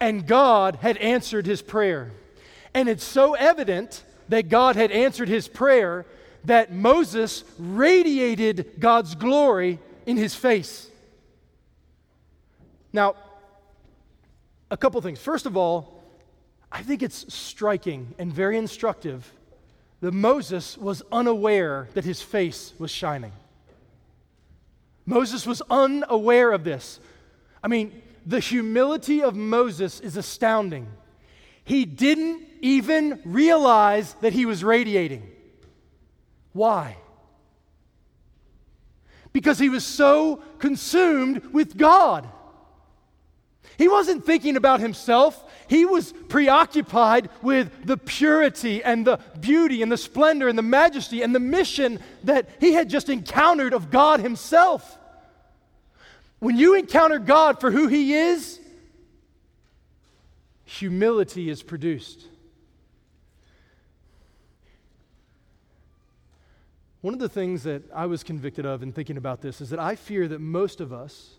And 0.00 0.26
God 0.26 0.76
had 0.76 0.96
answered 0.96 1.46
his 1.46 1.62
prayer. 1.62 2.10
And 2.74 2.88
it's 2.88 3.04
so 3.04 3.34
evident 3.34 4.04
that 4.28 4.48
God 4.48 4.76
had 4.76 4.90
answered 4.90 5.28
his 5.28 5.46
prayer 5.46 6.06
that 6.44 6.72
Moses 6.72 7.44
radiated 7.58 8.72
God's 8.78 9.14
glory 9.14 9.78
in 10.06 10.16
his 10.16 10.34
face. 10.34 10.88
Now, 12.92 13.14
a 14.70 14.76
couple 14.76 15.00
things. 15.00 15.20
First 15.20 15.46
of 15.46 15.56
all, 15.56 16.02
I 16.72 16.82
think 16.82 17.02
it's 17.02 17.32
striking 17.32 18.14
and 18.18 18.32
very 18.32 18.56
instructive 18.56 19.30
that 20.00 20.12
Moses 20.12 20.78
was 20.78 21.02
unaware 21.12 21.88
that 21.94 22.04
his 22.04 22.22
face 22.22 22.74
was 22.78 22.90
shining. 22.90 23.32
Moses 25.04 25.46
was 25.46 25.62
unaware 25.70 26.52
of 26.52 26.64
this. 26.64 27.00
I 27.62 27.68
mean, 27.68 28.02
the 28.24 28.40
humility 28.40 29.22
of 29.22 29.34
Moses 29.34 30.00
is 30.00 30.16
astounding. 30.16 30.86
He 31.64 31.84
didn't 31.84 32.46
even 32.60 33.20
realize 33.24 34.14
that 34.20 34.32
he 34.32 34.46
was 34.46 34.64
radiating. 34.64 35.30
Why? 36.52 36.96
Because 39.32 39.58
he 39.58 39.68
was 39.68 39.84
so 39.84 40.42
consumed 40.58 41.52
with 41.52 41.76
God. 41.76 42.28
He 43.80 43.88
wasn't 43.88 44.26
thinking 44.26 44.58
about 44.58 44.80
himself. 44.80 45.42
He 45.66 45.86
was 45.86 46.12
preoccupied 46.28 47.30
with 47.40 47.86
the 47.86 47.96
purity 47.96 48.84
and 48.84 49.06
the 49.06 49.16
beauty 49.40 49.80
and 49.80 49.90
the 49.90 49.96
splendor 49.96 50.48
and 50.48 50.58
the 50.58 50.62
majesty 50.62 51.22
and 51.22 51.34
the 51.34 51.40
mission 51.40 51.98
that 52.24 52.50
he 52.60 52.74
had 52.74 52.90
just 52.90 53.08
encountered 53.08 53.72
of 53.72 53.90
God 53.90 54.20
himself. 54.20 54.98
When 56.40 56.58
you 56.58 56.74
encounter 56.74 57.18
God 57.18 57.58
for 57.58 57.70
who 57.70 57.86
he 57.86 58.12
is, 58.12 58.60
humility 60.66 61.48
is 61.48 61.62
produced. 61.62 62.26
One 67.00 67.14
of 67.14 67.20
the 67.20 67.30
things 67.30 67.62
that 67.62 67.84
I 67.94 68.04
was 68.04 68.22
convicted 68.22 68.66
of 68.66 68.82
in 68.82 68.92
thinking 68.92 69.16
about 69.16 69.40
this 69.40 69.62
is 69.62 69.70
that 69.70 69.80
I 69.80 69.96
fear 69.96 70.28
that 70.28 70.38
most 70.38 70.82
of 70.82 70.92
us 70.92 71.36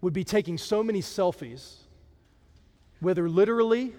would 0.00 0.12
be 0.12 0.24
taking 0.24 0.56
so 0.58 0.82
many 0.82 1.00
selfies, 1.00 1.76
whether 3.00 3.28
literally 3.28 3.94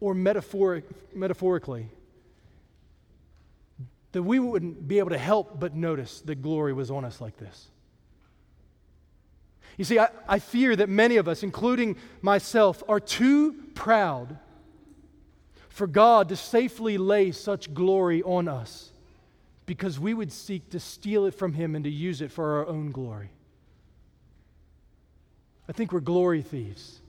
or 0.00 0.14
metaphoric, 0.14 0.84
metaphorically, 1.14 1.88
that 4.12 4.22
we 4.22 4.38
wouldn't 4.38 4.86
be 4.86 4.98
able 4.98 5.10
to 5.10 5.18
help 5.18 5.58
but 5.58 5.74
notice 5.74 6.20
that 6.22 6.36
glory 6.36 6.72
was 6.72 6.90
on 6.90 7.04
us 7.04 7.20
like 7.20 7.36
this. 7.36 7.68
You 9.76 9.84
see, 9.84 9.98
I, 9.98 10.08
I 10.26 10.38
fear 10.38 10.74
that 10.76 10.88
many 10.88 11.16
of 11.16 11.28
us, 11.28 11.42
including 11.42 11.96
myself, 12.22 12.82
are 12.88 13.00
too 13.00 13.52
proud 13.74 14.38
for 15.68 15.86
God 15.86 16.30
to 16.30 16.36
safely 16.36 16.96
lay 16.96 17.32
such 17.32 17.74
glory 17.74 18.22
on 18.22 18.48
us 18.48 18.92
because 19.66 20.00
we 20.00 20.14
would 20.14 20.32
seek 20.32 20.70
to 20.70 20.80
steal 20.80 21.26
it 21.26 21.34
from 21.34 21.52
Him 21.52 21.74
and 21.74 21.84
to 21.84 21.90
use 21.90 22.22
it 22.22 22.32
for 22.32 22.56
our 22.56 22.66
own 22.66 22.92
glory. 22.92 23.30
I 25.68 25.72
think 25.72 25.92
we're 25.92 26.00
glory 26.00 26.42
thieves. 26.42 27.00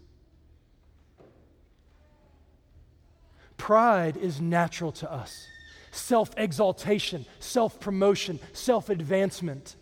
Pride 3.57 4.17
is 4.17 4.39
natural 4.39 4.91
to 4.93 5.11
us 5.11 5.47
self 5.91 6.31
exaltation, 6.37 7.25
self 7.39 7.79
promotion, 7.79 8.39
self 8.53 8.89
advancement. 8.89 9.75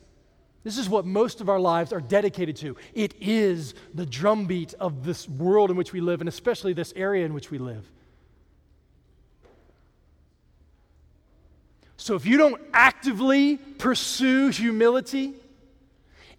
This 0.64 0.80
is 0.80 0.90
what 0.90 1.06
most 1.06 1.42
of 1.42 1.50
our 1.50 1.60
lives 1.60 1.94
are 1.94 2.02
dedicated 2.02 2.56
to. 2.58 2.76
It 2.96 3.14
is 3.22 3.76
the 3.94 4.06
drumbeat 4.06 4.74
of 4.80 5.04
this 5.04 5.30
world 5.30 5.70
in 5.70 5.78
which 5.78 5.94
we 5.94 6.02
live, 6.02 6.22
and 6.22 6.28
especially 6.28 6.74
this 6.74 6.92
area 6.96 7.24
in 7.24 7.36
which 7.36 7.52
we 7.52 7.60
live. 7.60 7.86
So 11.98 12.16
if 12.16 12.26
you 12.26 12.38
don't 12.38 12.60
actively 12.74 13.58
pursue 13.58 14.50
humility, 14.50 15.34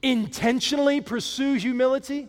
intentionally 0.03 1.01
pursue 1.01 1.55
humility, 1.55 2.29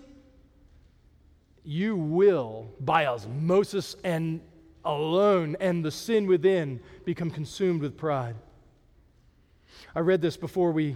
you 1.63 1.95
will, 1.95 2.69
by 2.79 3.05
osmosis 3.05 3.95
and 4.03 4.41
alone, 4.85 5.57
and 5.59 5.83
the 5.83 5.91
sin 5.91 6.25
within, 6.27 6.79
become 7.05 7.29
consumed 7.29 7.81
with 7.81 7.97
pride. 7.97 8.35
I 9.93 9.99
read 9.99 10.21
this 10.21 10.37
before 10.37 10.71
we 10.71 10.95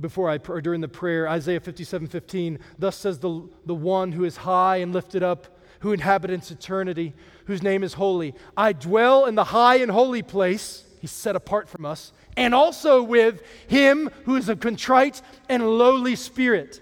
before 0.00 0.28
I 0.28 0.38
or 0.48 0.60
during 0.60 0.80
the 0.80 0.88
prayer, 0.88 1.28
Isaiah 1.28 1.60
57 1.60 2.08
15, 2.08 2.58
thus 2.78 2.96
says 2.96 3.18
the, 3.18 3.48
the 3.64 3.74
one 3.74 4.12
who 4.12 4.24
is 4.24 4.36
high 4.38 4.78
and 4.78 4.92
lifted 4.92 5.22
up, 5.22 5.58
who 5.80 5.92
inhabits 5.92 6.50
eternity, 6.50 7.14
whose 7.46 7.62
name 7.62 7.82
is 7.82 7.94
holy. 7.94 8.34
I 8.56 8.72
dwell 8.72 9.26
in 9.26 9.34
the 9.34 9.44
high 9.44 9.76
and 9.76 9.90
holy 9.90 10.22
place, 10.22 10.83
he's 11.04 11.10
set 11.10 11.36
apart 11.36 11.68
from 11.68 11.84
us, 11.84 12.14
and 12.34 12.54
also 12.54 13.02
with 13.02 13.42
him 13.66 14.08
who 14.24 14.36
is 14.36 14.48
a 14.48 14.56
contrite 14.56 15.20
and 15.50 15.76
lowly 15.76 16.16
spirit. 16.16 16.80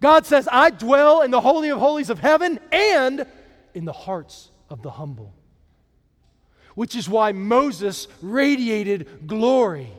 God 0.00 0.24
says, 0.24 0.48
I 0.50 0.70
dwell 0.70 1.20
in 1.20 1.30
the 1.30 1.42
holy 1.42 1.68
of 1.68 1.78
holies 1.78 2.08
of 2.08 2.18
heaven 2.18 2.58
and 2.72 3.26
in 3.74 3.84
the 3.84 3.92
hearts 3.92 4.50
of 4.70 4.80
the 4.80 4.90
humble. 4.92 5.34
Which 6.74 6.96
is 6.96 7.10
why 7.10 7.32
Moses 7.32 8.08
radiated 8.22 9.26
glory. 9.26 9.90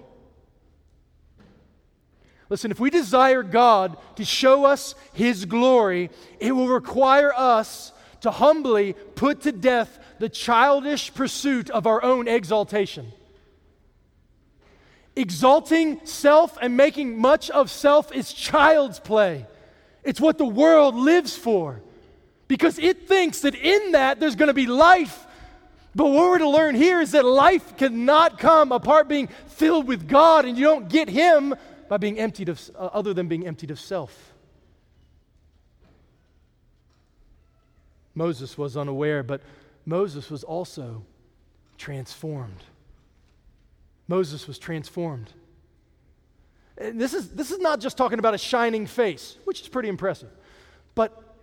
Listen, 2.49 2.71
if 2.71 2.79
we 2.79 2.89
desire 2.89 3.43
God 3.43 3.97
to 4.15 4.25
show 4.25 4.65
us 4.65 4.95
His 5.13 5.45
glory, 5.45 6.09
it 6.39 6.53
will 6.53 6.69
require 6.69 7.31
us 7.37 7.93
to 8.21 8.31
humbly 8.31 8.93
put 8.93 9.41
to 9.41 9.51
death 9.51 9.99
the 10.21 10.29
childish 10.29 11.13
pursuit 11.13 11.71
of 11.71 11.87
our 11.87 12.01
own 12.03 12.27
exaltation. 12.27 13.11
Exalting 15.15 16.05
self 16.05 16.57
and 16.61 16.77
making 16.77 17.19
much 17.19 17.49
of 17.49 17.71
self 17.71 18.13
is 18.13 18.31
child's 18.31 18.99
play. 18.99 19.47
It's 20.03 20.21
what 20.21 20.37
the 20.37 20.45
world 20.45 20.95
lives 20.95 21.35
for 21.35 21.81
because 22.47 22.77
it 22.77 23.07
thinks 23.07 23.41
that 23.41 23.55
in 23.55 23.93
that 23.93 24.19
there's 24.19 24.35
going 24.35 24.47
to 24.47 24.53
be 24.53 24.67
life. 24.67 25.25
But 25.95 26.05
what 26.05 26.29
we're 26.29 26.37
to 26.37 26.49
learn 26.49 26.75
here 26.75 27.01
is 27.01 27.11
that 27.11 27.25
life 27.25 27.75
cannot 27.75 28.37
come 28.37 28.71
apart 28.71 29.07
being 29.07 29.27
filled 29.47 29.87
with 29.87 30.07
God, 30.07 30.45
and 30.45 30.57
you 30.57 30.63
don't 30.63 30.87
get 30.87 31.09
Him 31.09 31.55
by 31.89 31.97
being 31.97 32.19
emptied 32.19 32.47
of, 32.47 32.61
uh, 32.75 32.89
other 32.93 33.13
than 33.13 33.27
being 33.27 33.45
emptied 33.45 33.71
of 33.71 33.79
self. 33.79 34.33
Moses 38.13 38.57
was 38.57 38.77
unaware, 38.77 39.23
but 39.23 39.41
Moses 39.85 40.29
was 40.29 40.43
also 40.43 41.03
transformed. 41.77 42.63
Moses 44.07 44.47
was 44.47 44.59
transformed. 44.59 45.31
And 46.77 46.99
this 46.99 47.13
is, 47.13 47.29
this 47.29 47.51
is 47.51 47.59
not 47.59 47.79
just 47.79 47.97
talking 47.97 48.19
about 48.19 48.33
a 48.33 48.37
shining 48.37 48.87
face, 48.87 49.37
which 49.45 49.61
is 49.61 49.67
pretty 49.67 49.89
impressive, 49.89 50.29
but, 50.95 51.35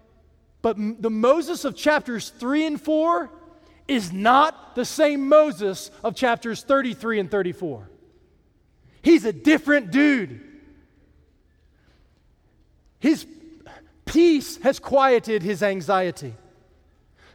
but 0.62 0.76
the 0.76 1.11
Moses 1.11 1.64
of 1.64 1.76
chapters 1.76 2.30
3 2.30 2.66
and 2.66 2.80
4 2.80 3.30
is 3.86 4.12
not 4.12 4.74
the 4.74 4.84
same 4.84 5.28
Moses 5.28 5.91
of 6.05 6.14
chapters 6.14 6.62
33 6.62 7.20
and 7.20 7.30
34. 7.30 7.89
He's 9.01 9.24
a 9.24 9.32
different 9.32 9.91
dude. 9.91 10.41
His 13.01 13.26
peace 14.05 14.59
has 14.59 14.78
quieted 14.78 15.43
his 15.43 15.62
anxiety. 15.62 16.34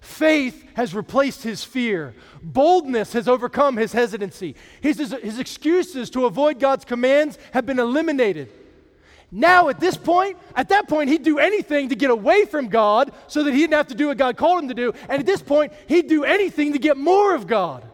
Faith 0.04 0.66
has 0.74 0.93
replaced 0.93 1.43
his 1.43 1.64
fear. 1.64 2.14
Boldness 2.41 3.14
has 3.14 3.30
overcome 3.30 3.78
his 3.78 3.93
hesitancy. 3.93 4.54
His, 4.82 4.97
his, 4.97 5.14
his, 5.14 5.39
excuses 5.39 6.10
to 6.10 6.26
avoid 6.26 6.60
God's 6.60 6.84
commands 6.84 7.38
have 7.54 7.66
been 7.66 7.80
eliminated. 7.80 8.49
Now, 9.32 9.70
at 9.70 9.80
this 9.80 9.95
point, 9.95 10.38
at 10.58 10.68
that 10.70 10.89
point, 10.89 11.10
he'd 11.10 11.24
do 11.24 11.39
anything 11.39 11.88
to 11.88 11.95
get 11.95 12.12
away 12.12 12.43
from 12.43 12.68
God 12.68 13.14
so 13.28 13.43
that 13.43 13.54
he 13.54 13.62
didn't 13.62 13.76
have 13.76 13.88
to 13.88 13.95
do 13.95 14.08
what 14.08 14.18
God 14.18 14.36
called 14.36 14.64
him 14.64 14.68
to 14.68 14.76
do. 14.76 14.93
And 15.08 15.22
at 15.22 15.26
this 15.26 15.41
point, 15.41 15.72
he'd 15.88 16.10
do 16.10 16.26
anything 16.26 16.74
to 16.74 16.80
get 16.80 16.97
more 16.97 17.34
of 17.34 17.47
God. 17.47 17.86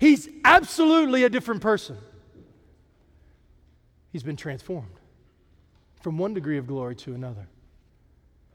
He's 0.00 0.28
absolutely 0.44 1.22
a 1.22 1.30
different 1.30 1.62
person 1.62 1.96
he's 4.12 4.24
been 4.24 4.36
transformed 4.36 4.98
from 6.00 6.18
one 6.18 6.34
degree 6.34 6.58
of 6.58 6.66
glory 6.66 6.96
to 6.96 7.14
another. 7.14 7.46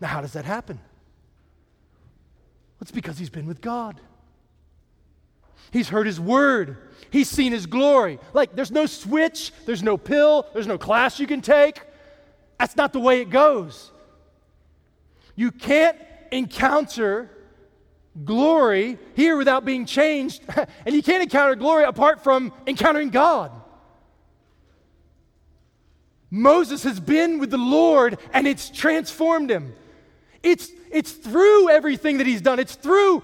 Now, 0.02 0.10
how 0.10 0.20
does 0.20 0.34
that 0.34 0.44
happen? 0.44 0.82
It's 2.82 2.92
because 2.92 3.18
he's 3.18 3.30
been 3.30 3.48
with 3.48 3.62
God. 3.62 4.00
He's 5.72 5.90
heard 5.90 6.06
his 6.06 6.20
word. 6.20 6.78
He's 7.10 7.30
seen 7.30 7.52
his 7.52 7.66
glory. 7.66 8.20
Like, 8.34 8.56
there's 8.56 8.72
no 8.72 8.86
switch, 8.86 9.52
there's 9.66 9.84
no 9.84 9.98
pill, 9.98 10.48
there's 10.54 10.68
no 10.68 10.78
class 10.78 11.20
you 11.20 11.28
can 11.28 11.42
take. 11.42 11.82
That's 12.60 12.76
not 12.76 12.94
the 12.94 13.00
way 13.00 13.22
it 13.22 13.30
goes. 13.30 13.92
You 15.36 15.52
can't 15.52 15.98
encounter 16.32 17.30
glory 18.26 18.98
here 19.16 19.38
without 19.38 19.66
being 19.66 19.86
changed, 19.86 20.42
and 20.86 20.96
you 20.96 21.04
can't 21.04 21.24
encounter 21.24 21.56
glory 21.56 21.84
apart 21.84 22.24
from 22.24 22.54
encountering 22.66 23.10
God. 23.10 23.52
Moses 26.30 26.84
has 26.84 27.00
been 27.00 27.40
with 27.40 27.52
the 27.52 27.58
Lord 27.58 28.18
and 28.34 28.48
it's 28.48 28.70
transformed 28.70 29.50
him. 29.50 29.74
It's, 30.44 30.72
it's 30.92 31.12
through 31.12 31.70
everything 31.70 32.20
that 32.20 32.28
he's 32.28 32.42
done. 32.42 32.60
It's 32.60 32.76
through 32.76 33.24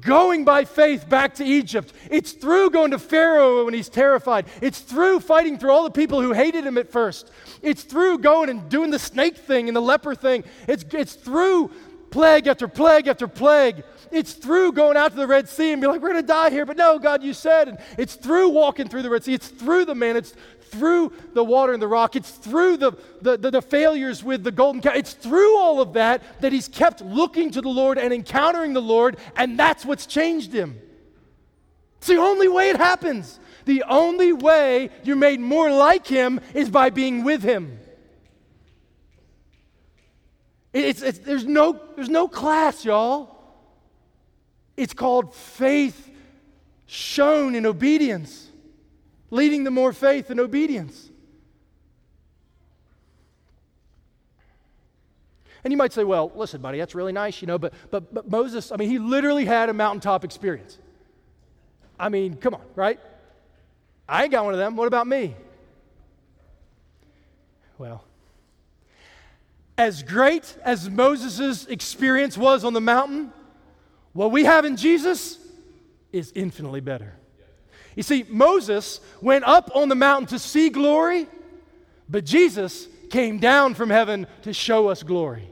going 0.00 0.44
by 0.44 0.64
faith 0.64 1.08
back 1.08 1.34
to 1.34 1.44
Egypt. 1.44 1.92
It's 2.10 2.32
through 2.32 2.70
going 2.70 2.92
to 2.92 2.98
Pharaoh 2.98 3.64
when 3.64 3.74
he's 3.74 3.88
terrified. 3.88 4.46
It's 4.60 4.80
through 4.80 5.20
fighting 5.20 5.58
through 5.58 5.70
all 5.70 5.84
the 5.84 5.90
people 5.90 6.20
who 6.22 6.32
hated 6.32 6.64
him 6.64 6.78
at 6.78 6.90
first. 6.90 7.30
It's 7.62 7.82
through 7.82 8.18
going 8.18 8.50
and 8.50 8.68
doing 8.68 8.90
the 8.90 8.98
snake 8.98 9.36
thing 9.36 9.68
and 9.68 9.76
the 9.76 9.82
leper 9.82 10.14
thing. 10.14 10.44
It's, 10.68 10.84
it's 10.92 11.14
through 11.14 11.70
plague 12.10 12.46
after 12.46 12.68
plague 12.68 13.06
after 13.06 13.28
plague. 13.28 13.82
It's 14.10 14.32
through 14.32 14.72
going 14.72 14.96
out 14.96 15.12
to 15.12 15.16
the 15.16 15.26
Red 15.26 15.48
Sea 15.48 15.72
and 15.72 15.80
be 15.80 15.86
like, 15.86 16.00
we're 16.00 16.10
going 16.10 16.22
to 16.22 16.26
die 16.26 16.50
here. 16.50 16.66
But 16.66 16.76
no, 16.76 16.98
God, 16.98 17.22
you 17.22 17.32
said. 17.32 17.68
And 17.68 17.78
it's 17.96 18.16
through 18.16 18.48
walking 18.50 18.88
through 18.88 19.02
the 19.02 19.10
Red 19.10 19.24
Sea. 19.24 19.34
It's 19.34 19.48
through 19.48 19.84
the 19.84 19.94
manna. 19.94 20.18
It's 20.18 20.34
through 20.70 21.12
the 21.32 21.44
water 21.44 21.72
and 21.72 21.82
the 21.82 21.88
rock. 21.88 22.16
It's 22.16 22.30
through 22.30 22.76
the, 22.78 22.92
the, 23.20 23.36
the, 23.36 23.50
the 23.50 23.62
failures 23.62 24.24
with 24.24 24.42
the 24.42 24.52
golden 24.52 24.80
calf. 24.80 24.96
It's 24.96 25.12
through 25.12 25.56
all 25.56 25.80
of 25.80 25.92
that 25.94 26.22
that 26.40 26.52
he's 26.52 26.68
kept 26.68 27.02
looking 27.02 27.50
to 27.52 27.60
the 27.60 27.68
Lord 27.68 27.98
and 27.98 28.12
encountering 28.12 28.72
the 28.72 28.82
Lord. 28.82 29.16
And 29.36 29.58
that's 29.58 29.84
what's 29.84 30.06
changed 30.06 30.52
him. 30.52 30.80
It's 31.98 32.08
the 32.08 32.16
only 32.16 32.48
way 32.48 32.70
it 32.70 32.76
happens. 32.76 33.38
The 33.66 33.84
only 33.88 34.32
way 34.32 34.90
you're 35.04 35.16
made 35.16 35.38
more 35.38 35.70
like 35.70 36.06
him 36.06 36.40
is 36.54 36.70
by 36.70 36.90
being 36.90 37.24
with 37.24 37.42
him. 37.42 37.78
It's, 40.72 41.02
it's, 41.02 41.18
there's, 41.18 41.44
no, 41.44 41.80
there's 41.96 42.08
no 42.08 42.28
class, 42.28 42.84
y'all. 42.84 43.36
It's 44.76 44.94
called 44.94 45.34
faith 45.34 46.10
shown 46.86 47.54
in 47.54 47.66
obedience, 47.66 48.48
leading 49.30 49.64
to 49.64 49.70
more 49.70 49.92
faith 49.92 50.30
and 50.30 50.40
obedience. 50.40 51.08
And 55.62 55.72
you 55.72 55.76
might 55.76 55.92
say, 55.92 56.04
well, 56.04 56.32
listen, 56.34 56.62
buddy, 56.62 56.78
that's 56.78 56.94
really 56.94 57.12
nice, 57.12 57.42
you 57.42 57.46
know, 57.46 57.58
but, 57.58 57.74
but, 57.90 58.14
but 58.14 58.30
Moses, 58.30 58.72
I 58.72 58.76
mean, 58.76 58.88
he 58.88 58.98
literally 58.98 59.44
had 59.44 59.68
a 59.68 59.74
mountaintop 59.74 60.24
experience. 60.24 60.78
I 61.98 62.08
mean, 62.08 62.36
come 62.36 62.54
on, 62.54 62.62
right? 62.74 62.98
I 64.08 64.22
ain't 64.22 64.32
got 64.32 64.44
one 64.44 64.54
of 64.54 64.58
them. 64.58 64.74
What 64.76 64.86
about 64.86 65.06
me? 65.06 65.36
Well, 67.76 68.04
as 69.80 70.02
great 70.02 70.58
as 70.62 70.90
Moses' 70.90 71.64
experience 71.64 72.36
was 72.36 72.64
on 72.64 72.74
the 72.74 72.82
mountain, 72.82 73.32
what 74.12 74.30
we 74.30 74.44
have 74.44 74.66
in 74.66 74.76
Jesus 74.76 75.38
is 76.12 76.32
infinitely 76.34 76.82
better. 76.82 77.14
You 77.96 78.02
see, 78.02 78.26
Moses 78.28 79.00
went 79.22 79.44
up 79.44 79.74
on 79.74 79.88
the 79.88 79.94
mountain 79.94 80.26
to 80.28 80.38
see 80.38 80.68
glory, 80.68 81.26
but 82.10 82.26
Jesus 82.26 82.88
came 83.08 83.38
down 83.38 83.72
from 83.72 83.88
heaven 83.88 84.26
to 84.42 84.52
show 84.52 84.88
us 84.88 85.02
glory. 85.02 85.48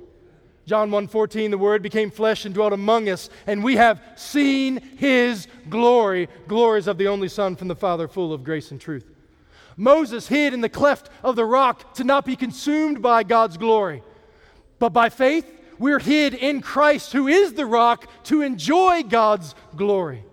John 0.67 0.91
1:14 0.91 1.51
the 1.51 1.57
word 1.57 1.81
became 1.81 2.11
flesh 2.11 2.45
and 2.45 2.55
dwelt 2.55 2.75
among 2.75 3.09
us 3.09 3.31
and 3.47 3.65
we 3.65 3.77
have 3.77 4.03
seen 4.17 4.77
his 4.99 5.49
glory 5.71 6.29
glories 6.47 6.87
of 6.87 6.99
the 6.99 7.09
only 7.09 7.29
son 7.29 7.57
from 7.57 7.69
the 7.69 7.75
father 7.75 8.07
full 8.07 8.35
of 8.35 8.45
grace 8.45 8.71
and 8.71 8.79
truth. 8.79 9.07
Moses 9.79 10.29
hid 10.29 10.53
in 10.53 10.61
the 10.61 10.69
cleft 10.69 11.09
of 11.23 11.35
the 11.35 11.47
rock 11.47 11.95
to 11.95 12.05
not 12.05 12.27
be 12.27 12.37
consumed 12.37 13.01
by 13.01 13.23
God's 13.23 13.57
glory. 13.57 14.03
But 14.79 14.91
by 14.91 15.09
faith 15.09 15.47
we're 15.79 15.99
hid 15.99 16.35
in 16.35 16.61
Christ, 16.61 17.13
who 17.13 17.29
is 17.29 17.55
the 17.55 17.67
rock, 17.67 18.09
to 18.25 18.43
enjoy 18.43 19.03
God's 19.03 19.55
glory. 19.77 20.25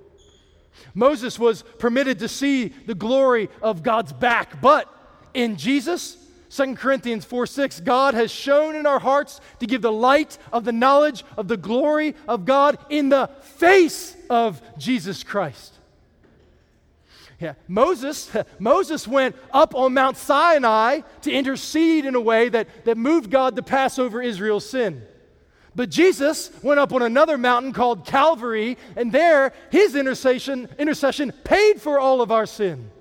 Moses 0.93 1.37
was 1.37 1.63
permitted 1.77 2.19
to 2.19 2.27
see 2.27 2.69
the 2.69 2.95
glory 2.95 3.49
of 3.61 3.83
God's 3.83 4.13
back, 4.13 4.61
but 4.61 4.89
in 5.33 5.57
Jesus, 5.57 6.17
2 6.49 6.75
Corinthians 6.75 7.25
4 7.25 7.45
6, 7.45 7.81
God 7.81 8.13
has 8.13 8.31
shown 8.31 8.75
in 8.75 8.85
our 8.85 8.99
hearts 8.99 9.41
to 9.59 9.67
give 9.67 9.81
the 9.81 9.91
light 9.91 10.37
of 10.53 10.63
the 10.63 10.71
knowledge 10.71 11.25
of 11.37 11.49
the 11.49 11.57
glory 11.57 12.15
of 12.27 12.45
God 12.45 12.77
in 12.89 13.09
the 13.09 13.27
face 13.41 14.15
of 14.29 14.61
Jesus 14.77 15.23
Christ. 15.23 15.73
Yeah, 17.39 17.53
Moses, 17.67 18.31
Moses 18.59 19.07
went 19.07 19.35
up 19.51 19.75
on 19.75 19.93
Mount 19.93 20.17
Sinai 20.17 21.01
to 21.21 21.31
intercede 21.31 22.05
in 22.05 22.15
a 22.15 22.21
way 22.21 22.49
that, 22.49 22.85
that 22.85 22.97
moved 22.97 23.29
God 23.29 23.55
to 23.55 23.63
pass 23.63 23.99
over 23.99 24.21
Israel's 24.21 24.67
sin. 24.67 25.03
But 25.75 25.89
Jesus 25.89 26.51
went 26.63 26.79
up 26.79 26.93
on 26.93 27.01
another 27.01 27.37
mountain 27.37 27.73
called 27.73 28.05
Calvary, 28.05 28.77
and 28.95 29.11
there 29.11 29.51
his 29.71 29.95
intercession, 29.95 30.69
intercession 30.79 31.33
paid 31.43 31.81
for 31.81 31.99
all 31.99 32.21
of 32.21 32.31
our 32.31 32.45
sin 32.45 32.91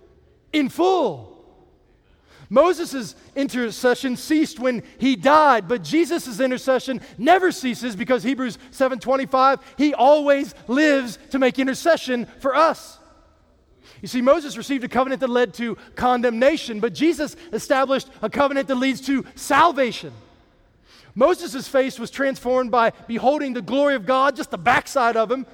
in 0.53 0.69
full. 0.69 1.31
Moses' 2.51 3.15
intercession 3.35 4.17
ceased 4.17 4.59
when 4.59 4.83
he 4.99 5.17
died, 5.17 5.67
but 5.67 5.83
Jesus' 5.83 6.41
intercession 6.41 7.01
never 7.17 7.51
ceases 7.51 7.97
because 7.97 8.23
Hebrews 8.23 8.59
7:25, 8.71 9.61
he 9.79 9.95
always 9.95 10.55
lives 10.69 11.19
to 11.31 11.39
make 11.39 11.59
intercession 11.59 12.27
for 12.41 12.55
us. 12.55 12.99
You 14.05 14.09
see, 14.09 14.21
Moses 14.21 14.59
received 14.59 14.85
a 14.85 14.89
covenant 14.89 15.21
that 15.21 15.31
led 15.31 15.55
to 15.55 15.79
condemnation, 15.95 16.79
but 16.79 16.93
Jesus 16.93 17.37
established 17.55 18.07
a 18.21 18.29
covenant 18.29 18.69
that 18.69 18.75
leads 18.75 19.01
to 19.07 19.25
salvation. 19.35 20.13
Moses' 21.15 21.67
face 21.67 21.99
was 21.99 22.11
transformed 22.11 22.71
by 22.71 22.91
beholding 23.09 23.55
the 23.55 23.63
glory 23.63 23.95
of 23.95 24.05
God, 24.05 24.37
just 24.37 24.51
the 24.51 24.59
backside 24.59 25.17
of 25.17 25.31
him. 25.31 25.47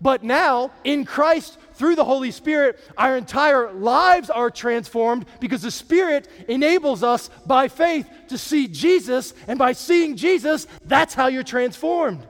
But 0.00 0.24
now, 0.24 0.70
in 0.84 1.04
Christ, 1.04 1.58
through 1.74 1.96
the 1.96 2.04
Holy 2.04 2.30
Spirit, 2.30 2.80
our 2.96 3.14
entire 3.14 3.74
lives 3.74 4.30
are 4.30 4.50
transformed 4.50 5.26
because 5.38 5.60
the 5.60 5.70
Spirit 5.70 6.28
enables 6.48 7.02
us 7.02 7.28
by 7.44 7.68
faith 7.68 8.08
to 8.28 8.38
see 8.38 8.68
Jesus. 8.68 9.34
And 9.46 9.58
by 9.58 9.72
seeing 9.72 10.16
Jesus, 10.16 10.66
that's 10.82 11.12
how 11.12 11.26
you're 11.26 11.42
transformed. 11.42 12.26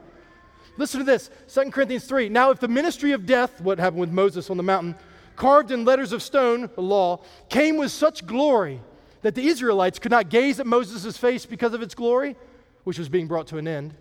Listen 0.75 0.99
to 0.99 1.05
this 1.05 1.29
2 1.53 1.71
Corinthians 1.71 2.03
3. 2.03 2.27
Now, 2.27 2.51
if 2.51 2.59
the 2.59 2.67
ministry 2.67 3.13
of 3.13 3.25
death, 3.25 3.61
what 3.61 3.79
happened 3.79 4.01
with 4.01 4.11
Moses 4.11 4.49
on 4.49 4.57
the 4.57 4.63
mountain, 4.63 4.95
carved 5.39 5.71
in 5.71 5.85
letters 5.85 6.11
of 6.11 6.21
stone, 6.21 6.69
the 6.75 6.81
law, 6.81 7.21
came 7.47 7.77
with 7.77 7.91
such 7.91 8.27
glory 8.27 8.81
that 9.21 9.35
the 9.35 9.47
Israelites 9.47 9.97
could 9.97 10.11
not 10.11 10.29
gaze 10.29 10.59
at 10.59 10.67
Moses' 10.67 11.17
face 11.17 11.45
because 11.45 11.73
of 11.73 11.81
its 11.81 11.95
glory, 11.95 12.35
which 12.83 12.99
was 12.99 13.09
being 13.09 13.27
brought 13.27 13.47
to 13.47 13.57
an 13.57 13.67
end, 13.67 13.95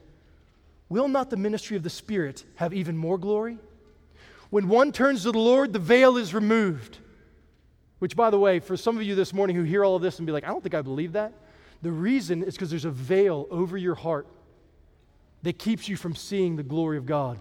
will 0.88 1.08
not 1.08 1.30
the 1.30 1.36
ministry 1.36 1.76
of 1.76 1.82
the 1.82 1.90
Spirit 1.90 2.44
have 2.56 2.74
even 2.74 2.96
more 2.96 3.16
glory? 3.16 3.56
When 4.50 4.68
one 4.68 4.92
turns 4.92 5.22
to 5.22 5.32
the 5.32 5.38
Lord, 5.38 5.72
the 5.72 5.78
veil 5.78 6.16
is 6.16 6.34
removed. 6.34 6.98
Which, 8.00 8.16
by 8.16 8.30
the 8.30 8.38
way, 8.38 8.58
for 8.58 8.76
some 8.76 8.96
of 8.96 9.02
you 9.02 9.14
this 9.14 9.32
morning 9.32 9.54
who 9.54 9.62
hear 9.62 9.84
all 9.84 9.96
of 9.96 10.02
this 10.02 10.18
and 10.18 10.26
be 10.26 10.32
like, 10.32 10.44
I 10.44 10.48
don't 10.48 10.62
think 10.62 10.74
I 10.74 10.82
believe 10.82 11.12
that, 11.12 11.32
the 11.82 11.92
reason 11.92 12.42
is 12.42 12.54
because 12.54 12.70
there's 12.70 12.84
a 12.84 12.90
veil 12.90 13.46
over 13.50 13.76
your 13.76 13.94
heart 13.94 14.26
that 15.42 15.58
keeps 15.58 15.88
you 15.88 15.96
from 15.96 16.16
seeing 16.16 16.56
the 16.56 16.62
glory 16.62 16.96
of 16.96 17.06
God. 17.06 17.40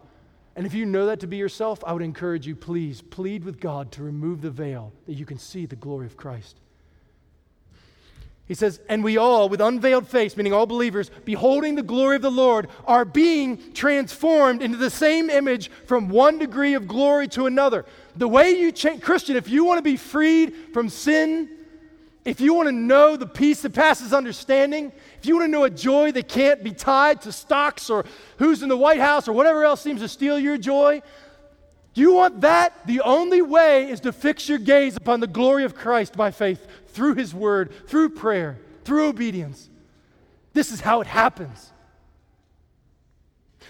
And 0.57 0.65
if 0.65 0.73
you 0.73 0.87
know 0.87 1.05
that 1.05 1.19
to 1.19 1.27
be 1.27 1.37
yourself, 1.37 1.83
I 1.85 1.93
would 1.93 2.01
encourage 2.01 2.47
you, 2.47 2.55
please 2.55 3.03
plead 3.03 3.45
with 3.45 3.59
God 3.59 3.91
to 3.91 4.01
remove 4.01 4.41
the 4.41 4.49
veil 4.49 4.91
that 5.05 5.13
you 5.13 5.23
can 5.23 5.37
see 5.37 5.67
the 5.67 5.75
glory 5.75 6.07
of 6.07 6.17
Christ. 6.17 6.57
He 8.47 8.55
says, 8.55 8.79
and 8.89 9.03
we 9.03 9.17
all, 9.17 9.49
with 9.49 9.61
unveiled 9.61 10.07
face, 10.07 10.35
meaning 10.35 10.53
all 10.53 10.65
believers, 10.65 11.11
beholding 11.25 11.75
the 11.75 11.83
glory 11.83 12.15
of 12.15 12.23
the 12.23 12.31
Lord, 12.31 12.69
are 12.85 13.05
being 13.05 13.71
transformed 13.73 14.63
into 14.63 14.77
the 14.79 14.89
same 14.89 15.29
image 15.29 15.69
from 15.85 16.09
one 16.09 16.39
degree 16.39 16.73
of 16.73 16.87
glory 16.87 17.27
to 17.29 17.45
another. 17.45 17.85
The 18.15 18.27
way 18.27 18.51
you 18.51 18.71
change, 18.71 19.03
Christian, 19.03 19.35
if 19.35 19.49
you 19.49 19.63
want 19.63 19.77
to 19.77 19.83
be 19.83 19.97
freed 19.97 20.55
from 20.73 20.89
sin, 20.89 21.49
if 22.27 22.41
you 22.41 22.53
want 22.53 22.67
to 22.67 22.73
know 22.73 23.15
the 23.15 23.25
peace 23.25 23.61
that 23.61 23.73
passes 23.73 24.11
understanding, 24.11 24.91
if 25.17 25.25
you 25.25 25.37
want 25.37 25.47
to 25.47 25.51
know 25.51 25.63
a 25.63 25.69
joy 25.69 26.11
that 26.11 26.27
can't 26.27 26.61
be 26.61 26.71
tied 26.71 27.21
to 27.21 27.31
stocks 27.31 27.89
or 27.89 28.03
who's 28.37 28.61
in 28.61 28.67
the 28.67 28.75
White 28.75 28.99
House 28.99 29.29
or 29.29 29.31
whatever 29.31 29.63
else 29.63 29.79
seems 29.79 30.01
to 30.01 30.09
steal 30.09 30.37
your 30.37 30.57
joy, 30.57 31.01
do 31.93 32.01
you 32.01 32.11
want 32.11 32.41
that? 32.41 32.85
The 32.85 32.99
only 32.99 33.41
way 33.41 33.89
is 33.89 34.01
to 34.01 34.11
fix 34.11 34.49
your 34.49 34.57
gaze 34.57 34.97
upon 34.97 35.21
the 35.21 35.27
glory 35.27 35.63
of 35.63 35.73
Christ 35.73 36.17
by 36.17 36.31
faith 36.31 36.67
through 36.87 37.15
His 37.15 37.33
Word, 37.33 37.71
through 37.87 38.09
prayer, 38.09 38.59
through 38.83 39.07
obedience. 39.07 39.69
This 40.51 40.73
is 40.73 40.81
how 40.81 40.99
it 40.99 41.07
happens. 41.07 41.71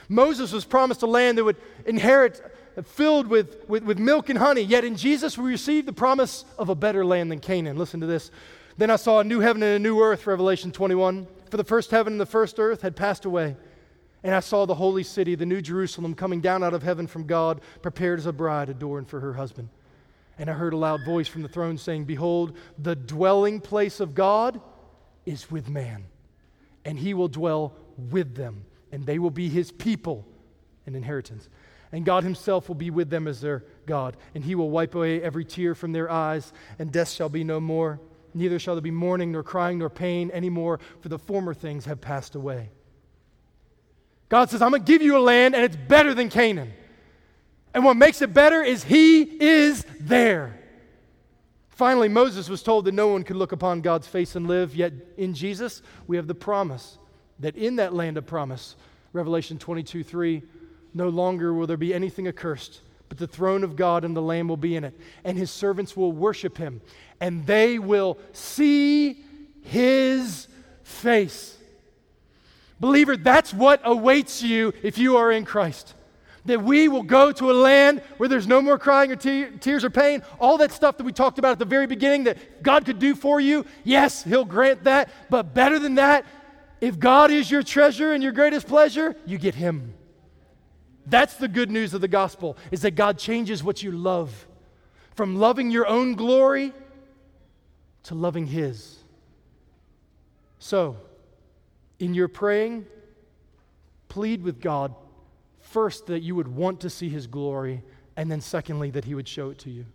Moses 0.09 0.51
was 0.51 0.65
promised 0.65 1.03
a 1.03 1.05
land 1.05 1.37
that 1.37 1.43
would 1.43 1.57
inherit 1.85 2.41
filled 2.85 3.27
with, 3.27 3.67
with, 3.67 3.83
with 3.83 3.97
milk 3.97 4.29
and 4.29 4.37
honey. 4.37 4.61
Yet 4.61 4.83
in 4.83 4.95
Jesus, 4.95 5.37
we 5.37 5.49
receive 5.49 5.85
the 5.85 5.93
promise 5.93 6.45
of 6.57 6.69
a 6.69 6.75
better 6.75 7.03
land 7.03 7.31
than 7.31 7.39
Canaan. 7.39 7.77
Listen 7.77 7.99
to 8.01 8.05
this. 8.05 8.29
Then 8.77 8.91
I 8.91 8.97
saw 8.97 9.19
a 9.19 9.23
new 9.23 9.39
heaven 9.39 9.63
and 9.63 9.75
a 9.75 9.79
new 9.79 9.99
earth, 9.99 10.27
Revelation 10.27 10.71
21. 10.71 11.27
For 11.49 11.57
the 11.57 11.63
first 11.63 11.89
heaven 11.89 12.13
and 12.13 12.21
the 12.21 12.25
first 12.25 12.59
earth 12.59 12.81
had 12.81 12.95
passed 12.95 13.25
away. 13.25 13.55
And 14.23 14.35
I 14.35 14.39
saw 14.41 14.65
the 14.65 14.75
holy 14.75 15.03
city, 15.03 15.35
the 15.35 15.45
new 15.45 15.61
Jerusalem, 15.61 16.13
coming 16.13 16.41
down 16.41 16.63
out 16.63 16.73
of 16.73 16.83
heaven 16.83 17.07
from 17.07 17.25
God, 17.25 17.61
prepared 17.81 18.19
as 18.19 18.25
a 18.25 18.33
bride 18.33 18.69
adorned 18.69 19.07
for 19.07 19.19
her 19.19 19.33
husband. 19.33 19.69
And 20.37 20.49
I 20.49 20.53
heard 20.53 20.73
a 20.73 20.77
loud 20.77 21.03
voice 21.05 21.27
from 21.27 21.41
the 21.41 21.47
throne 21.47 21.77
saying, 21.77 22.05
Behold, 22.05 22.55
the 22.77 22.95
dwelling 22.95 23.59
place 23.59 23.99
of 23.99 24.13
God 24.13 24.61
is 25.25 25.49
with 25.49 25.67
man, 25.67 26.05
and 26.85 26.99
he 26.99 27.13
will 27.13 27.27
dwell 27.27 27.73
with 27.97 28.35
them, 28.35 28.65
and 28.91 29.05
they 29.05 29.17
will 29.17 29.31
be 29.31 29.49
his 29.49 29.71
people 29.71 30.27
and 30.85 30.95
inheritance 30.95 31.49
and 31.91 32.05
God 32.05 32.23
Himself 32.23 32.67
will 32.67 32.75
be 32.75 32.89
with 32.89 33.09
them 33.09 33.27
as 33.27 33.41
their 33.41 33.63
God, 33.85 34.17
and 34.35 34.43
He 34.43 34.55
will 34.55 34.69
wipe 34.69 34.95
away 34.95 35.21
every 35.21 35.45
tear 35.45 35.75
from 35.75 35.91
their 35.91 36.11
eyes, 36.11 36.51
and 36.79 36.91
death 36.91 37.09
shall 37.09 37.29
be 37.29 37.43
no 37.43 37.59
more. 37.59 37.99
Neither 38.33 38.59
shall 38.59 38.75
there 38.75 38.81
be 38.81 38.91
mourning, 38.91 39.31
nor 39.31 39.43
crying, 39.43 39.79
nor 39.79 39.89
pain 39.89 40.29
anymore, 40.31 40.79
for 41.01 41.09
the 41.09 41.17
former 41.17 41.53
things 41.53 41.85
have 41.85 42.01
passed 42.01 42.35
away. 42.35 42.69
God 44.29 44.49
says, 44.49 44.61
I'm 44.61 44.71
going 44.71 44.83
to 44.83 44.91
give 44.91 45.01
you 45.01 45.17
a 45.17 45.19
land, 45.19 45.55
and 45.55 45.63
it's 45.63 45.75
better 45.75 46.13
than 46.13 46.29
Canaan. 46.29 46.73
And 47.73 47.85
what 47.85 47.95
makes 47.95 48.21
it 48.21 48.33
better 48.33 48.61
is 48.61 48.83
He 48.83 49.21
is 49.21 49.85
there. 49.99 50.59
Finally, 51.69 52.09
Moses 52.09 52.49
was 52.49 52.63
told 52.63 52.85
that 52.85 52.93
no 52.93 53.07
one 53.07 53.23
could 53.23 53.35
look 53.35 53.51
upon 53.51 53.81
God's 53.81 54.07
face 54.07 54.35
and 54.35 54.47
live, 54.47 54.75
yet 54.75 54.93
in 55.15 55.33
Jesus, 55.33 55.81
we 56.07 56.17
have 56.17 56.27
the 56.27 56.35
promise 56.35 56.97
that 57.39 57.55
in 57.55 57.75
that 57.75 57.93
land 57.93 58.17
of 58.17 58.25
promise, 58.25 58.75
Revelation 59.13 59.59
22 59.59 60.03
3, 60.03 60.41
no 60.97 61.09
longer 61.09 61.53
will 61.53 61.67
there 61.67 61.77
be 61.77 61.93
anything 61.93 62.27
accursed, 62.27 62.81
but 63.07 63.17
the 63.17 63.27
throne 63.27 63.63
of 63.63 63.75
God 63.75 64.03
and 64.03 64.15
the 64.15 64.21
Lamb 64.21 64.47
will 64.47 64.57
be 64.57 64.75
in 64.75 64.83
it, 64.83 64.99
and 65.23 65.37
his 65.37 65.51
servants 65.51 65.95
will 65.95 66.11
worship 66.11 66.57
him, 66.57 66.81
and 67.21 67.45
they 67.45 67.79
will 67.79 68.17
see 68.33 69.23
his 69.63 70.47
face. 70.83 71.57
Believer, 72.79 73.17
that's 73.17 73.53
what 73.53 73.81
awaits 73.83 74.41
you 74.43 74.73
if 74.83 74.97
you 74.97 75.17
are 75.17 75.31
in 75.31 75.45
Christ. 75.45 75.93
That 76.45 76.63
we 76.63 76.87
will 76.87 77.03
go 77.03 77.31
to 77.33 77.51
a 77.51 77.53
land 77.53 78.01
where 78.17 78.29
there's 78.29 78.47
no 78.47 78.61
more 78.61 78.77
crying 78.77 79.11
or 79.11 79.17
te- 79.17 79.57
tears 79.59 79.83
or 79.83 79.89
pain. 79.89 80.23
All 80.39 80.57
that 80.59 80.71
stuff 80.71 80.97
that 80.97 81.03
we 81.03 81.11
talked 81.11 81.39
about 81.39 81.53
at 81.53 81.59
the 81.59 81.65
very 81.65 81.87
beginning 81.87 82.23
that 82.25 82.63
God 82.63 82.85
could 82.85 82.99
do 82.99 83.15
for 83.15 83.41
you, 83.41 83.65
yes, 83.83 84.23
He'll 84.23 84.45
grant 84.45 84.85
that. 84.85 85.09
But 85.29 85.53
better 85.53 85.77
than 85.77 85.95
that, 85.95 86.25
if 86.79 86.99
God 86.99 87.31
is 87.31 87.51
your 87.51 87.63
treasure 87.63 88.13
and 88.13 88.23
your 88.23 88.31
greatest 88.31 88.67
pleasure, 88.67 89.15
you 89.25 89.37
get 89.37 89.55
Him. 89.55 89.93
That's 91.09 91.35
the 91.35 91.47
good 91.47 91.71
news 91.71 91.93
of 91.93 92.01
the 92.01 92.09
gospel 92.09 92.57
is 92.69 92.81
that 92.81 92.91
God 92.91 93.17
changes 93.17 93.63
what 93.63 93.81
you 93.81 93.91
love 93.91 94.45
from 95.15 95.37
loving 95.37 95.71
your 95.71 95.87
own 95.87 96.15
glory 96.15 96.73
to 98.03 98.15
loving 98.15 98.45
his. 98.45 98.99
So, 100.59 100.97
in 101.97 102.13
your 102.13 102.27
praying, 102.27 102.85
plead 104.09 104.43
with 104.43 104.59
God 104.59 104.93
first 105.61 106.07
that 106.07 106.21
you 106.21 106.35
would 106.35 106.47
want 106.47 106.81
to 106.81 106.89
see 106.89 107.09
his 107.09 107.25
glory 107.25 107.83
and 108.17 108.29
then 108.29 108.41
secondly 108.41 108.91
that 108.91 109.05
he 109.05 109.15
would 109.15 109.27
show 109.27 109.49
it 109.49 109.59
to 109.59 109.69
you. 109.69 109.85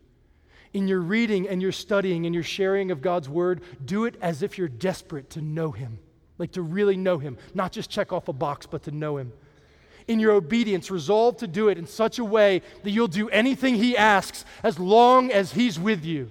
In 0.72 0.88
your 0.88 1.00
reading 1.00 1.46
and 1.46 1.60
your 1.60 1.72
studying 1.72 2.24
and 2.24 2.34
your 2.34 2.44
sharing 2.44 2.90
of 2.90 3.02
God's 3.02 3.28
word, 3.28 3.60
do 3.84 4.06
it 4.06 4.16
as 4.22 4.42
if 4.42 4.56
you're 4.56 4.68
desperate 4.68 5.28
to 5.30 5.42
know 5.42 5.72
him, 5.72 5.98
like 6.38 6.52
to 6.52 6.62
really 6.62 6.96
know 6.96 7.18
him, 7.18 7.36
not 7.52 7.70
just 7.70 7.90
check 7.90 8.12
off 8.12 8.28
a 8.28 8.32
box, 8.32 8.64
but 8.64 8.84
to 8.84 8.90
know 8.90 9.18
him 9.18 9.32
in 10.08 10.20
your 10.20 10.32
obedience, 10.32 10.90
resolve 10.90 11.36
to 11.38 11.46
do 11.46 11.68
it 11.68 11.78
in 11.78 11.86
such 11.86 12.18
a 12.18 12.24
way 12.24 12.62
that 12.82 12.90
you'll 12.90 13.08
do 13.08 13.28
anything 13.30 13.74
He 13.74 13.96
asks 13.96 14.44
as 14.62 14.78
long 14.78 15.30
as 15.30 15.52
He's 15.52 15.78
with 15.78 16.04
you. 16.04 16.30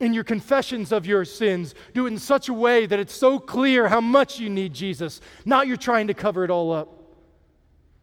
In 0.00 0.14
your 0.14 0.24
confessions 0.24 0.92
of 0.92 1.06
your 1.06 1.24
sins, 1.24 1.74
do 1.92 2.06
it 2.06 2.12
in 2.12 2.18
such 2.18 2.48
a 2.48 2.54
way 2.54 2.86
that 2.86 2.98
it's 2.98 3.14
so 3.14 3.38
clear 3.38 3.88
how 3.88 4.00
much 4.00 4.38
you 4.38 4.48
need 4.48 4.72
Jesus, 4.72 5.20
not 5.44 5.66
you're 5.66 5.76
trying 5.76 6.06
to 6.06 6.14
cover 6.14 6.44
it 6.44 6.50
all 6.50 6.72
up. 6.72 6.94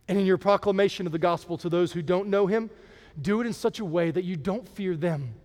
And 0.07 0.20
in 0.20 0.26
your 0.26 0.38
proclamation 0.38 1.05
of 1.05 1.11
the 1.11 1.20
gospel 1.20 1.57
to 1.59 1.70
those 1.70 1.91
who 1.91 2.01
don't 2.01 2.28
know 2.28 2.47
Him, 2.47 2.70
do 3.20 3.41
it 3.41 3.47
in 3.47 3.53
such 3.53 3.80
a 3.80 3.86
way 3.86 4.11
that 4.11 4.26
you 4.26 4.36
don't 4.36 4.68
fear 4.68 4.95
them, 4.95 5.36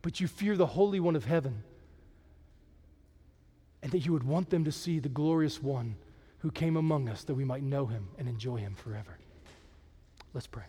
but 0.00 0.20
you 0.20 0.28
fear 0.28 0.56
the 0.56 0.66
Holy 0.66 1.00
One 1.00 1.16
of 1.16 1.24
heaven. 1.24 1.64
And 3.82 3.92
that 3.92 4.00
you 4.00 4.12
would 4.12 4.22
want 4.22 4.50
them 4.50 4.64
to 4.64 4.72
see 4.72 5.00
the 5.00 5.08
glorious 5.08 5.62
one 5.62 5.96
who 6.46 6.52
came 6.52 6.76
among 6.76 7.08
us 7.08 7.24
that 7.24 7.34
we 7.34 7.44
might 7.44 7.64
know 7.64 7.86
him 7.86 8.06
and 8.18 8.28
enjoy 8.28 8.54
him 8.54 8.72
forever. 8.76 9.18
Let's 10.32 10.46
pray. 10.46 10.62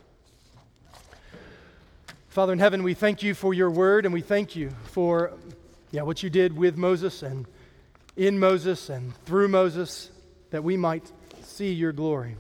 Father 2.29 2.51
in 2.51 2.57
heaven, 2.57 2.81
we 2.81 2.95
thank 2.95 3.21
you 3.21 3.35
for 3.35 3.53
your 3.53 3.69
word 3.69 4.03
and 4.03 4.11
we 4.11 4.21
thank 4.21 4.55
you 4.55 4.71
for 4.85 5.33
yeah, 5.91 6.01
what 6.01 6.23
you 6.23 6.31
did 6.31 6.57
with 6.57 6.77
Moses 6.77 7.21
and 7.21 7.45
in 8.15 8.39
Moses 8.39 8.89
and 8.89 9.15
through 9.25 9.49
Moses 9.49 10.09
that 10.49 10.63
we 10.63 10.77
might 10.77 11.11
see 11.43 11.73
your 11.73 11.91
glory. 11.91 12.37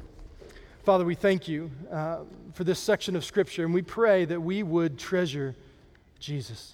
Father, 0.83 1.05
we 1.05 1.13
thank 1.13 1.47
you 1.47 1.69
uh, 1.91 2.21
for 2.55 2.63
this 2.63 2.79
section 2.79 3.15
of 3.15 3.23
Scripture 3.23 3.65
and 3.65 3.71
we 3.71 3.83
pray 3.83 4.25
that 4.25 4.41
we 4.41 4.63
would 4.63 4.97
treasure 4.97 5.55
Jesus. 6.17 6.73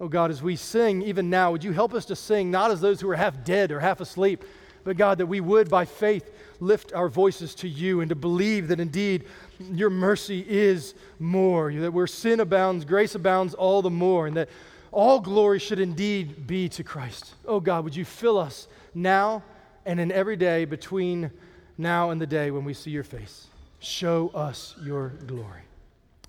Oh 0.00 0.08
God, 0.08 0.30
as 0.30 0.42
we 0.42 0.56
sing 0.56 1.02
even 1.02 1.28
now, 1.28 1.52
would 1.52 1.64
you 1.64 1.72
help 1.72 1.92
us 1.92 2.06
to 2.06 2.16
sing 2.16 2.50
not 2.50 2.70
as 2.70 2.80
those 2.80 2.98
who 2.98 3.10
are 3.10 3.16
half 3.16 3.44
dead 3.44 3.70
or 3.70 3.80
half 3.80 4.00
asleep, 4.00 4.42
but 4.88 4.96
God, 4.96 5.18
that 5.18 5.26
we 5.26 5.42
would 5.42 5.68
by 5.68 5.84
faith 5.84 6.30
lift 6.60 6.94
our 6.94 7.10
voices 7.10 7.54
to 7.56 7.68
you 7.68 8.00
and 8.00 8.08
to 8.08 8.14
believe 8.14 8.68
that 8.68 8.80
indeed 8.80 9.26
your 9.60 9.90
mercy 9.90 10.42
is 10.48 10.94
more, 11.18 11.70
that 11.70 11.92
where 11.92 12.06
sin 12.06 12.40
abounds, 12.40 12.86
grace 12.86 13.14
abounds 13.14 13.52
all 13.52 13.82
the 13.82 13.90
more, 13.90 14.26
and 14.26 14.34
that 14.38 14.48
all 14.90 15.20
glory 15.20 15.58
should 15.58 15.78
indeed 15.78 16.46
be 16.46 16.70
to 16.70 16.82
Christ. 16.82 17.34
Oh 17.44 17.60
God, 17.60 17.84
would 17.84 17.94
you 17.94 18.06
fill 18.06 18.38
us 18.38 18.66
now 18.94 19.42
and 19.84 20.00
in 20.00 20.10
every 20.10 20.36
day 20.36 20.64
between 20.64 21.30
now 21.76 22.08
and 22.08 22.18
the 22.18 22.26
day 22.26 22.50
when 22.50 22.64
we 22.64 22.72
see 22.72 22.90
your 22.90 23.04
face? 23.04 23.48
Show 23.80 24.30
us 24.34 24.74
your 24.82 25.10
glory. 25.26 25.64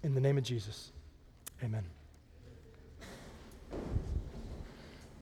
In 0.04 0.14
the 0.14 0.20
name 0.20 0.38
of 0.38 0.44
Jesus, 0.44 0.92
amen. 1.64 1.86